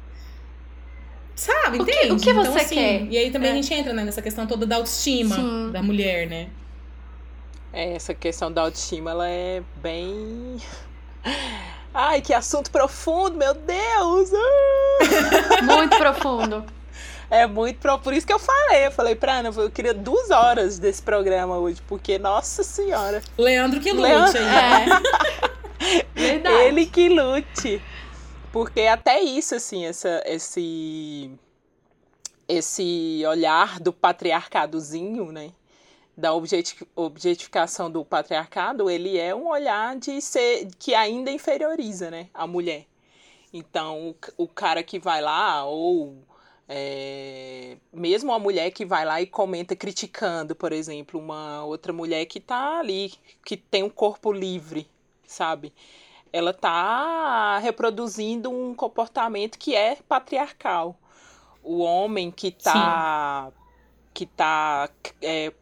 Sabe, 1.35 1.81
O 1.81 1.85
que- 1.85 1.91
entende? 1.91 2.13
o 2.13 2.17
que 2.17 2.31
Então, 2.31 2.45
você 2.45 2.61
assim, 2.61 2.75
quer? 2.77 3.07
E 3.11 3.19
aí 3.19 3.31
também 3.33 3.49
É. 3.51 3.53
a 3.53 3.57
gente 3.57 3.75
entra 3.75 3.93
né, 3.93 4.05
nessa 4.05 4.23
questão 4.23 4.47
toda 4.47 4.65
da 4.65 4.77
autoestima 4.77 5.35
Sim. 5.35 5.71
da 5.73 5.83
mulher, 5.83 6.29
né? 6.29 6.49
É, 7.75 7.95
essa 7.95 8.15
questão 8.15 8.53
da 8.53 8.63
autoestima, 8.63 9.11
ela 9.11 9.29
é 9.29 9.61
bem. 9.83 10.63
Ai, 11.93 12.21
que 12.21 12.33
assunto 12.33 12.71
profundo, 12.71 13.37
meu 13.37 13.53
Deus! 13.53 14.31
Ah! 14.33 15.63
Muito 15.63 15.97
profundo. 15.97 16.65
É 17.29 17.49
muito 17.49 17.81
pro... 17.81 17.99
Por 17.99 18.15
isso 18.15 18.25
que 18.25 18.33
eu 18.33 18.39
falei. 18.39 18.87
Eu 18.87 18.93
falei 18.93 19.17
pra 19.17 19.39
Ana, 19.39 19.51
eu 19.57 19.71
queria 19.71 19.93
duas 19.93 20.31
horas 20.31 20.79
desse 20.79 21.03
programa 21.03 21.59
hoje, 21.59 21.83
porque, 21.89 22.17
nossa 22.17 22.63
senhora, 22.63 23.21
Leandro 23.37 23.81
que 23.81 23.91
lute 23.91 24.03
Leandro-. 24.03 24.41
É. 24.41 26.05
Verdade. 26.15 26.57
ele 26.67 26.87
que 26.87 27.09
lute. 27.09 27.83
Porque 28.53 28.83
até 28.83 29.21
isso, 29.21 29.57
assim, 29.57 29.85
essa, 29.85 30.23
esse, 30.27 31.29
esse 32.49 33.25
olhar 33.27 33.81
do 33.81 33.93
patriarcadozinho, 33.93 35.33
né? 35.33 35.51
Da 36.17 36.33
objeti- 36.33 36.87
objetificação 36.95 37.91
do 37.91 38.05
patriarcado, 38.05 38.89
ele 38.89 39.19
é 39.19 39.35
um 39.35 39.49
olhar 39.49 39.97
de 39.97 40.21
ser 40.21 40.69
que 40.79 40.95
ainda 40.95 41.31
inferioriza, 41.31 42.11
né, 42.11 42.29
a 42.33 42.47
mulher. 42.47 42.87
Então, 43.53 44.11
o, 44.11 44.45
o 44.45 44.49
cara 44.49 44.83
que 44.83 44.99
vai 44.99 45.21
lá, 45.21 45.65
ou 45.65 46.25
é, 46.69 47.77
mesmo 47.93 48.33
a 48.33 48.39
mulher 48.39 48.71
que 48.71 48.85
vai 48.85 49.05
lá 49.05 49.21
e 49.21 49.27
comenta 49.27 49.77
criticando, 49.77 50.55
por 50.55 50.73
exemplo, 50.73 51.21
uma 51.21 51.65
outra 51.65 51.93
mulher 51.93 52.25
que 52.27 52.41
tá 52.41 52.79
ali, 52.79 53.13
que 53.45 53.57
tem 53.57 53.83
um 53.83 53.91
corpo 53.91 54.33
livre, 54.33 54.89
sabe? 55.27 55.73
Ela 56.33 56.53
tá 56.53 57.59
reproduzindo 57.59 58.51
um 58.51 58.75
comportamento 58.75 59.59
que 59.59 59.75
é 59.75 59.97
patriarcal. 60.09 60.97
O 61.63 61.79
homem 61.79 62.31
que 62.31 62.51
tá, 62.51 63.53
que 64.13 64.27
tá 64.27 64.91
é, 65.23 65.53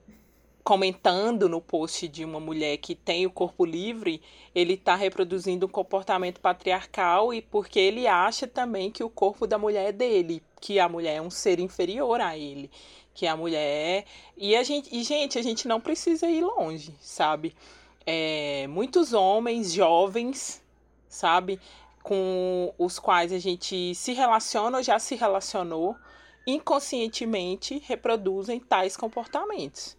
comentando 0.64 1.48
no 1.48 1.60
post 1.60 2.06
de 2.06 2.24
uma 2.24 2.38
mulher 2.38 2.76
que 2.76 2.94
tem 2.94 3.26
o 3.26 3.30
corpo 3.30 3.64
livre, 3.64 4.22
ele 4.54 4.74
está 4.74 4.94
reproduzindo 4.94 5.66
um 5.66 5.68
comportamento 5.68 6.40
patriarcal 6.40 7.34
e 7.34 7.42
porque 7.42 7.80
ele 7.80 8.06
acha 8.06 8.46
também 8.46 8.90
que 8.90 9.02
o 9.02 9.10
corpo 9.10 9.46
da 9.46 9.58
mulher 9.58 9.88
é 9.88 9.92
dele, 9.92 10.42
que 10.60 10.78
a 10.78 10.88
mulher 10.88 11.16
é 11.16 11.22
um 11.22 11.30
ser 11.30 11.58
inferior 11.58 12.20
a 12.20 12.38
ele, 12.38 12.70
que 13.12 13.26
a 13.26 13.36
mulher 13.36 14.04
e 14.36 14.54
a 14.54 14.62
gente 14.62 14.88
e 14.94 15.02
gente 15.02 15.38
a 15.38 15.42
gente 15.42 15.66
não 15.66 15.80
precisa 15.80 16.28
ir 16.28 16.42
longe, 16.42 16.94
sabe? 17.00 17.54
É, 18.06 18.66
muitos 18.68 19.12
homens 19.12 19.72
jovens, 19.72 20.62
sabe, 21.08 21.60
com 22.02 22.72
os 22.78 22.98
quais 22.98 23.32
a 23.32 23.38
gente 23.38 23.94
se 23.94 24.12
relaciona 24.12 24.78
ou 24.78 24.82
já 24.82 24.98
se 24.98 25.16
relacionou, 25.16 25.96
inconscientemente 26.46 27.82
reproduzem 27.84 28.60
tais 28.60 28.96
comportamentos. 28.96 29.96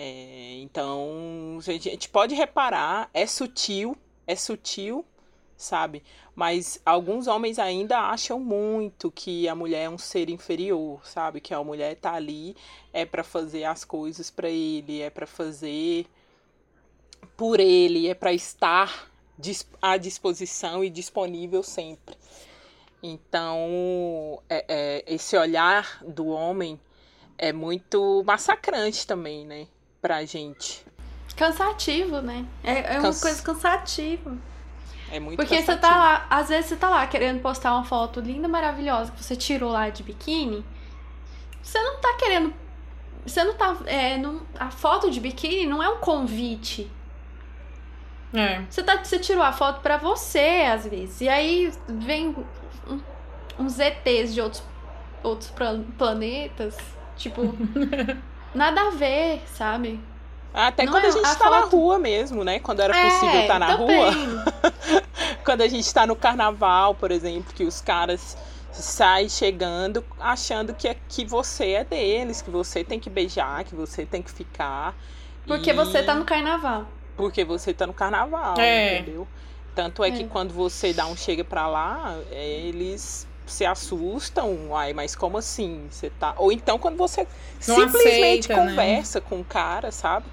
É, 0.00 0.60
então, 0.60 1.58
a 1.58 1.72
gente 1.72 2.08
pode 2.08 2.32
reparar, 2.32 3.10
é 3.12 3.26
sutil, 3.26 3.96
é 4.28 4.36
sutil, 4.36 5.04
sabe? 5.56 6.04
Mas 6.36 6.80
alguns 6.86 7.26
homens 7.26 7.58
ainda 7.58 7.98
acham 7.98 8.38
muito 8.38 9.10
que 9.10 9.48
a 9.48 9.56
mulher 9.56 9.86
é 9.86 9.90
um 9.90 9.98
ser 9.98 10.30
inferior, 10.30 11.04
sabe? 11.04 11.40
Que 11.40 11.52
a 11.52 11.64
mulher 11.64 11.96
tá 11.96 12.12
ali 12.12 12.56
é 12.92 13.04
para 13.04 13.24
fazer 13.24 13.64
as 13.64 13.84
coisas 13.84 14.30
para 14.30 14.48
ele, 14.48 15.00
é 15.00 15.10
para 15.10 15.26
fazer 15.26 16.06
por 17.36 17.58
ele, 17.58 18.06
é 18.06 18.14
para 18.14 18.32
estar 18.32 19.10
à 19.82 19.96
disposição 19.96 20.84
e 20.84 20.90
disponível 20.90 21.64
sempre. 21.64 22.16
Então, 23.02 24.40
é- 24.48 24.64
é, 24.68 25.04
esse 25.12 25.36
olhar 25.36 26.04
do 26.04 26.28
homem 26.28 26.78
é 27.36 27.52
muito 27.52 28.22
massacrante 28.24 29.04
também, 29.04 29.44
né? 29.44 29.66
Pra 30.00 30.24
gente. 30.24 30.84
Cansativo, 31.36 32.20
né? 32.20 32.44
É, 32.64 32.94
é 32.94 32.98
uma 32.98 33.02
Cansa- 33.02 33.22
coisa 33.22 33.42
cansativa. 33.42 34.36
É 35.10 35.18
muito 35.20 35.36
Porque 35.38 35.54
você 35.56 35.62
cansativo. 35.66 35.80
tá 35.92 35.96
lá, 35.98 36.26
às 36.28 36.48
vezes 36.48 36.66
você 36.66 36.76
tá 36.76 36.88
lá 36.90 37.06
querendo 37.06 37.40
postar 37.40 37.72
uma 37.74 37.84
foto 37.84 38.20
linda, 38.20 38.46
maravilhosa, 38.48 39.10
que 39.12 39.22
você 39.22 39.34
tirou 39.36 39.70
lá 39.72 39.88
de 39.88 40.02
biquíni. 40.02 40.64
Você 41.62 41.80
não 41.80 41.98
tá 42.00 42.14
querendo. 42.18 42.52
Você 43.26 43.42
não 43.44 43.54
tá. 43.54 43.76
É, 43.86 44.16
não- 44.18 44.42
a 44.58 44.70
foto 44.70 45.10
de 45.10 45.20
biquíni 45.20 45.66
não 45.66 45.82
é 45.82 45.88
um 45.88 45.98
convite. 45.98 46.90
É. 48.34 48.60
Você, 48.68 48.82
tá, 48.82 49.02
você 49.02 49.18
tirou 49.18 49.42
a 49.42 49.52
foto 49.52 49.80
pra 49.80 49.96
você, 49.96 50.66
às 50.70 50.86
vezes. 50.86 51.20
E 51.22 51.28
aí 51.28 51.72
vem 51.88 52.28
um- 52.86 53.00
uns 53.58 53.78
ETs 53.78 54.34
de 54.34 54.40
outros, 54.40 54.62
outros 55.22 55.50
plan- 55.50 55.84
planetas. 55.96 56.76
Tipo, 57.16 57.42
nada 58.54 58.80
a 58.88 58.90
ver, 58.90 59.42
sabe? 59.54 60.00
Até 60.52 60.84
Não 60.84 60.92
quando 60.92 61.04
é- 61.04 61.08
a 61.08 61.10
gente 61.10 61.26
a 61.26 61.34
tá 61.34 61.50
na 61.50 61.62
foto- 61.62 61.76
rua 61.76 61.98
mesmo, 61.98 62.42
né? 62.42 62.58
Quando 62.58 62.80
era 62.80 62.96
É, 62.96 63.04
possível 63.10 63.40
estar 63.40 63.58
na 63.58 63.76
também. 63.76 63.96
rua. 63.96 64.10
Quando 65.44 65.60
a 65.62 65.68
gente 65.68 65.92
tá 65.92 66.06
no 66.06 66.16
carnaval, 66.16 66.94
por 66.94 67.10
exemplo, 67.10 67.52
que 67.54 67.64
os 67.64 67.80
caras 67.80 68.36
saem 68.72 69.28
chegando 69.28 70.04
achando 70.18 70.74
que, 70.74 70.94
que 71.08 71.24
você 71.24 71.72
é 71.72 71.84
deles, 71.84 72.42
que 72.42 72.50
você 72.50 72.82
tem 72.82 72.98
que 72.98 73.08
beijar, 73.10 73.64
que 73.64 73.74
você 73.74 74.04
tem 74.06 74.22
que 74.22 74.30
ficar. 74.30 74.94
Porque 75.46 75.70
E- 75.70 75.74
você 75.74 76.02
tá 76.02 76.14
no 76.14 76.24
carnaval. 76.24 76.86
Porque 77.16 77.44
você 77.44 77.72
tá 77.74 77.86
no 77.86 77.92
carnaval, 77.94 78.54
É. 78.58 78.98
entendeu? 79.00 79.28
Tanto 79.74 80.02
é, 80.02 80.10
que 80.10 80.22
É. 80.24 80.26
quando 80.26 80.52
você 80.52 80.92
dá 80.92 81.06
um 81.06 81.16
chega 81.16 81.44
pra 81.44 81.66
lá, 81.68 82.16
é, 82.32 82.44
eles 82.62 83.27
se 83.48 83.64
assustam. 83.64 84.74
Ai, 84.76 84.92
mas 84.92 85.14
como 85.16 85.38
assim? 85.38 85.86
Você 85.90 86.10
tá. 86.10 86.34
Ou 86.36 86.52
então 86.52 86.78
quando 86.78 86.96
você 86.96 87.26
Não 87.66 87.74
simplesmente 87.76 88.52
aceita, 88.52 88.56
né? 88.64 88.70
conversa 88.70 89.20
com 89.20 89.40
o 89.40 89.44
cara, 89.44 89.90
sabe? 89.90 90.26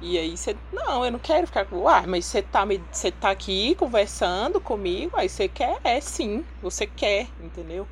E 0.00 0.18
aí 0.18 0.36
você. 0.36 0.56
Não, 0.72 1.04
eu 1.04 1.10
não 1.12 1.18
quero 1.18 1.46
ficar 1.46 1.64
com. 1.66 1.76
Uai, 1.76 2.06
mas 2.06 2.24
você 2.26 2.42
tá, 2.42 2.66
me... 2.66 2.80
você 2.90 3.10
tá 3.10 3.30
aqui 3.30 3.74
conversando 3.76 4.60
comigo, 4.60 5.12
aí 5.16 5.28
você 5.28 5.48
quer? 5.48 5.78
É 5.84 6.00
sim, 6.00 6.44
você 6.60 6.86
quer, 6.86 7.28
entendeu? 7.42 7.86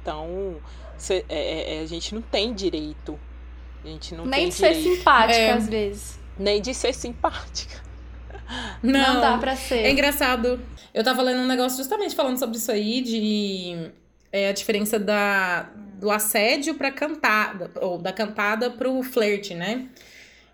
Então, 0.00 0.56
você- 0.96 1.24
é- 1.28 1.78
é- 1.78 1.80
a 1.80 1.86
gente 1.86 2.14
não 2.14 2.22
tem 2.22 2.52
direito. 2.52 3.18
A 3.84 3.88
gente 3.88 4.14
não 4.14 4.24
Nem 4.24 4.40
tem 4.42 4.48
de 4.50 4.54
ser 4.54 4.74
direito 4.74 4.96
simpática, 4.98 5.38
É. 5.38 5.50
às 5.52 5.68
vezes. 5.68 6.18
nem 6.38 6.60
de 6.62 6.72
ser 6.74 6.92
simpática. 6.94 7.82
Não, 8.82 9.20
dá 9.20 9.38
pra 9.38 9.56
ser. 9.56 9.78
É 9.78 9.90
engraçado. 9.90 10.60
Eu 10.92 11.02
tava 11.02 11.22
lendo 11.22 11.40
um 11.40 11.46
negócio 11.46 11.78
justamente 11.78 12.14
falando 12.14 12.38
sobre 12.38 12.56
isso 12.56 12.70
aí, 12.70 13.00
de 13.00 13.90
é, 14.30 14.48
a 14.48 14.52
diferença 14.52 14.98
da, 14.98 15.70
do 15.98 16.10
assédio 16.10 16.74
pra 16.74 16.90
cantada, 16.90 17.70
ou 17.80 17.98
da 17.98 18.12
cantada 18.12 18.70
pro 18.70 19.02
flerte, 19.02 19.54
né? 19.54 19.88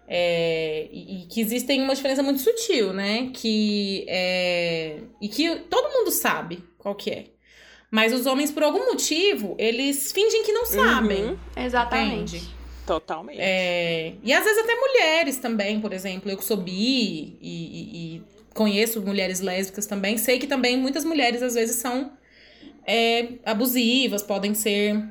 É, 0.06 0.88
e, 0.90 1.22
e 1.22 1.26
que 1.26 1.40
existem 1.40 1.82
uma 1.82 1.94
diferença 1.94 2.22
muito 2.22 2.40
sutil, 2.40 2.92
né? 2.92 3.30
Que 3.34 4.04
é, 4.08 5.00
e 5.20 5.28
que 5.28 5.56
todo 5.68 5.92
mundo 5.92 6.10
sabe 6.10 6.64
qual 6.78 6.94
que 6.94 7.10
é. 7.10 7.24
Mas 7.90 8.12
os 8.12 8.26
homens, 8.26 8.50
por 8.50 8.62
algum 8.62 8.86
motivo, 8.86 9.56
eles 9.58 10.12
fingem 10.12 10.44
que 10.44 10.52
não 10.52 10.66
sabem. 10.66 11.24
Uhum, 11.24 11.38
Exatamente. 11.56 12.36
Entende? 12.36 12.57
Totalmente. 12.88 13.38
É, 13.40 14.14
e 14.22 14.32
às 14.32 14.42
vezes 14.42 14.64
até 14.64 14.74
mulheres 14.74 15.36
também, 15.36 15.78
por 15.80 15.92
exemplo. 15.92 16.30
Eu 16.30 16.36
que 16.38 16.44
sou 16.44 16.56
bi 16.56 16.72
e, 16.72 17.36
e- 17.42 18.16
e 18.16 18.22
conheço 18.54 19.02
mulheres 19.02 19.40
lésbicas 19.40 19.86
também. 19.86 20.16
Sei 20.16 20.38
que 20.38 20.46
também 20.46 20.76
muitas 20.78 21.04
mulheres 21.04 21.42
às 21.42 21.54
vezes 21.54 21.76
são 21.76 22.12
é, 22.86 23.34
abusivas, 23.44 24.22
podem 24.22 24.54
ser 24.54 25.04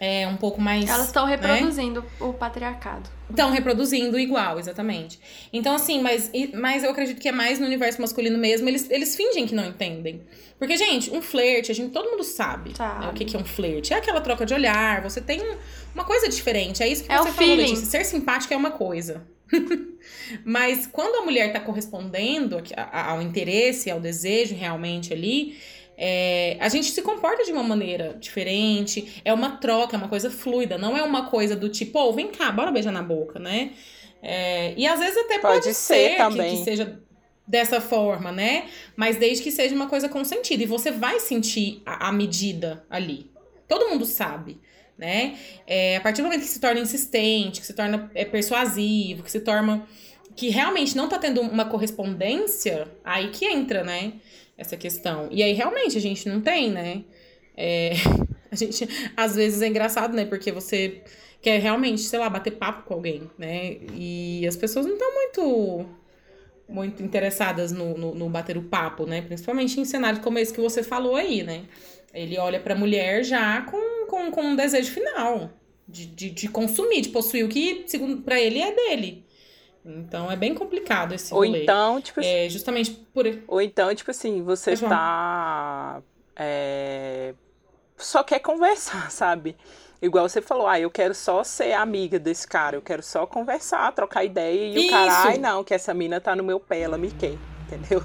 é, 0.00 0.26
um 0.26 0.36
pouco 0.36 0.60
mais. 0.60 0.88
Elas 0.88 1.06
estão 1.06 1.26
né? 1.26 1.32
reproduzindo 1.36 2.04
o 2.20 2.32
patriarcado. 2.32 3.08
Estão 3.28 3.50
reproduzindo 3.50 4.18
igual, 4.18 4.58
exatamente. 4.58 5.20
Então, 5.52 5.74
assim, 5.74 6.00
mas, 6.00 6.30
mas 6.54 6.82
eu 6.82 6.90
acredito 6.90 7.20
que 7.20 7.28
é 7.28 7.32
mais 7.32 7.58
no 7.58 7.66
universo 7.66 8.00
masculino 8.00 8.38
mesmo, 8.38 8.68
eles, 8.68 8.90
eles 8.90 9.14
fingem 9.14 9.46
que 9.46 9.54
não 9.54 9.66
entendem. 9.66 10.22
Porque, 10.58 10.76
gente, 10.76 11.10
um 11.10 11.20
flerte, 11.22 11.70
a 11.70 11.74
gente, 11.74 11.92
todo 11.92 12.10
mundo 12.10 12.24
sabe, 12.24 12.76
Sabe. 12.76 13.04
né, 13.04 13.10
o 13.10 13.14
que, 13.14 13.24
que 13.24 13.36
é 13.36 13.38
um 13.38 13.44
flerte. 13.44 13.92
É 13.92 13.96
aquela 13.96 14.20
troca 14.20 14.44
de 14.46 14.54
olhar, 14.54 15.02
você 15.02 15.20
tem 15.20 15.40
um- 15.40 15.56
uma 15.94 16.04
coisa 16.04 16.28
diferente. 16.28 16.82
É 16.82 16.88
isso 16.88 17.04
que 17.04 17.12
É 17.12 17.18
você 17.18 17.30
falou. 17.30 17.54
Letícia. 17.56 17.86
Ser 17.86 18.04
simpática 18.04 18.54
é 18.54 18.56
uma 18.56 18.70
coisa. 18.70 19.22
mas 20.44 20.86
quando 20.86 21.16
a 21.16 21.24
mulher 21.24 21.52
tá 21.52 21.60
correspondendo 21.60 22.60
ao 22.92 23.22
interesse, 23.22 23.90
ao 23.90 24.00
desejo 24.00 24.54
realmente 24.54 25.12
ali, 25.12 25.56
é, 26.00 26.56
a 26.60 26.68
gente 26.68 26.92
se 26.92 27.02
comporta 27.02 27.44
de 27.44 27.50
uma 27.50 27.64
maneira 27.64 28.16
diferente, 28.20 29.20
é 29.24 29.34
uma 29.34 29.56
troca, 29.56 29.96
é 29.96 29.98
uma 29.98 30.08
coisa 30.08 30.30
fluida, 30.30 30.78
não 30.78 30.96
é 30.96 31.02
uma 31.02 31.28
coisa 31.28 31.56
do 31.56 31.68
tipo, 31.68 31.98
oh, 31.98 32.12
vem 32.12 32.28
cá, 32.28 32.52
bora 32.52 32.70
beijar 32.70 32.92
na 32.92 33.02
boca, 33.02 33.40
né? 33.40 33.72
É, 34.22 34.74
e 34.76 34.86
às 34.86 35.00
vezes 35.00 35.16
até 35.16 35.40
pode, 35.40 35.64
pode 35.64 35.74
ser, 35.74 36.10
ser 36.10 36.16
também. 36.16 36.52
Que, 36.52 36.58
que 36.58 36.64
seja 36.64 37.00
dessa 37.44 37.80
forma, 37.80 38.30
né? 38.30 38.68
Mas 38.94 39.16
desde 39.16 39.42
que 39.42 39.50
seja 39.50 39.74
uma 39.74 39.88
coisa 39.88 40.08
consentida. 40.08 40.62
E 40.62 40.66
você 40.66 40.92
vai 40.92 41.18
sentir 41.18 41.82
a, 41.84 42.08
a 42.08 42.12
medida 42.12 42.84
ali. 42.88 43.30
Todo 43.66 43.88
mundo 43.88 44.04
sabe, 44.04 44.60
né? 44.96 45.36
É, 45.66 45.96
a 45.96 46.00
partir 46.00 46.22
do 46.22 46.26
momento 46.26 46.42
que 46.42 46.46
se 46.46 46.60
torna 46.60 46.78
insistente, 46.78 47.60
que 47.60 47.66
se 47.66 47.72
torna 47.72 48.08
é, 48.14 48.24
persuasivo, 48.24 49.24
que 49.24 49.32
se 49.32 49.40
torna. 49.40 49.84
que 50.36 50.48
realmente 50.48 50.96
não 50.96 51.08
tá 51.08 51.18
tendo 51.18 51.40
uma 51.40 51.64
correspondência, 51.64 52.86
aí 53.02 53.30
que 53.30 53.46
entra, 53.46 53.82
né? 53.82 54.12
Essa 54.58 54.76
questão. 54.76 55.28
E 55.30 55.42
aí 55.42 55.52
realmente 55.52 55.96
a 55.96 56.00
gente 56.00 56.28
não 56.28 56.40
tem, 56.40 56.70
né? 56.70 57.04
É, 57.56 57.92
a 58.50 58.56
gente, 58.56 58.86
às 59.16 59.36
vezes 59.36 59.62
é 59.62 59.68
engraçado, 59.68 60.14
né? 60.14 60.24
Porque 60.24 60.52
você 60.52 61.02
quer 61.40 61.60
realmente, 61.60 62.00
sei 62.00 62.18
lá, 62.18 62.28
bater 62.28 62.50
papo 62.52 62.82
com 62.82 62.94
alguém, 62.94 63.30
né? 63.38 63.76
E 63.94 64.44
as 64.46 64.56
pessoas 64.56 64.84
não 64.84 64.94
estão 64.94 65.14
muito 65.14 65.86
muito 66.68 67.02
interessadas 67.02 67.72
no, 67.72 67.96
no, 67.96 68.14
no, 68.14 68.28
bater 68.28 68.58
o 68.58 68.62
papo, 68.62 69.06
né? 69.06 69.22
Principalmente 69.22 69.80
em 69.80 69.86
cenários 69.86 70.22
como 70.22 70.38
esse 70.38 70.52
que 70.52 70.60
você 70.60 70.82
falou 70.82 71.16
aí, 71.16 71.42
né? 71.42 71.64
Ele 72.12 72.36
olha 72.36 72.60
pra 72.60 72.74
mulher 72.74 73.24
já 73.24 73.62
com, 73.62 74.06
com, 74.06 74.30
com 74.30 74.42
um 74.42 74.56
desejo 74.56 74.92
final 74.92 75.50
de, 75.88 76.06
de, 76.06 76.30
de 76.30 76.48
consumir, 76.48 77.00
de 77.00 77.08
possuir 77.08 77.44
o 77.44 77.48
que, 77.48 77.84
segundo 77.86 78.18
para 78.22 78.38
ele, 78.38 78.60
é 78.60 78.74
dele. 78.74 79.24
Então 79.88 80.30
é 80.30 80.36
bem 80.36 80.54
complicado 80.54 81.14
esse 81.14 81.32
Ou 81.32 81.40
rolê. 81.40 81.62
então, 81.62 82.00
tipo 82.00 82.20
é, 82.20 82.40
assim, 82.40 82.50
justamente 82.50 82.90
por 82.90 83.24
Ou 83.48 83.62
então, 83.62 83.94
tipo 83.94 84.10
assim, 84.10 84.42
você 84.42 84.72
está 84.72 86.02
é, 86.36 87.34
só 87.96 88.22
quer 88.22 88.38
conversar, 88.40 89.10
sabe? 89.10 89.56
Igual 90.00 90.28
você 90.28 90.40
falou, 90.40 90.68
ah, 90.68 90.78
eu 90.78 90.90
quero 90.90 91.12
só 91.12 91.42
ser 91.42 91.72
amiga 91.72 92.20
desse 92.20 92.46
cara, 92.46 92.76
eu 92.76 92.82
quero 92.82 93.02
só 93.02 93.26
conversar, 93.26 93.90
trocar 93.92 94.24
ideia, 94.24 94.66
e 94.66 94.76
Isso. 94.76 94.86
o 94.86 94.90
cara, 94.90 95.12
ai 95.24 95.38
não, 95.38 95.64
que 95.64 95.74
essa 95.74 95.92
mina 95.92 96.20
tá 96.20 96.36
no 96.36 96.44
meu 96.44 96.60
pé, 96.60 96.80
ela 96.80 96.96
me 96.96 97.10
quer, 97.10 97.34
entendeu? 97.66 98.04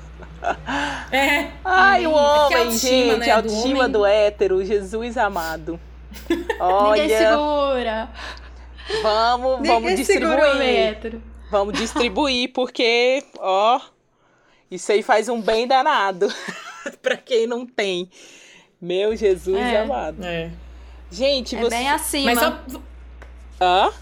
É. 1.12 1.52
Ai, 1.64 2.08
o 2.08 2.12
homem, 2.12 2.58
autoestima, 2.58 3.14
gente, 3.14 3.20
né, 3.20 3.32
a 3.32 3.36
autoestima 3.36 3.88
do, 3.88 4.00
do, 4.00 4.06
hétero, 4.06 4.66
Jesus 4.66 5.16
amado. 5.16 5.80
Olha. 6.60 7.02
Ninguém 7.04 7.18
segura. 7.18 8.10
Vamos, 9.02 9.58
Ninguém 9.58 9.72
vamos 9.72 9.96
distribuir. 9.96 11.22
Vamos 11.54 11.78
distribuir, 11.78 12.51
porque, 12.51 13.24
ó, 13.38 13.80
isso 14.72 14.91
aí 14.91 15.04
faz 15.04 15.30
um 15.30 15.39
bem 15.39 15.68
danado 15.68 16.28
para 16.99 17.16
quem 17.16 17.45
não 17.45 17.64
tem. 17.64 18.10
Meu 18.82 19.16
Jesus 19.16 19.56
é. 19.56 19.82
amado. 19.82 20.26
É. 20.26 20.51
Gente, 21.12 21.56
é 21.56 21.60
você... 21.60 21.70
bem 21.70 21.89
acima. 21.91 22.34
Mas 22.34 22.39
só... 22.39 22.82
Hã? 23.62 23.93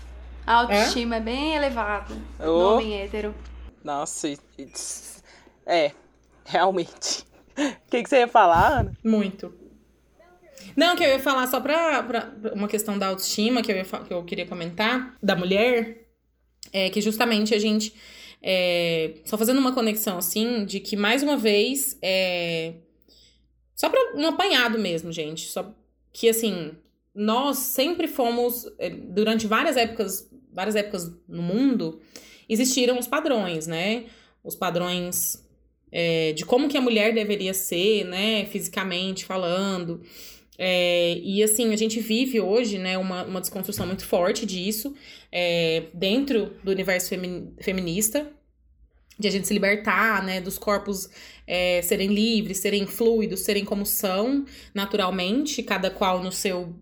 A 0.47 0.53
autoestima 0.53 1.15
é, 1.15 1.17
é 1.17 1.21
bem 1.21 1.55
elevada 1.55 2.15
oh. 2.39 2.45
no 2.45 2.75
homem 2.75 3.01
hétero. 3.01 3.35
Nossa, 3.83 4.33
é, 5.65 5.91
realmente. 6.45 7.25
O 7.57 7.89
que, 7.89 8.01
que 8.01 8.07
você 8.07 8.19
ia 8.19 8.29
falar, 8.29 8.79
Ana? 8.79 8.97
Muito. 9.03 9.53
Não, 10.73 10.95
que 10.95 11.03
eu 11.03 11.09
ia 11.09 11.19
falar 11.19 11.47
só 11.47 11.59
pra, 11.59 12.01
pra 12.01 12.31
uma 12.53 12.69
questão 12.69 12.97
da 12.97 13.07
autoestima 13.07 13.61
que 13.61 13.73
eu, 13.73 13.75
ia, 13.75 13.83
que 13.83 14.13
eu 14.13 14.23
queria 14.23 14.47
comentar, 14.47 15.17
da 15.21 15.35
mulher, 15.35 16.00
é 16.71 16.89
que 16.89 17.01
justamente 17.01 17.53
a 17.53 17.59
gente. 17.59 17.93
É, 18.43 19.13
só 19.23 19.37
fazendo 19.37 19.59
uma 19.59 19.71
conexão 19.71 20.17
assim, 20.17 20.65
de 20.65 20.79
que 20.79 20.95
mais 20.95 21.23
uma 21.23 21.37
vez. 21.37 21.97
É, 22.01 22.73
só 23.75 23.89
pra 23.89 24.13
um 24.15 24.27
apanhado 24.27 24.77
mesmo, 24.77 25.11
gente. 25.11 25.47
Só 25.47 25.73
que 26.13 26.29
assim, 26.29 26.71
nós 27.13 27.57
sempre 27.57 28.07
fomos, 28.07 28.65
é, 28.79 28.89
durante 28.89 29.47
várias 29.47 29.77
épocas, 29.77 30.29
várias 30.51 30.75
épocas 30.75 31.11
no 31.27 31.41
mundo, 31.41 31.99
existiram 32.47 32.97
os 32.97 33.07
padrões, 33.07 33.67
né? 33.67 34.05
Os 34.43 34.55
padrões 34.55 35.43
é, 35.91 36.31
de 36.33 36.45
como 36.45 36.69
que 36.69 36.77
a 36.77 36.81
mulher 36.81 37.13
deveria 37.13 37.53
ser, 37.53 38.05
né? 38.05 38.45
Fisicamente 38.45 39.25
falando. 39.25 40.01
É, 40.63 41.17
e 41.23 41.41
assim, 41.41 41.73
a 41.73 41.75
gente 41.75 41.99
vive 41.99 42.39
hoje, 42.39 42.77
né, 42.77 42.95
uma, 42.95 43.23
uma 43.23 43.41
desconstrução 43.41 43.87
muito 43.87 44.05
forte 44.05 44.45
disso, 44.45 44.93
é, 45.31 45.85
dentro 45.91 46.55
do 46.63 46.69
universo 46.69 47.09
femi 47.09 47.51
feminista, 47.59 48.31
de 49.17 49.27
a 49.27 49.31
gente 49.31 49.47
se 49.47 49.55
libertar, 49.55 50.23
né, 50.23 50.39
dos 50.39 50.59
corpos 50.59 51.09
é, 51.47 51.81
serem 51.81 52.13
livres, 52.13 52.59
serem 52.59 52.85
fluidos, 52.85 53.39
serem 53.39 53.65
como 53.65 53.87
são, 53.87 54.45
naturalmente, 54.71 55.63
cada 55.63 55.89
qual 55.89 56.21
no 56.21 56.31
seu 56.31 56.75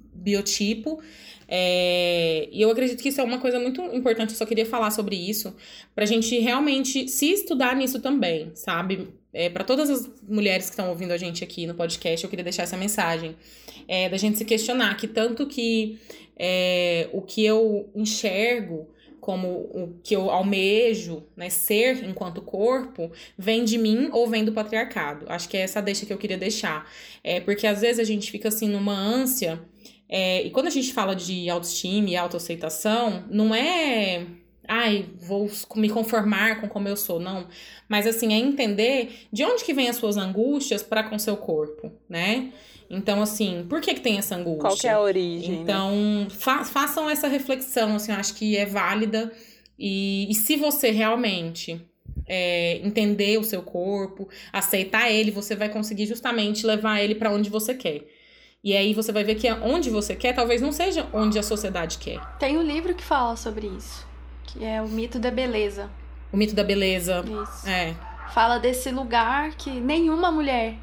biotipo. 0.00 0.98
É, 1.46 2.48
e 2.50 2.62
eu 2.62 2.70
acredito 2.70 3.02
que 3.02 3.10
isso 3.10 3.20
é 3.20 3.24
uma 3.24 3.38
coisa 3.38 3.60
muito 3.60 3.82
importante, 3.94 4.30
eu 4.30 4.38
só 4.38 4.46
queria 4.46 4.64
falar 4.64 4.90
sobre 4.90 5.16
isso, 5.16 5.54
pra 5.94 6.06
gente 6.06 6.38
realmente 6.38 7.06
se 7.08 7.30
estudar 7.30 7.76
nisso 7.76 8.00
também, 8.00 8.52
sabe? 8.54 9.17
É, 9.32 9.48
para 9.50 9.64
todas 9.64 9.90
as 9.90 10.10
mulheres 10.26 10.66
que 10.66 10.72
estão 10.72 10.88
ouvindo 10.88 11.12
a 11.12 11.16
gente 11.16 11.44
aqui 11.44 11.66
no 11.66 11.74
podcast, 11.74 12.24
eu 12.24 12.30
queria 12.30 12.44
deixar 12.44 12.62
essa 12.62 12.76
mensagem. 12.76 13.36
É, 13.86 14.08
da 14.08 14.16
gente 14.16 14.38
se 14.38 14.44
questionar 14.44 14.96
que 14.96 15.06
tanto 15.06 15.46
que 15.46 15.98
é, 16.36 17.08
o 17.12 17.22
que 17.22 17.44
eu 17.44 17.90
enxergo 17.94 18.88
como 19.20 19.48
o 19.48 19.98
que 20.02 20.16
eu 20.16 20.30
almejo, 20.30 21.22
né, 21.36 21.50
ser 21.50 22.02
enquanto 22.04 22.40
corpo, 22.40 23.12
vem 23.36 23.64
de 23.64 23.76
mim 23.76 24.08
ou 24.10 24.26
vem 24.26 24.42
do 24.44 24.52
patriarcado. 24.52 25.26
Acho 25.28 25.48
que 25.48 25.56
é 25.56 25.60
essa 25.60 25.82
deixa 25.82 26.06
que 26.06 26.12
eu 26.12 26.16
queria 26.16 26.38
deixar. 26.38 26.90
É, 27.22 27.38
porque 27.40 27.66
às 27.66 27.82
vezes 27.82 27.98
a 27.98 28.04
gente 28.04 28.30
fica 28.30 28.48
assim 28.48 28.68
numa 28.68 28.94
ânsia 28.94 29.60
é, 30.08 30.42
e 30.42 30.50
quando 30.50 30.68
a 30.68 30.70
gente 30.70 30.92
fala 30.92 31.14
de 31.14 31.50
autoestima 31.50 32.08
e 32.08 32.16
autoaceitação, 32.16 33.24
não 33.30 33.54
é. 33.54 34.26
Ai, 34.68 35.06
vou 35.18 35.50
me 35.76 35.88
conformar 35.88 36.60
com 36.60 36.68
como 36.68 36.86
eu 36.86 36.96
sou, 36.96 37.18
não. 37.18 37.48
Mas 37.88 38.06
assim, 38.06 38.34
é 38.34 38.36
entender 38.36 39.26
de 39.32 39.42
onde 39.42 39.64
que 39.64 39.72
vem 39.72 39.88
as 39.88 39.96
suas 39.96 40.18
angústias 40.18 40.82
para 40.82 41.02
com 41.02 41.18
seu 41.18 41.38
corpo, 41.38 41.90
né? 42.06 42.52
Então, 42.90 43.22
assim, 43.22 43.66
por 43.68 43.80
que, 43.80 43.94
que 43.94 44.00
tem 44.00 44.18
essa 44.18 44.36
angústia? 44.36 44.60
Qual 44.60 44.76
que 44.76 44.86
é 44.86 44.92
a 44.92 45.00
origem? 45.00 45.56
Né? 45.56 45.62
Então, 45.62 45.90
né? 45.92 46.26
fa 46.30 46.64
façam 46.64 47.08
essa 47.08 47.28
reflexão, 47.28 47.96
assim, 47.96 48.12
eu 48.12 48.18
acho 48.18 48.34
que 48.34 48.56
é 48.56 48.66
válida. 48.66 49.32
E, 49.78 50.30
e 50.30 50.34
se 50.34 50.56
você 50.56 50.90
realmente 50.90 51.80
é, 52.26 52.80
entender 52.82 53.38
o 53.38 53.44
seu 53.44 53.62
corpo, 53.62 54.28
aceitar 54.52 55.10
ele, 55.10 55.30
você 55.30 55.54
vai 55.54 55.68
conseguir 55.68 56.06
justamente 56.06 56.66
levar 56.66 57.00
ele 57.00 57.14
para 57.14 57.30
onde 57.30 57.50
você 57.50 57.74
quer. 57.74 58.06
E 58.62 58.76
aí 58.76 58.92
você 58.92 59.12
vai 59.12 59.22
ver 59.22 59.36
que 59.36 59.50
onde 59.50 59.88
você 59.88 60.16
quer 60.16 60.34
talvez 60.34 60.60
não 60.60 60.72
seja 60.72 61.06
onde 61.12 61.38
a 61.38 61.42
sociedade 61.42 61.98
quer. 61.98 62.20
Tem 62.38 62.58
um 62.58 62.62
livro 62.62 62.94
que 62.94 63.04
fala 63.04 63.36
sobre 63.36 63.68
isso, 63.68 64.04
que 64.48 64.64
é 64.64 64.80
o 64.80 64.88
mito 64.88 65.18
da 65.18 65.30
beleza. 65.30 65.90
O 66.32 66.36
mito 66.36 66.54
da 66.54 66.64
beleza. 66.64 67.24
Isso. 67.24 67.68
É. 67.68 67.94
Fala 68.30 68.58
desse 68.58 68.90
lugar 68.90 69.50
que 69.50 69.70
nenhuma 69.70 70.30
mulher 70.30 70.74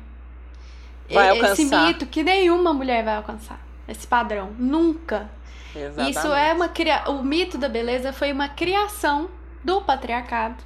vai 1.10 1.30
alcançar. 1.30 1.54
Esse 1.54 1.66
mito 1.66 2.06
que 2.06 2.24
nenhuma 2.24 2.74
mulher 2.74 3.04
vai 3.04 3.16
alcançar. 3.16 3.60
Esse 3.88 4.08
padrão. 4.08 4.52
Nunca. 4.58 5.30
Exatamente. 5.76 6.18
Isso 6.18 6.28
é 6.28 6.54
uma 6.54 6.70
cria... 6.70 7.10
O 7.10 7.24
mito 7.24 7.58
da 7.58 7.68
beleza 7.68 8.14
foi 8.14 8.32
uma 8.32 8.48
criação 8.48 9.30
do 9.64 9.82
patriarcado 9.82 10.64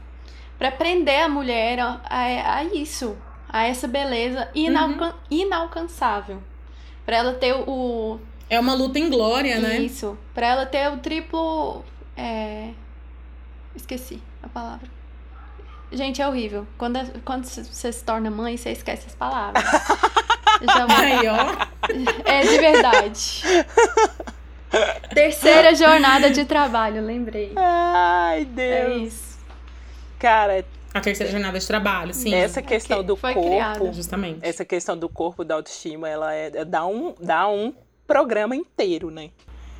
para 0.58 0.72
prender 0.72 1.24
a 1.24 1.30
mulher 1.30 1.80
a, 1.80 2.02
a, 2.10 2.56
a, 2.58 2.64
isso, 2.66 3.18
a 3.48 3.66
essa 3.66 3.88
beleza 3.88 4.50
inalcan... 4.54 5.08
uhum. 5.08 5.14
inalcançável 5.32 6.44
para 7.10 7.18
ela 7.18 7.34
ter 7.34 7.54
o. 7.54 8.20
É 8.48 8.60
uma 8.60 8.76
luta 8.76 9.00
em 9.00 9.10
glória, 9.10 9.60
né? 9.60 9.80
Isso. 9.80 10.16
Pra 10.32 10.46
ela 10.46 10.66
ter 10.68 10.92
o 10.92 10.98
triplo. 10.98 11.84
É... 12.16 12.70
Esqueci 13.80 14.22
a 14.44 14.48
palavra. 14.48 14.88
Gente, 15.92 16.22
é 16.22 16.28
horrível. 16.28 16.68
Quando, 16.78 17.00
quando 17.24 17.46
você 17.46 17.92
se 17.92 18.04
torna 18.04 18.30
mãe, 18.30 18.56
você 18.56 18.72
esquece 18.72 19.08
as 19.08 19.16
palavras. 19.16 19.64
Já 20.62 20.86
Aí, 21.00 21.28
ó. 21.28 21.68
É 22.26 22.42
de 22.42 22.58
verdade. 22.58 23.42
Terceira 25.14 25.74
jornada 25.74 26.30
de 26.30 26.46
trabalho, 26.46 27.04
lembrei. 27.04 27.54
Ai, 27.56 28.46
Deus. 28.46 28.70
É 28.70 28.98
isso. 28.98 29.40
Cara, 30.20 30.66
a 30.94 31.02
terceira 31.02 31.32
jornada 31.32 31.58
de 31.58 31.66
trabalho, 31.66 32.14
sim. 32.14 32.34
Essa 32.34 32.62
questão 32.62 33.04
do 33.04 33.16
corpo, 33.16 33.42
criada. 33.42 33.94
justamente. 33.94 34.40
Essa 34.42 34.66
questão 34.66 34.98
do 34.98 35.08
corpo, 35.08 35.44
da 35.44 35.56
autoestima, 35.56 36.08
ela 36.10 36.34
é, 36.36 36.52
é 36.54 36.66
dá, 36.66 36.86
um, 36.86 37.16
dá 37.20 37.48
um 37.48 37.74
programa 38.06 38.56
inteiro, 38.56 39.10
né? 39.10 39.32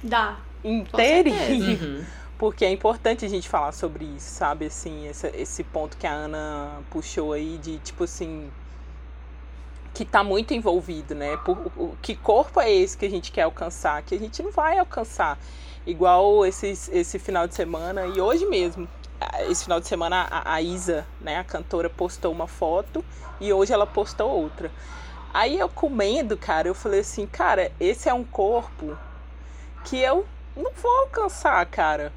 Dá. 0.02 0.38
Inteirinho. 0.64 1.80
Uhum. 1.82 2.06
Porque 2.40 2.66
é 2.66 2.72
importante 2.72 3.26
a 3.26 3.30
gente 3.30 3.48
falar 3.48 3.74
sobre 3.74 4.06
isso, 4.06 4.34
sabe? 4.34 4.66
Assim, 4.66 5.08
esse, 5.08 5.28
esse 5.36 5.64
ponto 5.64 5.98
que 5.98 6.08
a 6.08 6.12
Ana 6.12 6.82
puxou 6.90 7.34
aí 7.34 7.60
de, 7.60 7.78
tipo 7.80 8.06
assim, 8.06 8.50
que 9.94 10.06
tá 10.06 10.24
muito 10.24 10.54
envolvido, 10.54 11.14
né? 11.14 11.38
Por, 11.38 11.58
o, 11.78 11.98
que 12.02 12.16
corpo 12.16 12.62
é 12.62 12.72
esse 12.72 12.98
que 12.98 13.06
a 13.06 13.10
gente 13.10 13.32
quer 13.32 13.44
alcançar? 13.44 14.02
Que 14.02 14.16
a 14.16 14.20
gente 14.20 14.42
não 14.42 14.52
vai 14.52 14.80
alcançar. 14.80 15.38
Igual 15.86 16.46
esse, 16.46 16.68
esse 16.68 17.20
final 17.20 17.46
de 17.46 17.54
semana 17.56 18.08
e 18.08 18.22
hoje 18.22 18.46
mesmo 18.46 18.88
esse 19.50 19.64
final 19.64 19.80
de 19.80 19.88
semana 19.88 20.28
a, 20.30 20.54
a 20.54 20.62
Isa, 20.62 21.06
né, 21.20 21.38
a 21.38 21.44
cantora, 21.44 21.90
postou 21.90 22.32
uma 22.32 22.48
foto 22.48 23.04
e 23.40 23.52
hoje 23.52 23.74
ela 23.74 23.86
postou 23.86 24.30
outra. 24.30 24.72
Aí 25.34 25.60
eu 25.60 25.70
comendo, 25.70 26.38
cara, 26.38 26.68
eu 26.68 26.74
falei 26.74 27.02
assim, 27.02 27.28
cara, 27.28 27.72
esse 27.80 28.10
é 28.10 28.14
um 28.14 28.24
corpo 28.24 28.98
que 29.84 30.00
eu 30.00 30.26
não 30.56 30.72
vou 30.72 30.92
alcançar, 31.02 31.66
cara. 31.66 32.12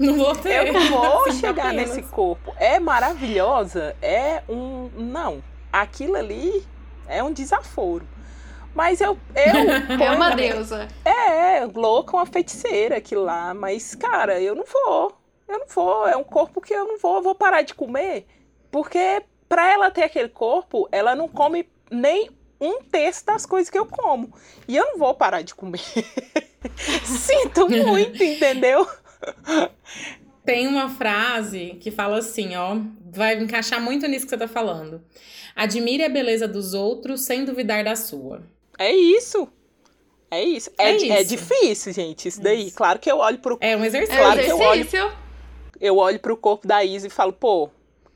Não 0.00 0.16
vou 0.16 0.34
ter. 0.34 0.66
Eu 0.66 0.72
vou 0.88 1.30
chegar 1.30 1.66
apenas. 1.66 1.94
nesse 1.94 2.02
corpo. 2.04 2.54
É 2.56 2.80
maravilhosa, 2.80 3.94
é 4.00 4.42
um. 4.48 4.90
Não. 4.96 5.44
Aquilo 5.70 6.16
ali 6.16 6.66
é 7.06 7.22
um 7.22 7.32
desaforo. 7.32 8.08
Mas 8.74 9.00
eu. 9.00 9.18
eu 9.34 10.00
É 10.02 10.10
uma 10.10 10.34
deusa. 10.34 10.88
É, 11.04 11.66
louca, 11.66 12.16
uma 12.16 12.24
feiticeira 12.24 12.96
aquilo 12.96 13.24
lá. 13.24 13.52
Mas, 13.52 13.94
cara, 13.94 14.40
eu 14.40 14.54
não 14.54 14.64
vou. 14.64 15.12
Eu 15.46 15.58
não 15.58 15.66
vou. 15.68 16.08
É 16.08 16.16
um 16.16 16.24
corpo 16.24 16.62
que 16.62 16.72
eu 16.72 16.86
não 16.86 16.98
vou. 16.98 17.16
Eu 17.16 17.22
vou 17.22 17.34
parar 17.34 17.60
de 17.60 17.74
comer. 17.74 18.26
Porque 18.70 19.22
pra 19.48 19.70
ela 19.70 19.90
ter 19.90 20.04
aquele 20.04 20.28
corpo, 20.30 20.88
ela 20.90 21.14
não 21.14 21.28
come 21.28 21.68
nem 21.90 22.30
um 22.58 22.82
terço 22.82 23.26
das 23.26 23.44
coisas 23.44 23.68
que 23.68 23.78
eu 23.78 23.84
como. 23.84 24.32
E 24.66 24.76
eu 24.76 24.86
não 24.92 24.98
vou 24.98 25.12
parar 25.12 25.42
de 25.42 25.54
comer. 25.54 25.82
Sinto 27.04 27.68
muito, 27.68 28.22
entendeu? 28.22 28.86
Tem 30.44 30.66
uma 30.66 30.88
frase 30.88 31.76
que 31.80 31.90
fala 31.90 32.18
assim, 32.18 32.56
ó, 32.56 32.76
vai 33.12 33.36
encaixar 33.40 33.80
muito 33.80 34.06
nisso 34.08 34.24
que 34.24 34.30
você 34.30 34.38
tá 34.38 34.48
falando. 34.48 35.02
Admire 35.54 36.02
a 36.04 36.08
beleza 36.08 36.48
dos 36.48 36.72
outros 36.74 37.20
sem 37.22 37.44
duvidar 37.44 37.84
da 37.84 37.94
sua. 37.94 38.42
É 38.78 38.90
isso. 38.90 39.46
É 40.30 40.42
isso. 40.42 40.70
É, 40.78 40.90
É 40.90 40.94
é 40.94 41.20
isso. 41.20 41.28
difícil, 41.28 41.92
gente, 41.92 42.26
isso 42.28 42.40
daí. 42.40 42.70
Claro 42.70 42.98
que 42.98 43.10
eu 43.10 43.18
olho 43.18 43.38
pro 43.38 43.58
É 43.60 43.76
um 43.76 43.84
exercício. 43.84 44.14
É 44.18 44.20
um 44.20 44.24
Claro 44.24 44.40
que 44.44 44.50
eu 44.50 44.58
olho- 44.58 44.80
exercício. 44.80 45.12
eu 45.80 45.96
olho 45.98 46.18
pro 46.20 46.36
corpo 46.36 46.66
da 46.66 46.82
Isa 46.84 47.06
e 47.08 47.10
falo, 47.10 47.32
pô, 47.32 47.68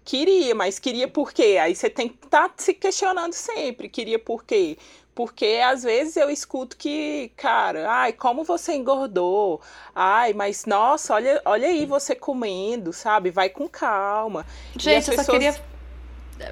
queria, 0.05 0.55
mas 0.55 0.79
queria 0.79 1.07
por 1.09 1.33
quê? 1.33 1.59
Aí 1.61 1.75
você 1.75 1.91
tem 1.91 2.09
que 2.09 2.25
estar 2.25 2.53
se 2.57 2.73
questionando 2.73 3.33
sempre, 3.35 3.89
queria 3.89 4.19
por 4.19 4.45
quê? 4.45 4.79
Porque 5.15 5.61
às 5.65 5.83
vezes 5.85 6.17
eu 6.17 6.29
escuto 6.29 6.77
que, 6.77 7.31
cara, 7.37 7.89
ai, 7.89 8.13
como 8.13 8.43
você 8.43 8.75
engordou? 8.75 9.61
Ai, 9.95 10.33
mas 10.33 10.67
nossa, 10.67 11.15
olha, 11.15 11.41
olha 11.45 11.69
aí 11.69 11.87
você 11.87 12.15
comendo, 12.15 12.93
sabe? 12.93 13.31
Vai 13.31 13.49
com 13.49 13.69
calma. 13.69 14.45
E 14.75 14.83
Gente, 14.83 15.11
eu 15.11 15.17
só 15.23 15.31
queria 15.31 15.55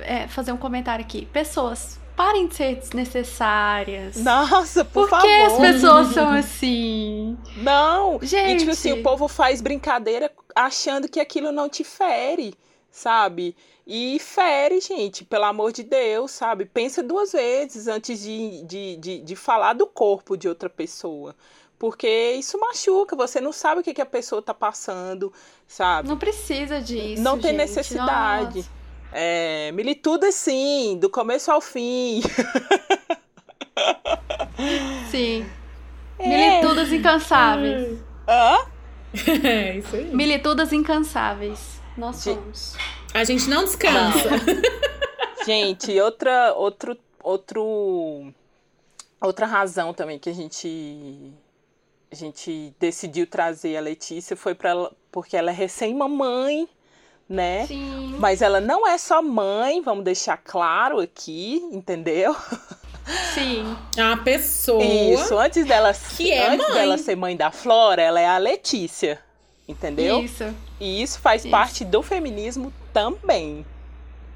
é, 0.03 0.29
fazer 0.29 0.53
um 0.53 0.57
comentário 0.57 1.05
aqui. 1.05 1.27
Pessoas, 1.27 1.99
parem 2.17 2.47
de 2.47 2.55
ser 2.55 2.77
desnecessárias. 2.77 4.17
Nossa, 4.17 4.85
por, 4.85 5.09
Por 5.09 5.21
que 5.21 5.27
as 5.27 5.53
favor. 5.53 5.67
pessoas 5.67 6.07
são 6.09 6.29
assim? 6.31 7.37
Não. 7.57 8.19
E 8.23 8.27
Gente. 8.27 8.61
tipo 8.61 8.71
assim, 8.71 8.93
o 8.93 9.03
povo 9.03 9.27
faz 9.27 9.61
brincadeira 9.61 10.31
achando 10.55 11.09
que 11.09 11.19
aquilo 11.19 11.51
não 11.51 11.69
te 11.69 11.83
fere, 11.83 12.55
sabe? 12.93 13.57
E 13.87 14.19
fere, 14.21 14.81
gente, 14.81 15.25
pelo 15.25 15.47
amor 15.47 15.73
de 15.73 15.83
Deus, 15.83 16.31
sabe? 16.31 16.67
Pensa 16.67 17.03
duas 17.03 17.33
vezes 17.33 17.89
antes 17.89 18.23
de, 18.23 18.63
de, 18.63 18.97
de, 18.99 19.19
de 19.21 19.37
falar 19.37 19.73
do 19.73 19.87
corpo 19.87 20.37
de 20.37 20.47
outra 20.47 20.69
pessoa. 20.69 21.35
Porque 21.79 22.33
isso 22.35 22.61
machuca, 22.61 23.17
você 23.17 23.41
não 23.41 23.51
sabe 23.51 23.81
o 23.81 23.85
que, 23.85 23.93
que 23.93 24.01
a 24.01 24.07
pessoa 24.07 24.41
tá 24.41 24.55
passando, 24.55 25.33
sabe? 25.67 26.09
Não 26.09 26.17
precisa 26.17 26.81
disso. 26.81 27.21
Não 27.21 27.41
tem 27.41 27.51
gente. 27.51 27.59
necessidade. 27.59 28.59
Nossa. 28.59 28.71
É, 29.11 29.73
milituda 29.73 30.31
sim, 30.31 30.97
do 31.01 31.11
começo 31.11 31.51
ao 31.51 31.61
fim. 31.61 32.23
Sim. 35.11 35.47
É. 36.19 36.29
Militudas 36.29 36.93
incansáveis. 36.93 37.99
Hã? 38.29 38.65
É 39.43 39.79
isso 39.79 39.97
aí. 39.97 40.05
Militudas 40.15 40.73
incansáveis. 40.73 41.82
Nós 41.97 42.17
somos. 42.17 42.77
A 43.13 43.25
gente 43.25 43.49
não 43.49 43.65
descansa. 43.65 44.31
Gente, 45.45 46.01
outra, 46.01 46.55
outro, 46.55 46.97
outro, 47.23 48.33
outra 49.21 49.47
razão 49.47 49.93
também 49.93 50.19
que 50.19 50.31
a 50.31 50.33
gente, 50.33 51.33
a 52.11 52.15
gente 52.15 52.73
decidiu 52.79 53.27
trazer 53.27 53.77
a 53.77 53.81
Letícia 53.81 54.37
foi 54.37 54.55
para 54.55 54.71
ela, 54.71 54.93
porque 55.11 55.37
ela 55.37 55.51
é 55.51 55.55
recém-mamãe, 55.55 56.69
né? 57.29 57.67
Sim. 57.67 58.15
Mas 58.21 58.41
ela 58.41 58.61
não 58.61 58.87
é 58.87 58.97
só 58.97 59.21
mãe, 59.21 59.83
vamos 59.83 60.05
deixar 60.05 60.37
claro 60.37 61.01
aqui, 61.01 61.57
entendeu? 61.73 62.37
Sim. 63.35 63.77
É 63.97 64.05
uma 64.05 64.23
pessoa. 64.23 64.85
Isso, 64.85 65.37
antes 65.37 65.67
dela, 65.67 65.93
que 66.17 66.31
é 66.31 66.51
antes 66.51 66.69
mãe. 66.69 66.75
dela 66.75 66.99
ser 66.99 67.17
mãe 67.17 67.37
da 67.37 67.51
Flora, 67.51 68.01
ela 68.01 68.21
é 68.21 68.29
a 68.29 68.39
Letícia, 68.39 69.19
entendeu? 69.67 70.21
Isso. 70.23 70.55
E 70.81 71.03
isso 71.03 71.19
faz 71.21 71.43
Isso. 71.43 71.51
parte 71.51 71.85
do 71.85 72.03
feminismo 72.03 72.73
também. 72.93 73.65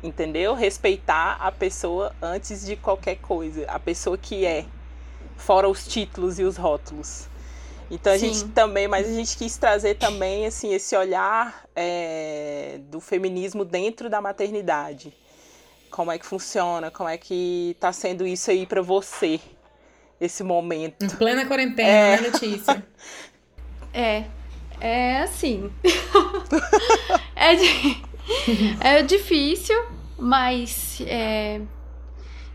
Entendeu? 0.02 0.54
Respeitar 0.54 1.36
a 1.40 1.50
pessoa 1.50 2.14
antes 2.20 2.64
de 2.64 2.76
qualquer 2.76 3.16
coisa. 3.16 3.64
A 3.68 3.78
pessoa 3.78 4.16
que 4.16 4.44
é. 4.44 4.64
Fora 5.36 5.68
os 5.68 5.86
títulos 5.86 6.38
e 6.38 6.44
os 6.44 6.56
rótulos. 6.56 7.28
Então 7.90 8.12
a 8.12 8.18
Sim. 8.18 8.32
gente 8.32 8.50
também, 8.52 8.88
mas 8.88 9.06
a 9.06 9.12
gente 9.12 9.36
quis 9.36 9.56
trazer 9.56 9.94
também 9.96 10.46
assim 10.46 10.72
esse 10.74 10.96
olhar 10.96 11.64
é, 11.74 12.80
do 12.90 13.00
feminismo 13.00 13.64
dentro 13.64 14.08
da 14.10 14.20
maternidade. 14.20 15.12
Como 15.90 16.10
é 16.10 16.18
que 16.18 16.26
funciona? 16.26 16.90
Como 16.90 17.08
é 17.08 17.16
que 17.16 17.76
tá 17.78 17.92
sendo 17.92 18.26
isso 18.26 18.50
aí 18.50 18.66
pra 18.66 18.82
você? 18.82 19.38
Esse 20.20 20.42
momento. 20.42 21.04
Em 21.04 21.08
plena 21.08 21.44
quarentena, 21.46 21.88
É. 21.88 22.20
né, 22.20 22.28
Letícia? 22.28 22.84
É. 23.92 24.24
É 24.80 25.18
assim. 25.22 25.70
é, 27.34 27.54
di- 27.54 28.02
é 28.80 29.02
difícil, 29.02 29.76
mas 30.18 31.00
é, 31.06 31.60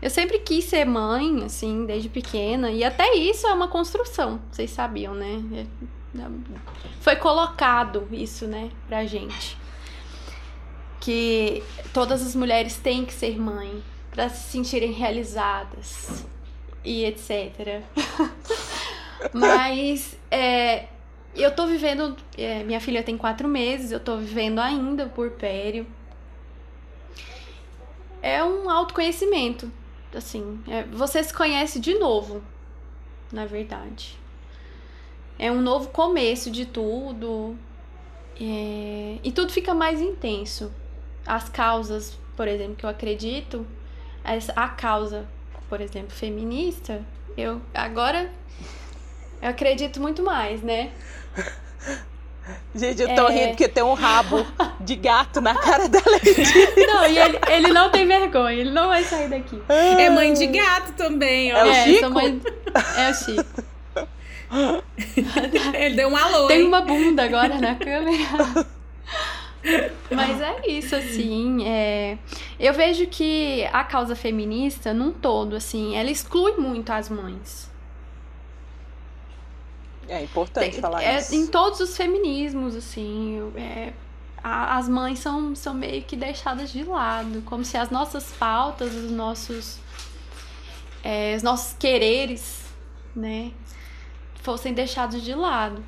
eu 0.00 0.10
sempre 0.10 0.38
quis 0.38 0.64
ser 0.64 0.84
mãe, 0.84 1.44
assim, 1.44 1.84
desde 1.86 2.08
pequena. 2.08 2.70
E 2.70 2.84
até 2.84 3.14
isso 3.14 3.46
é 3.46 3.52
uma 3.52 3.68
construção, 3.68 4.40
vocês 4.50 4.70
sabiam, 4.70 5.14
né? 5.14 5.42
É- 5.54 5.66
Foi 7.00 7.16
colocado 7.16 8.06
isso, 8.12 8.46
né, 8.46 8.70
pra 8.86 9.04
gente. 9.06 9.56
Que 11.00 11.62
todas 11.92 12.24
as 12.24 12.34
mulheres 12.36 12.76
têm 12.76 13.04
que 13.04 13.12
ser 13.12 13.36
mãe 13.38 13.82
pra 14.10 14.28
se 14.28 14.50
sentirem 14.52 14.92
realizadas 14.92 16.24
e 16.84 17.04
etc. 17.04 17.82
Mas 19.32 20.16
é, 20.30 20.86
eu 21.34 21.54
tô 21.54 21.66
vivendo. 21.66 22.16
é, 22.36 22.62
minha 22.62 22.80
filha 22.80 23.02
tem 23.02 23.16
quatro 23.16 23.48
meses, 23.48 23.90
eu 23.92 24.00
tô 24.00 24.16
vivendo 24.16 24.58
ainda 24.58 25.06
o 25.06 25.10
puerpério. 25.10 25.86
É 28.20 28.42
um 28.44 28.70
autoconhecimento. 28.70 29.70
Assim, 30.14 30.60
é, 30.68 30.82
você 30.84 31.22
se 31.22 31.32
conhece 31.32 31.80
de 31.80 31.94
novo, 31.94 32.42
na 33.32 33.46
verdade. 33.46 34.18
É 35.38 35.50
um 35.50 35.60
novo 35.60 35.88
começo 35.88 36.50
de 36.50 36.66
tudo. 36.66 37.56
é, 38.40 39.18
e 39.24 39.32
tudo 39.32 39.52
fica 39.52 39.74
mais 39.74 40.00
intenso. 40.00 40.72
As 41.26 41.48
causas, 41.48 42.18
por 42.36 42.48
exemplo, 42.48 42.76
que 42.76 42.84
eu 42.84 42.90
acredito, 42.90 43.66
a 44.54 44.68
causa, 44.68 45.26
por 45.68 45.80
exemplo, 45.80 46.10
feminista, 46.10 47.04
eu 47.36 47.60
agora 47.72 48.30
eu 49.42 49.48
acredito 49.48 50.00
muito 50.00 50.22
mais, 50.22 50.62
né? 50.62 50.92
Gente, 52.74 53.02
eu 53.02 53.14
tô 53.14 53.28
É. 53.28 53.32
rindo 53.32 53.48
porque 53.50 53.68
tem 53.68 53.82
um 53.84 53.92
rabo 53.92 54.46
de 54.80 54.96
gato 54.96 55.40
na 55.40 55.54
cara 55.54 55.88
da 55.88 56.00
Letícia. 56.10 56.72
Não, 56.86 57.06
e 57.06 57.18
ele, 57.18 57.38
ele 57.50 57.68
não 57.72 57.90
tem 57.90 58.06
vergonha, 58.06 58.52
ele 58.58 58.70
não 58.70 58.88
vai 58.88 59.04
sair 59.04 59.28
daqui. 59.28 59.60
É 59.68 60.08
mãe 60.10 60.32
de 60.32 60.46
gato 60.46 60.92
também, 60.94 61.52
ó. 61.54 61.58
É 61.58 61.64
o 61.64 61.68
é, 61.70 61.84
Chico? 61.84 62.10
mãe- 62.10 62.40
É 62.96 63.10
o 63.10 63.14
Chico. 63.14 63.62
Ele 65.74 65.94
deu 65.96 66.08
um 66.08 66.16
alô, 66.16 66.46
Tem 66.46 66.60
hein? 66.60 66.66
uma 66.66 66.82
bunda 66.82 67.22
agora 67.24 67.58
na 67.58 67.74
câmera. 67.74 68.66
Mas 70.10 70.40
é 70.42 70.66
isso, 70.68 70.94
assim. 70.94 71.66
é, 71.66 72.18
Eu 72.60 72.74
vejo 72.74 73.06
que 73.06 73.64
a 73.72 73.82
causa 73.84 74.14
feminista, 74.14 74.92
num 74.92 75.10
todo, 75.10 75.56
assim, 75.56 75.96
ela 75.96 76.10
exclui 76.10 76.52
muito 76.58 76.90
as 76.90 77.08
mães. 77.08 77.70
É 80.08 80.22
importante 80.22 80.72
Tem- 80.72 80.80
falar 80.80 81.02
é, 81.02 81.18
isso. 81.18 81.34
Em 81.34 81.46
todos 81.46 81.80
os 81.80 81.96
feminismos, 81.96 82.74
assim, 82.76 83.52
é, 83.56 83.92
a- 84.42 84.76
as 84.76 84.88
mães 84.88 85.18
são, 85.20 85.54
são 85.54 85.72
meio 85.74 86.02
que 86.02 86.16
deixadas 86.16 86.72
de 86.72 86.82
lado, 86.84 87.42
como 87.42 87.64
se 87.64 87.76
as 87.76 87.90
nossas 87.90 88.32
pautas, 88.32 88.94
os 88.94 89.10
nossos, 89.10 89.78
é, 91.02 91.34
os 91.36 91.42
nossos 91.42 91.74
quereres, 91.78 92.62
né, 93.14 93.52
fossem 94.42 94.72
deixados 94.72 95.22
de 95.22 95.34
lado. 95.34 95.84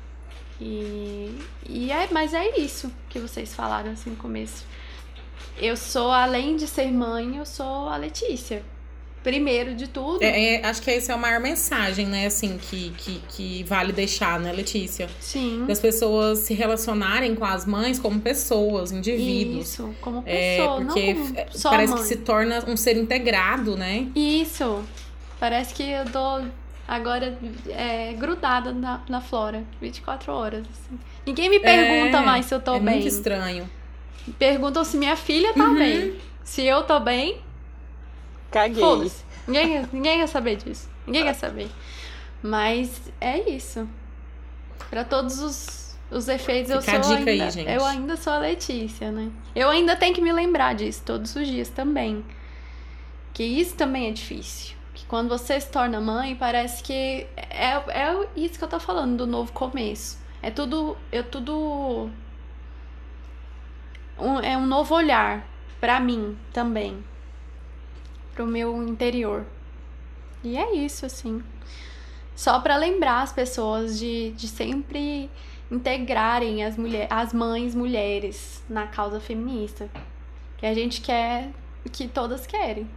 E, 0.59 1.37
e 1.67 1.91
é, 1.91 2.07
mas 2.11 2.33
é 2.33 2.57
isso 2.57 2.91
que 3.09 3.19
vocês 3.19 3.53
falaram 3.53 3.91
assim 3.91 4.11
no 4.11 4.15
começo. 4.15 4.65
Eu 5.57 5.75
sou, 5.75 6.11
além 6.11 6.55
de 6.55 6.65
ser 6.67 6.91
mãe, 6.91 7.37
eu 7.37 7.45
sou 7.45 7.89
a 7.89 7.97
Letícia. 7.97 8.63
Primeiro 9.25 9.73
de 9.73 9.87
tudo. 9.87 10.21
É, 10.23 10.55
é, 10.61 10.65
acho 10.65 10.81
que 10.81 10.91
essa 10.91 11.11
é 11.11 11.15
a 11.15 11.17
maior 11.17 11.39
mensagem, 11.41 12.05
né, 12.05 12.27
assim, 12.27 12.57
que, 12.57 12.91
que, 12.97 13.19
que 13.27 13.63
vale 13.63 13.91
deixar, 13.91 14.39
né, 14.39 14.53
Letícia? 14.53 15.09
Sim. 15.19 15.65
Das 15.67 15.79
pessoas 15.79 16.39
se 16.39 16.53
relacionarem 16.53 17.33
com 17.33 17.43
as 17.43 17.65
mães 17.65 17.97
como 17.99 18.21
pessoas, 18.21 18.91
indivíduos. 18.91 19.67
Isso, 19.67 19.93
como 19.99 20.21
É, 20.27 20.57
pessoa, 20.57 20.75
porque 20.85 21.13
não 21.13 21.23
como 21.25 21.37
é, 21.39 21.47
só 21.49 21.69
parece 21.71 21.93
mãe. 21.93 22.01
que 22.03 22.07
se 22.07 22.15
torna 22.17 22.63
um 22.67 22.77
ser 22.77 22.95
integrado, 22.97 23.75
né? 23.75 24.07
Isso. 24.15 24.83
Parece 25.39 25.73
que 25.73 25.83
eu 25.83 26.05
dou 26.05 26.45
agora 26.87 27.37
é, 27.69 28.13
grudada 28.13 28.71
na, 28.71 29.01
na 29.09 29.19
Flora, 29.21 29.63
24 29.81 30.31
horas. 30.31 30.61
assim. 30.71 30.99
Ninguém 31.25 31.49
me 31.49 31.59
pergunta 31.59 32.17
É, 32.19 32.21
mais 32.21 32.45
se 32.45 32.53
eu 32.53 32.59
tô 32.61 32.75
é 32.75 32.79
bem. 32.79 32.93
muito 32.93 33.07
estranho. 33.07 33.67
Perguntam 34.37 34.83
se 34.83 34.97
minha 34.97 35.15
filha 35.15 35.53
tá 35.53 35.63
Uhum. 35.63 35.75
bem. 35.75 36.13
Se 36.43 36.63
eu 36.63 36.83
tô 36.83 36.99
bem, 36.99 37.37
Caguei. 38.59 38.81
foda-se. 38.83 39.23
Ninguém, 39.47 39.87
ninguém 39.93 40.19
quer 40.19 40.27
saber 40.27 40.55
disso. 40.55 40.89
Ninguém 41.05 41.23
quer 41.23 41.33
saber. 41.35 41.69
Mas 42.41 43.01
é 43.21 43.49
isso. 43.49 43.87
Pra 44.89 45.03
todos 45.03 45.39
os, 45.39 45.97
os 46.11 46.27
efeitos, 46.27 46.71
eu 46.71 46.81
Fica 46.81 46.97
a 46.99 47.03
sou 47.03 47.17
dica 47.17 47.29
aí, 47.29 47.39
ainda, 47.41 47.51
gente. 47.51 47.69
eu 47.71 47.85
ainda 47.85 48.17
sou 48.17 48.33
a 48.33 48.37
Letícia, 48.39 49.11
né? 49.11 49.29
Eu 49.55 49.69
ainda 49.69 49.95
tenho 49.95 50.13
que 50.15 50.21
me 50.21 50.31
lembrar 50.31 50.73
disso 50.75 51.01
todos 51.05 51.35
os 51.35 51.47
dias 51.47 51.69
também. 51.69 52.23
Que 53.33 53.43
isso 53.43 53.75
também 53.75 54.07
é 54.07 54.11
difícil. 54.11 54.75
Que 54.93 55.05
quando 55.05 55.27
você 55.29 55.59
se 55.59 55.69
torna 55.69 55.99
mãe, 55.99 56.35
parece 56.35 56.81
que 56.83 57.27
é, 57.35 57.73
é 57.89 58.27
isso 58.35 58.57
que 58.57 58.63
eu 58.63 58.67
tô 58.69 58.79
falando 58.79 59.17
do 59.17 59.27
novo 59.27 59.51
começo. 59.51 60.17
É 60.41 60.49
tudo, 60.49 60.95
é 61.11 61.21
tudo 61.21 62.09
um- 64.19 64.39
é 64.39 64.57
um 64.57 64.65
novo 64.65 64.95
olhar 64.95 65.45
pra 65.79 65.99
mim 65.99 66.37
também, 66.53 67.03
pro 68.35 68.45
meu 68.45 68.83
interior. 68.83 69.45
E 70.43 70.57
é 70.57 70.75
isso 70.75 71.05
assim. 71.05 71.41
Só 72.35 72.59
pra 72.59 72.75
lembrar 72.75 73.21
as 73.21 73.31
pessoas 73.31 73.97
de, 73.97 74.31
de 74.31 74.47
sempre 74.47 75.29
integrarem 75.71 76.63
as, 76.63 76.77
mulher, 76.77 77.07
as 77.09 77.33
mães 77.33 77.73
mulheres 77.73 78.61
na 78.69 78.85
causa 78.85 79.19
feminista. 79.19 79.89
Que 80.57 80.65
a 80.65 80.73
gente 80.73 81.01
quer, 81.01 81.49
que 81.91 82.07
todas 82.07 82.45
querem. 82.45 82.87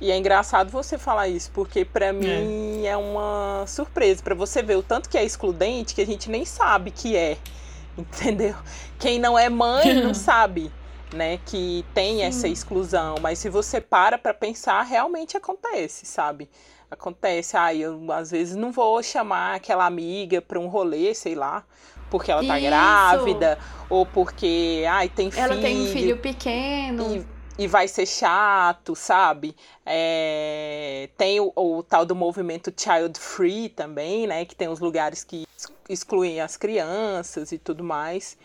E 0.00 0.10
é 0.10 0.16
engraçado 0.16 0.70
você 0.70 0.96
falar 0.96 1.28
isso, 1.28 1.50
porque 1.52 1.84
pra 1.84 2.12
mim 2.12 2.86
é, 2.86 2.96
uma 2.96 3.64
surpresa. 3.66 4.22
Pra 4.22 4.34
você 4.34 4.62
ver 4.62 4.76
o 4.76 4.82
tanto 4.82 5.08
que 5.08 5.18
é 5.18 5.24
excludente 5.24 5.94
que 5.94 6.00
a 6.00 6.06
gente 6.06 6.30
nem 6.30 6.44
sabe 6.44 6.90
que 6.90 7.16
é. 7.16 7.36
Entendeu? 7.98 8.54
Quem 8.98 9.18
não 9.18 9.38
é 9.38 9.48
mãe 9.50 9.94
não 10.02 10.14
sabe, 10.14 10.70
né, 11.12 11.38
que 11.46 11.84
tem 11.94 12.22
essa 12.22 12.46
exclusão. 12.48 13.16
Mas 13.20 13.38
se 13.38 13.48
você 13.48 13.80
para 13.80 14.18
pra 14.18 14.32
pensar, 14.32 14.82
realmente 14.82 15.36
acontece, 15.36 16.06
sabe? 16.06 16.48
Acontece. 16.90 17.56
Ah, 17.56 17.74
eu 17.74 18.10
às 18.12 18.30
vezes 18.30 18.56
não 18.56 18.72
vou 18.72 19.02
chamar 19.02 19.54
aquela 19.56 19.86
amiga 19.86 20.42
pra 20.42 20.58
um 20.58 20.66
rolê, 20.66 21.14
sei 21.14 21.34
lá. 21.34 21.64
Porque 22.10 22.30
ela 22.32 22.44
tá 22.44 22.58
Isso. 22.58 22.66
grávida, 22.66 23.58
ou 23.88 24.04
porque, 24.04 24.84
ai, 24.88 25.08
tem 25.08 25.30
filho. 25.30 25.44
Ela 25.44 25.60
tem 25.60 25.80
um 25.80 25.86
filho 25.86 26.16
pequeno. 26.18 27.24
E, 27.58 27.64
e 27.64 27.66
vai 27.68 27.86
ser 27.86 28.04
chato, 28.04 28.96
sabe? 28.96 29.54
É, 29.86 31.08
tem 31.16 31.38
o, 31.38 31.52
o 31.54 31.82
tal 31.84 32.04
do 32.04 32.16
movimento 32.16 32.72
Child 32.76 33.20
Free 33.20 33.68
também, 33.68 34.26
né? 34.26 34.44
Que 34.44 34.56
tem 34.56 34.66
os 34.68 34.80
lugares 34.80 35.22
que 35.22 35.46
ex- 35.56 35.72
excluem 35.88 36.40
as 36.40 36.56
crianças 36.56 37.52
e 37.52 37.58
tudo 37.58 37.84
mais. 37.84 38.36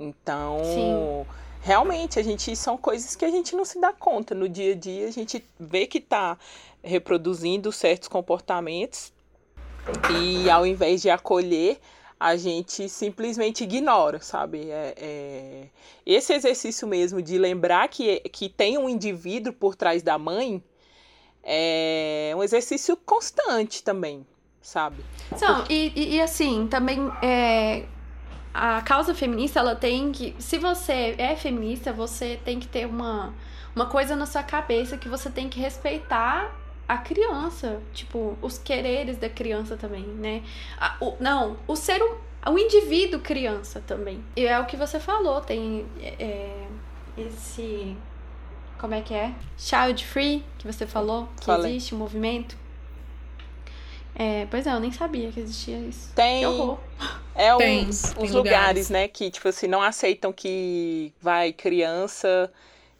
Então, 0.00 0.58
Sim. 0.64 1.26
Realmente, 1.68 2.18
a 2.18 2.22
gente 2.22 2.56
são 2.56 2.78
coisas 2.78 3.14
que 3.14 3.26
a 3.26 3.30
gente 3.30 3.54
não 3.54 3.62
se 3.62 3.78
dá 3.78 3.92
conta. 3.92 4.34
No 4.34 4.48
dia 4.48 4.72
a 4.72 4.74
dia, 4.74 5.06
a 5.06 5.10
gente 5.10 5.44
vê 5.60 5.86
que 5.86 6.00
tá 6.00 6.38
reproduzindo 6.82 7.70
certos 7.70 8.08
comportamentos 8.08 9.12
e 10.10 10.48
ao 10.48 10.66
invés 10.66 11.02
de 11.02 11.10
acolher, 11.10 11.78
a 12.18 12.36
gente 12.36 12.88
simplesmente 12.88 13.64
ignora, 13.64 14.18
sabe? 14.18 14.70
É, 14.70 14.94
é- 14.96 15.64
Esse 16.06 16.32
exercício 16.32 16.88
mesmo 16.88 17.20
de 17.20 17.36
lembrar 17.36 17.86
que, 17.88 18.20
que 18.30 18.48
tem 18.48 18.78
um 18.78 18.88
indivíduo 18.88 19.52
por 19.52 19.76
trás 19.76 20.02
da 20.02 20.16
mãe 20.16 20.62
é 21.44 22.32
um 22.34 22.42
exercício 22.42 22.96
constante 22.96 23.82
também, 23.82 24.26
sabe? 24.62 25.04
Não, 25.38 25.64
e, 25.68 25.92
e, 25.94 26.16
e 26.16 26.20
assim, 26.22 26.66
também 26.66 27.10
é, 27.22 27.84
a 28.52 28.80
causa 28.82 29.14
feminista, 29.14 29.60
ela 29.60 29.74
tem 29.76 30.10
que. 30.12 30.34
Se 30.38 30.58
você 30.58 31.14
é 31.18 31.36
feminista, 31.36 31.92
você 31.92 32.38
tem 32.44 32.58
que 32.58 32.66
ter 32.66 32.86
uma, 32.86 33.32
uma 33.74 33.86
coisa 33.86 34.16
na 34.16 34.26
sua 34.26 34.42
cabeça 34.42 34.96
que 34.96 35.08
você 35.08 35.30
tem 35.30 35.48
que 35.48 35.60
respeitar 35.60 36.50
a 36.88 36.96
criança. 36.98 37.80
Tipo, 37.92 38.36
os 38.40 38.58
quereres 38.58 39.16
da 39.18 39.28
criança 39.28 39.76
também, 39.76 40.02
né? 40.04 40.42
A- 40.78 40.96
o- 41.00 41.16
não, 41.20 41.56
o 41.66 41.76
ser 41.76 42.02
hum- 42.02 42.16
o 42.50 42.58
indivíduo 42.58 43.20
criança 43.20 43.82
também. 43.86 44.22
E 44.34 44.46
é 44.46 44.58
o 44.58 44.64
que 44.64 44.76
você 44.76 44.98
falou, 44.98 45.40
tem 45.40 45.84
é, 46.00 46.66
esse. 47.16 47.96
Como 48.78 48.94
é 48.94 49.00
que 49.02 49.12
é? 49.12 49.34
Child 49.56 50.06
Free, 50.06 50.44
que 50.56 50.66
você 50.66 50.86
falou, 50.86 51.28
que 51.40 51.46
Falei. 51.46 51.72
existe 51.72 51.94
um 51.94 51.98
movimento. 51.98 52.56
É, 54.18 54.46
pois 54.50 54.66
é, 54.66 54.72
eu 54.72 54.80
nem 54.80 54.90
sabia 54.90 55.30
que 55.30 55.38
existia 55.38 55.78
isso. 55.78 56.10
Tem, 56.14 56.42
é 57.36 57.56
Tem, 57.56 57.88
os, 57.88 58.02
tem 58.02 58.14
lugares. 58.14 58.34
lugares, 58.34 58.90
né, 58.90 59.06
que, 59.06 59.30
tipo 59.30 59.48
assim, 59.48 59.68
não 59.68 59.80
aceitam 59.80 60.32
que 60.32 61.12
vai 61.22 61.52
criança, 61.52 62.50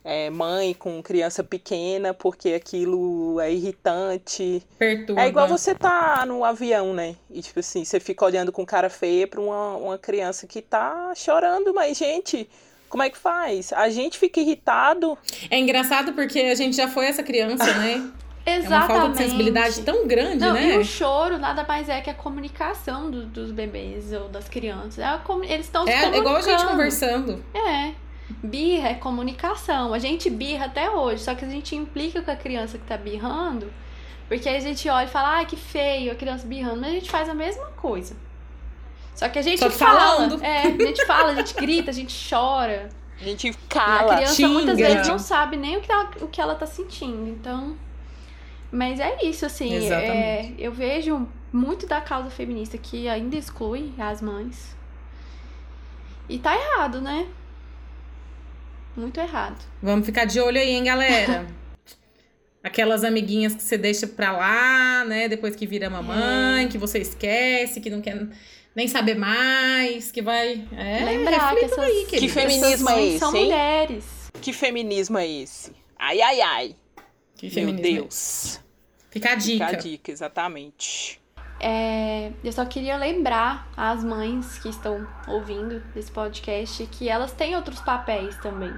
é, 0.04 0.30
mãe 0.30 0.72
com 0.74 1.02
criança 1.02 1.42
pequena, 1.42 2.14
porque 2.14 2.50
aquilo 2.50 3.40
é 3.40 3.52
irritante. 3.52 4.62
Perturba. 4.78 5.20
É 5.20 5.26
igual 5.26 5.48
você 5.48 5.74
tá 5.74 6.24
no 6.24 6.44
avião, 6.44 6.94
né? 6.94 7.16
E, 7.28 7.42
tipo 7.42 7.58
assim, 7.58 7.84
você 7.84 7.98
fica 7.98 8.24
olhando 8.24 8.52
com 8.52 8.64
cara 8.64 8.88
feia 8.88 9.26
pra 9.26 9.40
uma, 9.40 9.76
uma 9.76 9.98
criança 9.98 10.46
que 10.46 10.62
tá 10.62 11.12
chorando, 11.16 11.74
mas, 11.74 11.98
gente, 11.98 12.48
como 12.88 13.02
é 13.02 13.10
que 13.10 13.18
faz? 13.18 13.72
A 13.72 13.90
gente 13.90 14.18
fica 14.18 14.40
irritado. 14.40 15.18
É 15.50 15.58
engraçado 15.58 16.12
porque 16.12 16.38
a 16.40 16.54
gente 16.54 16.76
já 16.76 16.86
foi 16.86 17.06
essa 17.06 17.24
criança, 17.24 17.66
né? 17.74 18.08
É 18.48 18.58
uma 18.58 18.64
Exatamente. 18.66 18.88
falta 19.00 19.08
de 19.10 19.18
sensibilidade 19.18 19.80
tão 19.82 20.06
grande, 20.06 20.38
Não, 20.38 20.52
né? 20.54 20.74
e 20.74 20.78
o 20.78 20.84
choro 20.84 21.38
nada 21.38 21.64
mais 21.64 21.88
é 21.88 22.00
que 22.00 22.08
a 22.10 22.14
comunicação 22.14 23.10
do- 23.10 23.26
dos 23.26 23.50
bebês 23.50 24.12
ou 24.12 24.28
das 24.28 24.48
crianças. 24.48 24.98
É 24.98 25.20
eles 25.52 25.66
estão 25.66 25.84
se 25.84 25.90
É 25.90 25.96
comunicando. 26.00 26.18
igual 26.22 26.36
a 26.36 26.40
gente 26.42 26.64
conversando. 26.66 27.44
É. 27.54 27.92
Birra 28.42 28.90
é 28.90 28.94
comunicação. 28.94 29.94
A 29.94 29.98
gente 29.98 30.28
birra 30.30 30.66
até 30.66 30.90
hoje, 30.90 31.22
só 31.24 31.34
que 31.34 31.44
a 31.44 31.48
gente 31.48 31.74
implica 31.74 32.20
com 32.22 32.30
a 32.30 32.36
criança 32.36 32.76
que 32.78 32.84
tá 32.84 32.96
birrando, 32.96 33.72
porque 34.28 34.48
a 34.48 34.60
gente 34.60 34.88
olha 34.88 35.06
e 35.06 35.08
fala, 35.08 35.36
ai, 35.36 35.46
que 35.46 35.56
feio 35.56 36.12
a 36.12 36.14
criança 36.14 36.46
birrando, 36.46 36.80
mas 36.80 36.90
a 36.90 36.94
gente 36.94 37.10
faz 37.10 37.28
a 37.28 37.34
mesma 37.34 37.66
coisa. 37.76 38.14
Só 39.14 39.28
que 39.28 39.38
a 39.38 39.42
gente 39.42 39.58
Só 39.58 39.68
que 39.68 39.74
fala. 39.76 39.98
falando. 40.00 40.44
É, 40.44 40.62
a 40.62 40.70
gente 40.70 41.04
fala, 41.06 41.30
a 41.32 41.34
gente 41.34 41.54
grita, 41.54 41.90
a 41.90 41.94
gente 41.94 42.14
chora. 42.30 42.88
A 43.20 43.24
gente 43.24 43.48
E 43.48 43.50
a 43.50 43.54
cala. 43.68 44.14
criança 44.16 44.46
muitas 44.46 44.76
xinga. 44.78 44.88
vezes 44.94 45.08
não 45.08 45.18
sabe 45.18 45.56
nem 45.56 45.76
o 45.76 45.80
que 45.80 45.90
ela, 45.90 46.10
o 46.20 46.28
que 46.28 46.40
ela 46.40 46.54
tá 46.54 46.66
sentindo. 46.66 47.28
Então. 47.28 47.76
Mas 48.70 49.00
é 49.00 49.24
isso, 49.24 49.46
assim. 49.46 49.90
é, 49.90 50.52
eu 50.58 50.70
vejo 50.72 51.26
muito 51.52 51.86
da 51.86 52.00
causa 52.00 52.28
feminista 52.30 52.76
que 52.76 53.08
ainda 53.08 53.36
exclui 53.36 53.92
as 53.98 54.20
mães. 54.20 54.76
E 56.28 56.38
tá 56.38 56.54
errado, 56.54 57.00
né? 57.00 57.26
Muito 58.96 59.18
errado. 59.20 59.56
Vamos 59.82 60.04
ficar 60.04 60.24
de 60.26 60.40
olho 60.40 60.58
aí, 60.58 60.70
hein, 60.70 60.84
galera? 60.84 61.46
Aquelas 62.62 63.04
amiguinhas 63.04 63.54
que 63.54 63.62
você 63.62 63.78
deixa 63.78 64.06
pra 64.06 64.32
lá, 64.32 65.04
né? 65.06 65.28
Depois 65.28 65.54
que 65.56 65.66
vira 65.66 65.88
mamãe, 65.88 66.64
É. 66.64 66.68
que 66.68 66.76
você 66.76 66.98
esquece, 66.98 67.80
que 67.80 67.88
não 67.88 68.02
quer 68.02 68.26
nem 68.74 68.88
saber 68.88 69.14
mais, 69.16 70.10
que 70.10 70.20
vai. 70.20 70.66
É, 70.76 71.04
Lembrar 71.04 71.54
que 71.54 71.64
essas, 71.64 71.78
aí. 71.78 72.06
Que 72.10 72.28
feminismo 72.28 72.66
essas 72.66 72.80
é 72.80 72.84
mães 72.84 73.08
esse, 73.10 73.18
são 73.18 73.34
hein? 73.34 73.44
mulheres. 73.44 74.04
Que 74.42 74.52
feminismo 74.52 75.16
é 75.16 75.26
esse? 75.26 75.72
Ai, 75.98 76.20
ai, 76.20 76.40
ai. 76.40 76.76
Que 77.38 77.46
Meu 77.46 77.54
feminismo 77.54 77.86
é 77.86 78.00
Deus. 78.00 78.60
Fica 79.10 79.28
a 79.32 79.40
Fica 79.40 79.66
dica. 79.66 79.66
a 79.66 79.72
dica, 79.72 80.10
exatamente. 80.10 81.20
É, 81.60 82.32
eu 82.42 82.52
só 82.52 82.64
queria 82.64 82.96
lembrar 82.96 83.68
às 83.76 84.02
mães 84.04 84.58
que 84.58 84.68
estão 84.68 85.06
ouvindo 85.26 85.82
esse 85.94 86.10
podcast 86.10 86.84
que 86.86 87.08
elas 87.08 87.32
têm 87.32 87.54
outros 87.54 87.80
papéis 87.80 88.36
também. 88.38 88.72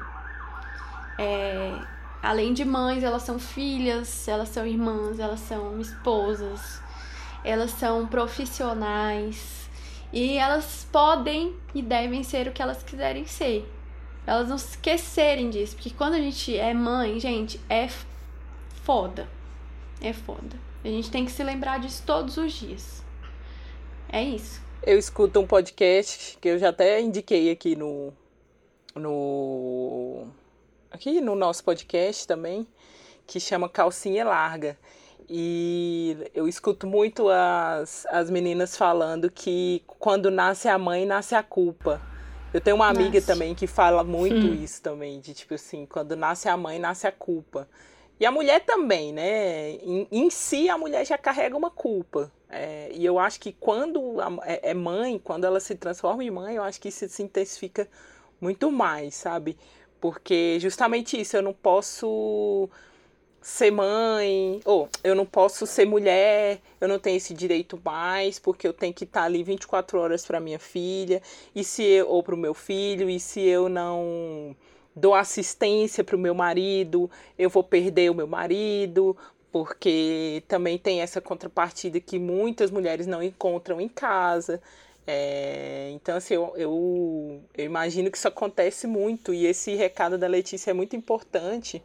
É, 1.19 1.79
além 2.23 2.53
de 2.53 2.65
mães, 2.65 3.03
elas 3.03 3.23
são 3.23 3.39
filhas, 3.39 4.29
elas 4.29 4.51
são 4.51 4.67
irmãs, 4.67 5.19
elas 5.19 5.41
são 5.41 5.81
esposas, 5.81 6.83
elas 7.43 7.71
são 7.73 8.07
profissionais 8.07 9.71
e 10.13 10.37
elas 10.37 10.87
podem 10.93 11.57
e 11.75 11.81
devem 11.81 12.23
ser 12.23 12.49
o 12.49 12.53
que 12.53 12.61
elas 12.61 12.83
quiserem 12.83 13.27
ser. 13.27 13.67
Elas 14.27 14.49
não 14.49 14.59
se 14.59 14.71
esquecerem 14.71 15.49
disso, 15.49 15.75
porque 15.77 15.91
quando 15.91 16.15
a 16.15 16.19
gente 16.19 16.57
é 16.57 16.75
mãe, 16.75 17.19
gente, 17.19 17.59
é 17.69 17.89
foda. 18.91 19.29
É 20.01 20.13
foda. 20.13 20.59
A 20.85 20.89
gente 20.89 21.13
tem 21.13 21.25
que 21.25 21.31
se 21.31 21.45
lembrar 21.45 21.79
disso 21.79 22.03
todos 22.05 22.37
os 22.37 22.53
dias. 22.53 23.05
É 24.09 24.21
isso. 24.21 24.61
Eu 24.83 24.99
escuto 24.99 25.39
um 25.39 25.47
podcast 25.47 26.37
que 26.41 26.49
eu 26.49 26.59
já 26.59 26.71
até 26.71 27.01
indiquei 27.01 27.53
aqui 27.53 27.77
no. 27.77 28.13
no 28.97 30.27
aqui 30.91 31.21
no 31.21 31.37
nosso 31.37 31.63
podcast 31.63 32.27
também, 32.27 32.67
que 33.29 33.39
chama 33.39 33.69
Calcinha 33.69 34.25
Larga. 34.25 34.77
E 35.29 36.17
eu 36.35 36.49
escuto 36.49 36.85
muito 36.89 37.29
as, 37.29 38.05
as 38.07 38.29
meninas 38.29 38.77
falando 38.77 39.31
que 39.31 39.85
quando 39.87 40.33
nasce 40.33 40.67
a 40.67 40.77
mãe, 40.77 41.07
nasce 41.07 41.37
a 41.37 41.45
culpa. 41.45 42.03
Eu 42.53 42.61
tenho 42.61 42.75
uma 42.75 42.89
amiga 42.89 43.15
Nasce. 43.21 43.27
também 43.29 43.55
que 43.55 43.69
fala 43.69 44.03
muito 44.03 44.35
Hum. 44.35 44.55
isso 44.55 44.83
também, 44.83 45.21
de 45.21 45.33
tipo 45.33 45.55
assim, 45.55 45.87
quando 45.87 46.17
nasce 46.17 46.49
a 46.49 46.57
mãe, 46.57 46.81
nasce 46.81 47.07
a 47.07 47.13
culpa. 47.13 47.69
E 48.21 48.27
a 48.27 48.31
mulher 48.31 48.61
também, 48.65 49.13
né? 49.13 49.73
Em, 49.77 50.07
em 50.13 50.31
si, 50.31 50.69
a 50.69 50.77
mulher 50.79 51.07
já 51.07 51.17
carrega 51.19 51.57
uma 51.57 51.71
culpa. 51.71 52.31
É, 52.51 52.91
e 52.93 53.05
eu 53.05 53.19
acho 53.19 53.41
que 53.41 53.53
quando 53.53 54.21
a- 54.21 54.39
é, 54.47 54.71
é 54.71 54.75
mãe, 54.75 55.19
quando 55.19 55.45
ela 55.45 55.59
se 55.61 55.75
transforma 55.75 56.23
em 56.25 56.31
mãe, 56.31 56.57
eu 56.57 56.63
acho 56.63 56.81
que 56.81 56.89
isso 56.89 57.09
se 57.09 57.23
intensifica 57.23 57.89
muito 58.41 58.71
mais, 58.71 59.15
sabe? 59.15 59.57
Porque 60.01 60.59
justamente 60.61 61.19
isso, 61.21 61.37
eu 61.37 61.43
não 61.43 61.53
posso 61.55 62.69
ser 63.43 63.71
mãe, 63.71 64.61
ou 64.67 64.89
eu 65.05 65.15
não 65.15 65.25
posso 65.27 65.67
ser 65.67 65.87
mulher, 65.87 66.61
eu 66.81 66.89
não 66.89 66.99
tenho 66.99 67.17
esse 67.17 67.33
direito 67.35 67.81
mais, 67.85 68.39
porque 68.39 68.67
eu 68.69 68.73
tenho 68.73 68.93
que 68.95 69.05
estar 69.05 69.23
ali 69.25 69.43
24 69.43 69.99
horas 69.99 70.27
para 70.27 70.41
minha 70.41 70.59
filha, 70.59 71.23
e 71.55 71.65
se 71.65 71.83
eu, 71.83 72.09
ou 72.09 72.23
para 72.23 72.35
o 72.35 72.39
meu 72.39 72.53
filho, 72.55 73.09
e 73.09 73.19
se 73.21 73.41
eu 73.41 73.69
não 73.69 74.55
dou 75.01 75.15
assistência 75.15 76.05
para 76.05 76.17
o 76.17 76.19
meu 76.19 76.35
marido, 76.35 77.11
eu 77.39 77.49
vou 77.49 77.65
perder 77.65 78.11
o 78.11 78.15
meu 78.15 78.27
marido, 78.27 79.17
porque 79.51 80.43
também 80.47 80.79
tem 80.79 81.01
essa 81.01 81.21
contrapartida 81.21 81.99
que 82.01 82.19
muitas 82.19 82.71
mulheres 82.71 83.07
não 83.07 83.23
encontram 83.23 83.81
em 83.81 83.89
casa. 83.89 84.61
É, 85.07 85.91
então, 85.95 86.17
assim, 86.17 86.35
eu, 86.35 86.53
eu, 86.57 87.43
eu 87.57 87.65
imagino 87.65 88.11
que 88.11 88.19
isso 88.19 88.29
acontece 88.29 88.87
muito, 88.87 89.33
e 89.33 89.47
esse 89.47 89.75
recado 89.75 90.19
da 90.19 90.29
Letícia 90.29 90.71
é 90.71 90.75
muito 90.75 90.95
importante 90.95 91.83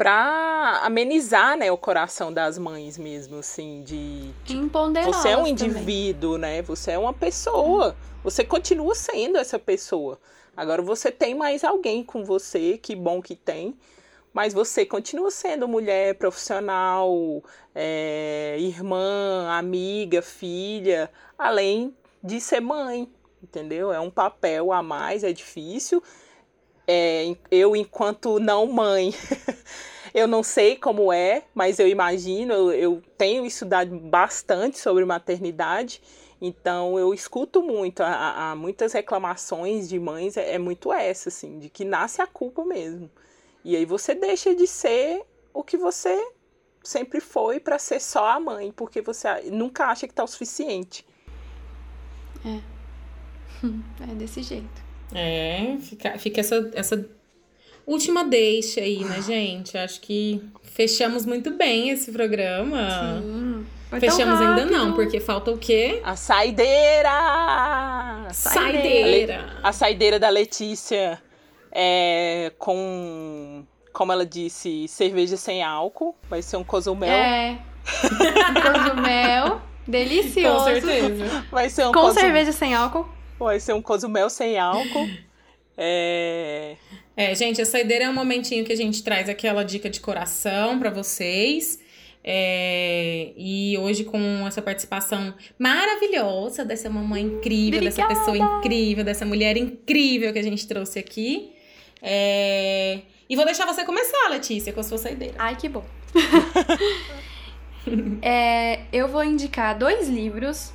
para 0.00 0.80
amenizar, 0.82 1.58
né, 1.58 1.70
o 1.70 1.76
coração 1.76 2.32
das 2.32 2.56
mães 2.56 2.96
mesmo, 2.96 3.38
assim, 3.38 3.82
de 3.84 4.32
Empoderá-las 4.48 5.16
você 5.16 5.28
é 5.28 5.36
um 5.36 5.44
também. 5.44 5.52
indivíduo, 5.52 6.38
né? 6.38 6.62
Você 6.62 6.92
é 6.92 6.98
uma 6.98 7.12
pessoa. 7.12 7.94
Você 8.24 8.42
continua 8.42 8.94
sendo 8.94 9.36
essa 9.36 9.58
pessoa. 9.58 10.18
Agora 10.56 10.82
você 10.82 11.10
tem 11.10 11.34
mais 11.34 11.64
alguém 11.64 12.02
com 12.04 12.24
você, 12.24 12.78
que 12.78 12.94
bom 12.94 13.22
que 13.22 13.34
tem. 13.34 13.76
Mas 14.32 14.54
você 14.54 14.86
continua 14.86 15.30
sendo 15.30 15.66
mulher 15.66 16.14
profissional, 16.14 17.42
é, 17.74 18.56
irmã, 18.60 19.48
amiga, 19.50 20.22
filha, 20.22 21.10
além 21.36 21.94
de 22.22 22.40
ser 22.40 22.60
mãe, 22.60 23.10
entendeu? 23.42 23.92
É 23.92 23.98
um 23.98 24.10
papel 24.10 24.72
a 24.72 24.82
mais, 24.82 25.24
é 25.24 25.32
difícil. 25.32 26.02
É, 26.86 27.34
eu, 27.50 27.74
enquanto 27.74 28.38
não 28.38 28.66
mãe, 28.66 29.12
eu 30.14 30.28
não 30.28 30.42
sei 30.42 30.76
como 30.76 31.12
é, 31.12 31.44
mas 31.54 31.78
eu 31.78 31.88
imagino, 31.88 32.52
eu, 32.52 32.72
eu 32.72 33.02
tenho 33.16 33.44
estudado 33.44 33.96
bastante 33.98 34.78
sobre 34.78 35.04
maternidade, 35.04 36.00
então 36.40 36.98
eu 36.98 37.12
escuto 37.12 37.62
muito, 37.62 38.00
há, 38.02 38.54
muitas 38.56 38.92
reclamações 38.92 39.88
de 39.88 39.98
mães, 39.98 40.36
é, 40.36 40.54
é 40.54 40.58
muito 40.58 40.92
essa, 40.92 41.28
assim, 41.28 41.58
de 41.58 41.68
que 41.68 41.84
nasce 41.84 42.22
a 42.22 42.26
culpa 42.26 42.64
mesmo. 42.64 43.10
E 43.64 43.76
aí 43.76 43.84
você 43.84 44.14
deixa 44.14 44.54
de 44.54 44.66
ser 44.66 45.22
o 45.52 45.62
que 45.62 45.76
você 45.76 46.18
sempre 46.82 47.20
foi 47.20 47.60
para 47.60 47.78
ser 47.78 48.00
só 48.00 48.26
a 48.26 48.40
mãe, 48.40 48.72
porque 48.72 49.02
você 49.02 49.28
nunca 49.50 49.86
acha 49.86 50.08
que 50.08 50.14
tá 50.14 50.24
o 50.24 50.28
suficiente. 50.28 51.04
É 54.10 54.14
desse 54.14 54.42
jeito. 54.42 54.82
É, 55.14 55.76
fica, 55.80 56.18
fica 56.18 56.40
essa, 56.40 56.70
essa 56.72 57.06
última 57.86 58.24
deixa 58.24 58.80
aí, 58.80 59.04
né, 59.04 59.20
gente? 59.22 59.76
Acho 59.76 60.00
que 60.00 60.42
fechamos 60.62 61.26
muito 61.26 61.50
bem 61.50 61.90
esse 61.90 62.10
programa. 62.10 63.20
Sim. 63.20 63.66
Tão 63.90 63.98
Fechamos 63.98 64.40
ainda 64.40 64.64
não, 64.66 64.92
porque 64.94 65.18
falta 65.18 65.50
o 65.50 65.58
quê? 65.58 66.00
A 66.04 66.14
saideira! 66.14 67.10
Saideira! 68.32 69.56
A 69.62 69.72
saideira 69.72 70.18
da 70.18 70.28
Letícia 70.28 71.20
é 71.72 72.52
com, 72.58 73.64
como 73.92 74.12
ela 74.12 74.24
disse, 74.24 74.86
cerveja 74.86 75.36
sem 75.36 75.62
álcool. 75.62 76.14
Vai 76.28 76.40
ser 76.42 76.56
um 76.56 76.64
cozumel. 76.64 77.10
É. 77.12 77.58
Um 78.04 78.72
cozumel. 78.72 79.60
Delicioso. 79.88 80.58
Com 80.58 80.64
certeza. 80.64 81.46
Vai 81.50 81.68
ser 81.68 81.86
um 81.86 81.92
Com 81.92 82.00
cozu- 82.02 82.20
cerveja 82.20 82.52
sem 82.52 82.74
álcool. 82.74 83.08
Vai 83.38 83.58
ser 83.58 83.72
um 83.72 83.82
cozumel 83.82 84.30
sem 84.30 84.56
álcool. 84.58 85.08
É... 85.76 86.76
É, 87.16 87.34
gente, 87.34 87.60
a 87.60 87.66
saideira 87.66 88.04
é 88.04 88.08
um 88.08 88.12
momentinho 88.14 88.64
que 88.64 88.72
a 88.72 88.76
gente 88.76 89.02
traz 89.02 89.28
aquela 89.28 89.64
dica 89.64 89.90
de 89.90 89.98
coração 90.00 90.78
pra 90.78 90.90
vocês. 90.90 91.79
É, 92.22 93.32
e 93.36 93.78
hoje 93.78 94.04
com 94.04 94.46
essa 94.46 94.60
participação 94.60 95.34
maravilhosa 95.58 96.64
dessa 96.64 96.90
mamãe 96.90 97.22
incrível, 97.22 97.80
dessa 97.80 98.04
Obrigada. 98.04 98.26
pessoa 98.26 98.58
incrível, 98.58 99.04
dessa 99.04 99.24
mulher 99.24 99.56
incrível 99.56 100.32
que 100.32 100.38
a 100.38 100.42
gente 100.42 100.66
trouxe 100.66 100.98
aqui. 100.98 101.52
É, 102.02 103.00
e 103.28 103.36
vou 103.36 103.44
deixar 103.44 103.66
você 103.66 103.84
começar, 103.84 104.28
Letícia, 104.28 104.72
com 104.72 104.80
a 104.80 104.82
sua 104.82 104.98
saideira. 104.98 105.34
Ai, 105.38 105.56
que 105.56 105.68
bom. 105.68 105.84
É, 108.20 108.80
eu 108.92 109.08
vou 109.08 109.24
indicar 109.24 109.76
dois 109.76 110.06
livros. 110.08 110.72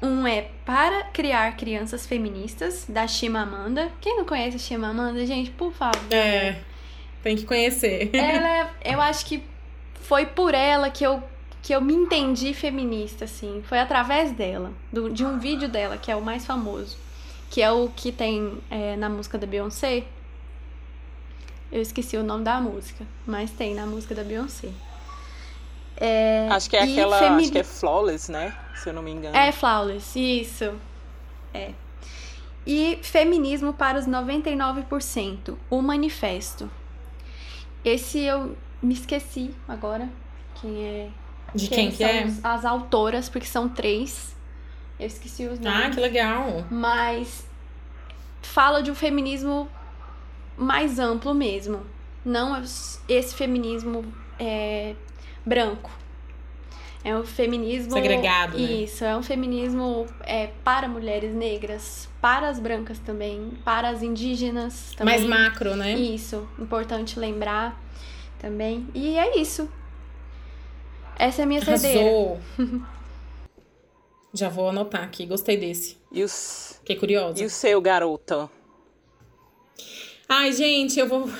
Um 0.00 0.26
é 0.26 0.48
Para 0.64 1.04
Criar 1.04 1.56
Crianças 1.56 2.06
Feministas, 2.06 2.86
da 2.88 3.06
Chimamanda. 3.06 3.92
Quem 4.00 4.16
não 4.16 4.24
conhece 4.24 4.56
a 4.56 4.58
Chimamanda, 4.58 5.24
gente, 5.26 5.50
por 5.50 5.72
favor. 5.72 6.10
É, 6.10 6.56
tem 7.22 7.36
que 7.36 7.44
conhecer. 7.44 8.10
Ela 8.12 8.48
é, 8.48 8.70
eu 8.94 9.00
acho 9.00 9.26
que 9.26 9.44
foi 10.12 10.26
por 10.26 10.52
ela 10.52 10.90
que 10.90 11.02
eu, 11.02 11.22
que 11.62 11.74
eu 11.74 11.80
me 11.80 11.94
entendi 11.94 12.52
feminista, 12.52 13.24
assim. 13.24 13.62
Foi 13.66 13.78
através 13.78 14.30
dela, 14.32 14.70
do- 14.92 15.08
de 15.08 15.24
um 15.24 15.38
vídeo 15.38 15.70
dela, 15.70 15.96
que 15.96 16.10
é 16.12 16.14
o 16.16 16.20
mais 16.20 16.44
famoso. 16.44 16.98
Que 17.48 17.62
é 17.62 17.72
o 17.72 17.88
que 17.88 18.12
tem 18.12 18.58
é, 18.70 18.94
na 18.94 19.08
música 19.08 19.38
da 19.38 19.46
Beyoncé. 19.46 20.04
Eu 21.70 21.80
esqueci 21.80 22.18
o 22.18 22.22
nome 22.22 22.44
da 22.44 22.60
música, 22.60 23.06
mas 23.26 23.50
tem 23.52 23.74
na 23.74 23.86
música 23.86 24.14
da 24.14 24.22
Beyoncé. 24.22 24.68
É, 25.96 26.46
Acho 26.50 26.68
que 26.68 26.76
é 26.76 26.82
aquela. 26.82 27.18
femi- 27.18 27.42
Acho 27.44 27.52
que 27.52 27.58
é 27.58 27.64
Flawless, 27.64 28.30
né? 28.30 28.54
Se 28.74 28.90
eu 28.90 28.92
não 28.92 29.00
me 29.02 29.12
engano. 29.12 29.34
é 29.34 29.50
Flawless, 29.50 30.18
isso. 30.20 30.74
É. 31.54 31.70
E 32.66 32.98
Feminismo 33.02 33.72
para 33.72 33.98
os 33.98 34.06
99%, 34.06 35.56
o 35.70 35.80
manifesto. 35.80 36.70
Esse 37.82 38.18
eu 38.20 38.54
me 38.82 38.94
esqueci 38.94 39.54
agora. 39.68 40.08
Quem 40.60 40.84
é? 40.84 41.08
De 41.54 41.68
quem 41.68 41.90
que 41.90 41.96
são 41.98 42.06
é? 42.06 42.24
os- 42.24 42.44
As 42.44 42.64
autoras, 42.64 43.28
porque 43.28 43.46
são 43.46 43.68
três. 43.68 44.34
Eu 44.98 45.06
esqueci 45.06 45.44
os 45.46 45.58
nomes. 45.58 45.86
Ah, 45.86 45.90
que 45.90 46.00
legal. 46.00 46.64
Mas 46.70 47.46
fala 48.40 48.82
de 48.82 48.90
um 48.90 48.94
feminismo 48.94 49.68
mais 50.56 50.98
amplo 50.98 51.34
mesmo. 51.34 51.82
Não 52.24 52.62
esse 53.08 53.34
feminismo 53.34 54.04
é, 54.38 54.94
branco. 55.44 55.90
É 57.04 57.16
um 57.16 57.24
feminismo. 57.24 57.92
Segregado, 57.92 58.56
né? 58.56 58.62
Isso, 58.64 59.04
é 59.04 59.16
um 59.16 59.22
feminismo 59.24 60.06
é, 60.20 60.50
para 60.62 60.86
mulheres 60.86 61.34
negras, 61.34 62.08
para 62.20 62.48
as 62.48 62.60
brancas 62.60 62.98
também, 63.00 63.52
para 63.64 63.88
as 63.88 64.02
indígenas 64.04 64.94
também. 64.96 65.18
Mais 65.18 65.28
macro, 65.28 65.74
né? 65.74 65.94
Isso, 65.94 66.48
importante 66.60 67.18
lembrar 67.18 67.76
também. 68.42 68.86
E 68.94 69.16
é 69.16 69.38
isso. 69.40 69.68
Essa 71.18 71.42
é 71.42 71.44
a 71.44 71.46
minha. 71.46 71.60
Arrasou. 71.62 72.38
Já 74.34 74.48
vou 74.48 74.68
anotar 74.68 75.04
aqui, 75.04 75.26
gostei 75.26 75.56
desse. 75.56 75.96
E, 76.10 76.22
os... 76.24 76.76
Fiquei 76.80 76.96
curiosa. 76.96 77.40
e 77.42 77.46
o 77.46 77.50
seu, 77.50 77.80
garota? 77.80 78.50
Ai, 80.28 80.52
gente, 80.52 80.98
eu 80.98 81.06
vou. 81.06 81.30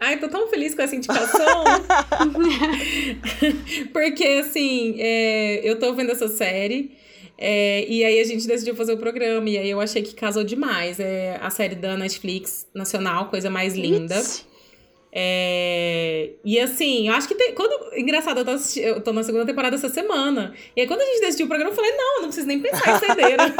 Ai, 0.00 0.18
tô 0.18 0.28
tão 0.28 0.48
feliz 0.48 0.74
com 0.74 0.82
essa 0.82 0.96
indicação. 0.96 1.64
Porque, 3.92 4.24
assim, 4.24 4.96
é, 4.98 5.60
eu 5.68 5.78
tô 5.78 5.92
vendo 5.94 6.10
essa 6.12 6.28
série. 6.28 6.96
é, 7.36 7.84
e 7.88 8.04
aí 8.04 8.20
a 8.20 8.24
gente 8.24 8.46
decidiu 8.46 8.74
fazer 8.74 8.92
o 8.94 8.98
programa. 8.98 9.48
E 9.48 9.58
aí 9.58 9.70
eu 9.70 9.80
achei 9.80 10.02
que 10.02 10.14
casou 10.14 10.44
demais. 10.44 10.98
É 10.98 11.38
a 11.42 11.50
série 11.50 11.74
da 11.74 11.96
Netflix 11.96 12.66
nacional, 12.74 13.28
coisa 13.28 13.50
mais 13.50 13.74
linda. 13.74 14.14
It's- 14.16 14.46
É, 15.16 16.30
e 16.44 16.58
assim, 16.58 17.06
eu 17.08 17.14
acho 17.14 17.28
que 17.28 17.36
tem. 17.36 17.54
Quando, 17.54 17.96
engraçado, 17.96 18.40
eu 18.40 18.44
tô, 18.44 18.50
assisti- 18.50 18.80
eu 18.80 19.00
tô 19.00 19.12
na 19.12 19.22
segunda 19.22 19.46
temporada 19.46 19.76
essa 19.76 19.88
semana. 19.88 20.52
E 20.74 20.80
aí, 20.80 20.86
quando 20.88 21.02
a 21.02 21.04
gente 21.04 21.20
decidiu 21.20 21.46
o 21.46 21.48
programa, 21.48 21.70
eu 21.70 21.76
falei: 21.76 21.92
não, 21.92 22.16
não 22.22 22.24
preciso 22.28 22.48
nem 22.48 22.58
pensar 22.60 22.96
em 22.96 22.98
saideira. 23.06 23.54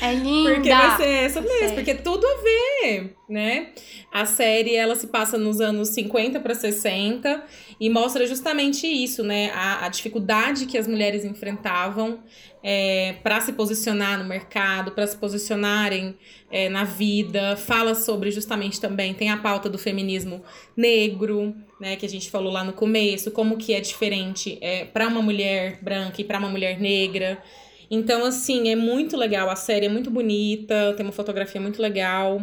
É 0.00 0.14
linda. 0.14 0.54
Porque 0.54 0.70
vai 0.70 0.96
ser 0.96 1.08
essa 1.08 1.40
mesmo, 1.40 1.74
porque 1.74 1.94
tudo 1.94 2.26
a 2.26 2.42
ver, 2.42 3.16
né? 3.28 3.68
A 4.10 4.24
série, 4.24 4.74
ela 4.74 4.96
se 4.96 5.06
passa 5.06 5.36
nos 5.36 5.60
anos 5.60 5.90
50 5.90 6.40
para 6.40 6.54
60 6.54 7.44
e 7.78 7.90
mostra 7.90 8.26
justamente 8.26 8.86
isso, 8.86 9.22
né? 9.22 9.50
A, 9.54 9.84
a 9.84 9.88
dificuldade 9.88 10.66
que 10.66 10.78
as 10.78 10.88
mulheres 10.88 11.24
enfrentavam 11.24 12.20
é, 12.62 13.14
para 13.22 13.40
se 13.40 13.52
posicionar 13.52 14.18
no 14.18 14.24
mercado, 14.24 14.92
para 14.92 15.06
se 15.06 15.16
posicionarem 15.16 16.16
é, 16.50 16.68
na 16.68 16.84
vida. 16.84 17.56
Fala 17.56 17.94
sobre 17.94 18.30
justamente 18.30 18.80
também, 18.80 19.14
tem 19.14 19.30
a 19.30 19.36
pauta 19.36 19.68
do 19.68 19.78
feminismo 19.78 20.42
negro, 20.76 21.54
né, 21.80 21.96
que 21.96 22.04
a 22.04 22.08
gente 22.08 22.30
falou 22.30 22.52
lá 22.52 22.64
no 22.64 22.72
começo, 22.72 23.30
como 23.30 23.56
que 23.56 23.74
é 23.74 23.80
diferente 23.80 24.58
é, 24.60 24.84
para 24.84 25.08
uma 25.08 25.22
mulher 25.22 25.78
branca 25.82 26.20
e 26.20 26.24
para 26.24 26.38
uma 26.38 26.48
mulher 26.48 26.78
negra. 26.80 27.42
Então, 27.90 28.24
assim, 28.24 28.68
é 28.68 28.76
muito 28.76 29.16
legal. 29.16 29.50
A 29.50 29.56
série 29.56 29.86
é 29.86 29.88
muito 29.88 30.10
bonita, 30.10 30.94
tem 30.96 31.04
uma 31.04 31.12
fotografia 31.12 31.60
muito 31.60 31.82
legal, 31.82 32.40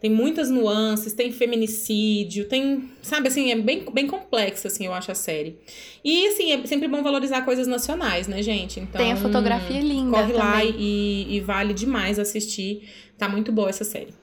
tem 0.00 0.10
muitas 0.10 0.50
nuances, 0.50 1.12
tem 1.12 1.30
feminicídio, 1.30 2.48
tem, 2.48 2.90
sabe, 3.00 3.28
assim, 3.28 3.52
é 3.52 3.56
bem, 3.56 3.84
bem 3.92 4.06
complexa, 4.08 4.66
assim, 4.68 4.86
eu 4.86 4.92
acho 4.92 5.12
a 5.12 5.14
série. 5.14 5.58
E, 6.04 6.26
assim, 6.28 6.52
é 6.52 6.66
sempre 6.66 6.88
bom 6.88 7.02
valorizar 7.02 7.42
coisas 7.42 7.66
nacionais, 7.66 8.26
né, 8.26 8.42
gente? 8.42 8.80
Então, 8.80 9.00
Tem 9.00 9.12
a 9.12 9.16
fotografia 9.16 9.80
linda 9.80 10.18
Corre 10.18 10.32
lá 10.32 10.52
também. 10.60 10.74
e, 10.78 11.36
e 11.36 11.40
vale 11.40 11.72
demais 11.72 12.18
assistir. 12.18 12.88
Tá 13.16 13.28
muito 13.28 13.52
boa 13.52 13.68
essa 13.68 13.84
série. 13.84 14.14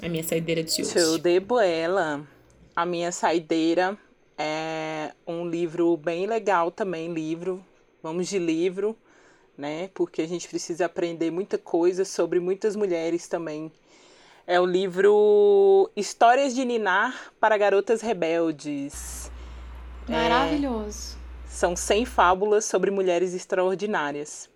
É 0.00 0.06
a 0.06 0.08
minha 0.08 0.22
saideira 0.22 0.62
de 0.62 0.70
hoje. 0.82 0.92
Show 0.92 1.18
de 1.18 1.40
boela. 1.40 2.26
A 2.74 2.84
minha 2.84 3.10
saideira 3.10 3.96
é 4.38 5.12
um 5.26 5.48
livro 5.48 5.96
bem 5.96 6.26
legal 6.26 6.70
também, 6.70 7.12
livro. 7.12 7.64
Vamos 8.02 8.28
de 8.28 8.38
livro, 8.38 8.96
né? 9.56 9.90
Porque 9.94 10.22
a 10.22 10.28
gente 10.28 10.48
precisa 10.48 10.86
aprender 10.86 11.30
muita 11.30 11.58
coisa 11.58 12.04
sobre 12.04 12.40
muitas 12.40 12.76
mulheres 12.76 13.26
também. 13.26 13.72
É 14.46 14.60
o 14.60 14.66
livro 14.66 15.90
Histórias 15.96 16.54
de 16.54 16.64
Ninar 16.64 17.32
para 17.40 17.56
Garotas 17.58 18.00
Rebeldes. 18.00 19.30
Maravilhoso. 20.08 21.16
São 21.46 21.74
100 21.74 22.04
fábulas 22.04 22.64
sobre 22.64 22.90
mulheres 22.90 23.34
extraordinárias. 23.34 24.48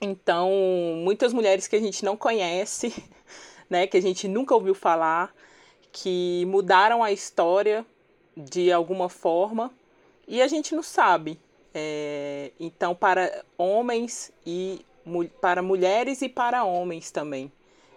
Então, 0.00 0.50
muitas 0.96 1.32
mulheres 1.32 1.66
que 1.66 1.76
a 1.76 1.80
gente 1.80 2.04
não 2.04 2.16
conhece, 2.16 2.94
né, 3.68 3.86
que 3.86 3.96
a 3.96 4.02
gente 4.02 4.26
nunca 4.28 4.54
ouviu 4.54 4.74
falar, 4.74 5.34
que 5.92 6.44
mudaram 6.46 7.02
a 7.02 7.12
história 7.12 7.84
de 8.36 8.72
alguma 8.72 9.08
forma 9.08 9.70
e 10.26 10.40
a 10.42 10.48
gente 10.48 10.74
não 10.74 10.82
sabe. 10.82 11.38
É, 11.74 12.52
então, 12.60 12.94
para 12.94 13.44
homens 13.58 14.32
e 14.46 14.84
para 15.40 15.60
mulheres 15.60 16.22
e 16.22 16.28
para 16.28 16.64
homens 16.64 17.10
também. 17.10 17.50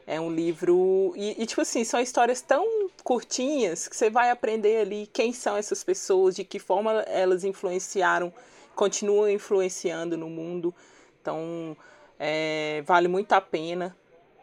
É 0.05 0.19
um 0.19 0.31
livro. 0.31 1.13
E, 1.15 1.41
e, 1.41 1.45
tipo 1.45 1.61
assim, 1.61 1.83
são 1.83 1.99
histórias 1.99 2.41
tão 2.41 2.89
curtinhas 3.03 3.87
que 3.87 3.95
você 3.95 4.09
vai 4.09 4.29
aprender 4.31 4.81
ali 4.81 5.07
quem 5.07 5.33
são 5.33 5.55
essas 5.57 5.83
pessoas, 5.83 6.35
de 6.35 6.43
que 6.43 6.59
forma 6.59 6.93
elas 7.01 7.43
influenciaram, 7.43 8.33
continuam 8.75 9.29
influenciando 9.29 10.17
no 10.17 10.29
mundo. 10.29 10.73
Então, 11.21 11.75
é, 12.17 12.81
vale 12.85 13.07
muito 13.07 13.33
a 13.33 13.41
pena. 13.41 13.95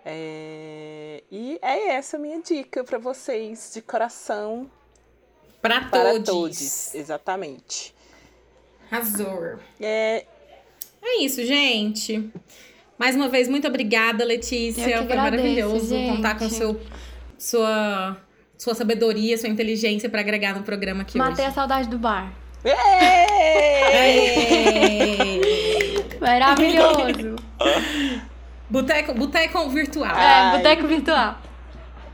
É, 0.05 1.23
e 1.31 1.59
é 1.63 1.95
essa 1.95 2.19
a 2.19 2.21
minha 2.21 2.41
dica 2.43 2.85
para 2.85 2.99
vocês, 2.99 3.71
de 3.73 3.81
coração 3.81 4.71
Pra 5.63 5.81
para 5.89 6.11
todos. 6.13 6.29
todos. 6.29 6.95
Exatamente. 6.95 7.94
Arrasou. 8.95 9.59
É, 9.81 10.25
É 11.03 11.23
isso, 11.23 11.45
gente. 11.45 12.31
Mais 12.99 13.17
uma 13.17 13.29
vez, 13.29 13.49
muito 13.49 13.67
obrigada, 13.67 14.25
Letícia. 14.25 15.05
Foi 15.07 15.17
maravilhoso 15.17 15.89
gente. 15.95 16.17
contar 16.17 16.39
com 16.39 16.49
seu, 16.49 16.81
sua, 17.37 18.17
sua 18.57 18.75
sabedoria, 18.75 19.37
sua 19.37 19.49
inteligência 19.49 20.09
para 20.09 20.21
agregar 20.21 20.55
no 20.55 20.63
programa 20.63 21.03
aqui 21.03 21.19
Matei 21.19 21.45
a 21.45 21.49
hoje. 21.49 21.55
saudade 21.55 21.89
do 21.89 21.99
bar. 21.99 22.33
Maravilhoso. 26.21 27.37
Boteco, 28.71 29.15
boteco 29.15 29.69
virtual. 29.69 30.17
é, 30.17 30.21
Ai. 30.21 30.57
boteco 30.57 30.87
virtual. 30.87 31.39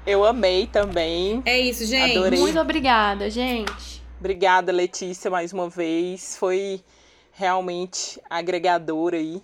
eu 0.07 0.25
amei 0.25 0.67
também. 0.67 1.43
É 1.45 1.59
isso, 1.61 1.87
gente. 1.87 2.19
Adorei. 2.19 2.39
Muito 2.41 2.59
obrigada, 2.59 3.31
gente. 3.31 3.90
Obrigada, 4.21 4.71
Letícia, 4.71 5.31
mais 5.31 5.51
uma 5.51 5.69
vez. 5.71 6.37
Foi 6.37 6.85
realmente 7.33 8.21
agregador 8.29 9.15
aí. 9.15 9.43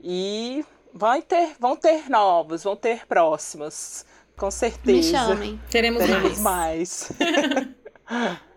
E 0.00 0.64
vai 0.94 1.20
ter, 1.20 1.56
vão 1.58 1.76
ter 1.76 2.08
novos, 2.08 2.62
vão 2.62 2.76
ter 2.76 3.04
próximos. 3.08 4.06
Com 4.36 4.46
Me 4.46 4.52
certeza. 4.52 5.10
chamem. 5.10 5.60
Teremos 5.68 6.00
Teremos 6.00 6.38
mais. 6.38 7.10
mais. 7.18 8.38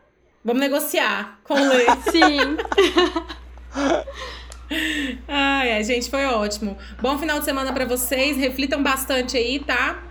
Vamos 0.45 0.61
negociar 0.61 1.39
com 1.43 1.55
o 1.55 1.67
Lê. 1.69 1.85
Sim. 2.11 2.57
Ai, 5.27 5.71
ai, 5.73 5.83
gente, 5.83 6.07
foi 6.07 6.25
ótimo. 6.25 6.77
Bom 7.01 7.17
final 7.17 7.39
de 7.39 7.45
semana 7.45 7.73
pra 7.73 7.85
vocês. 7.85 8.37
Reflitam 8.37 8.81
bastante 8.83 9.35
aí, 9.37 9.57
tá? 9.59 10.03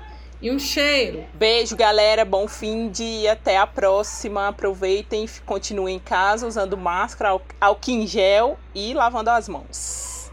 E 0.42 0.50
um 0.50 0.58
cheiro. 0.58 1.26
Beijo, 1.34 1.76
galera. 1.76 2.24
Bom 2.24 2.48
fim 2.48 2.88
de 2.88 3.28
até 3.28 3.58
a 3.58 3.66
próxima. 3.66 4.48
Aproveitem, 4.48 5.28
continuem 5.44 5.96
em 5.96 5.98
casa 5.98 6.46
usando 6.46 6.76
máscara, 6.78 7.30
ál- 7.30 7.42
álcool 7.60 7.90
em 7.90 8.06
gel 8.06 8.58
e 8.74 8.94
lavando 8.94 9.28
as 9.30 9.48
mãos. 9.48 10.32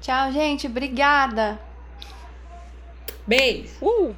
Tchau, 0.00 0.32
gente. 0.32 0.66
Obrigada. 0.66 1.60
Beijo. 3.26 3.74
Uh! 3.82 4.14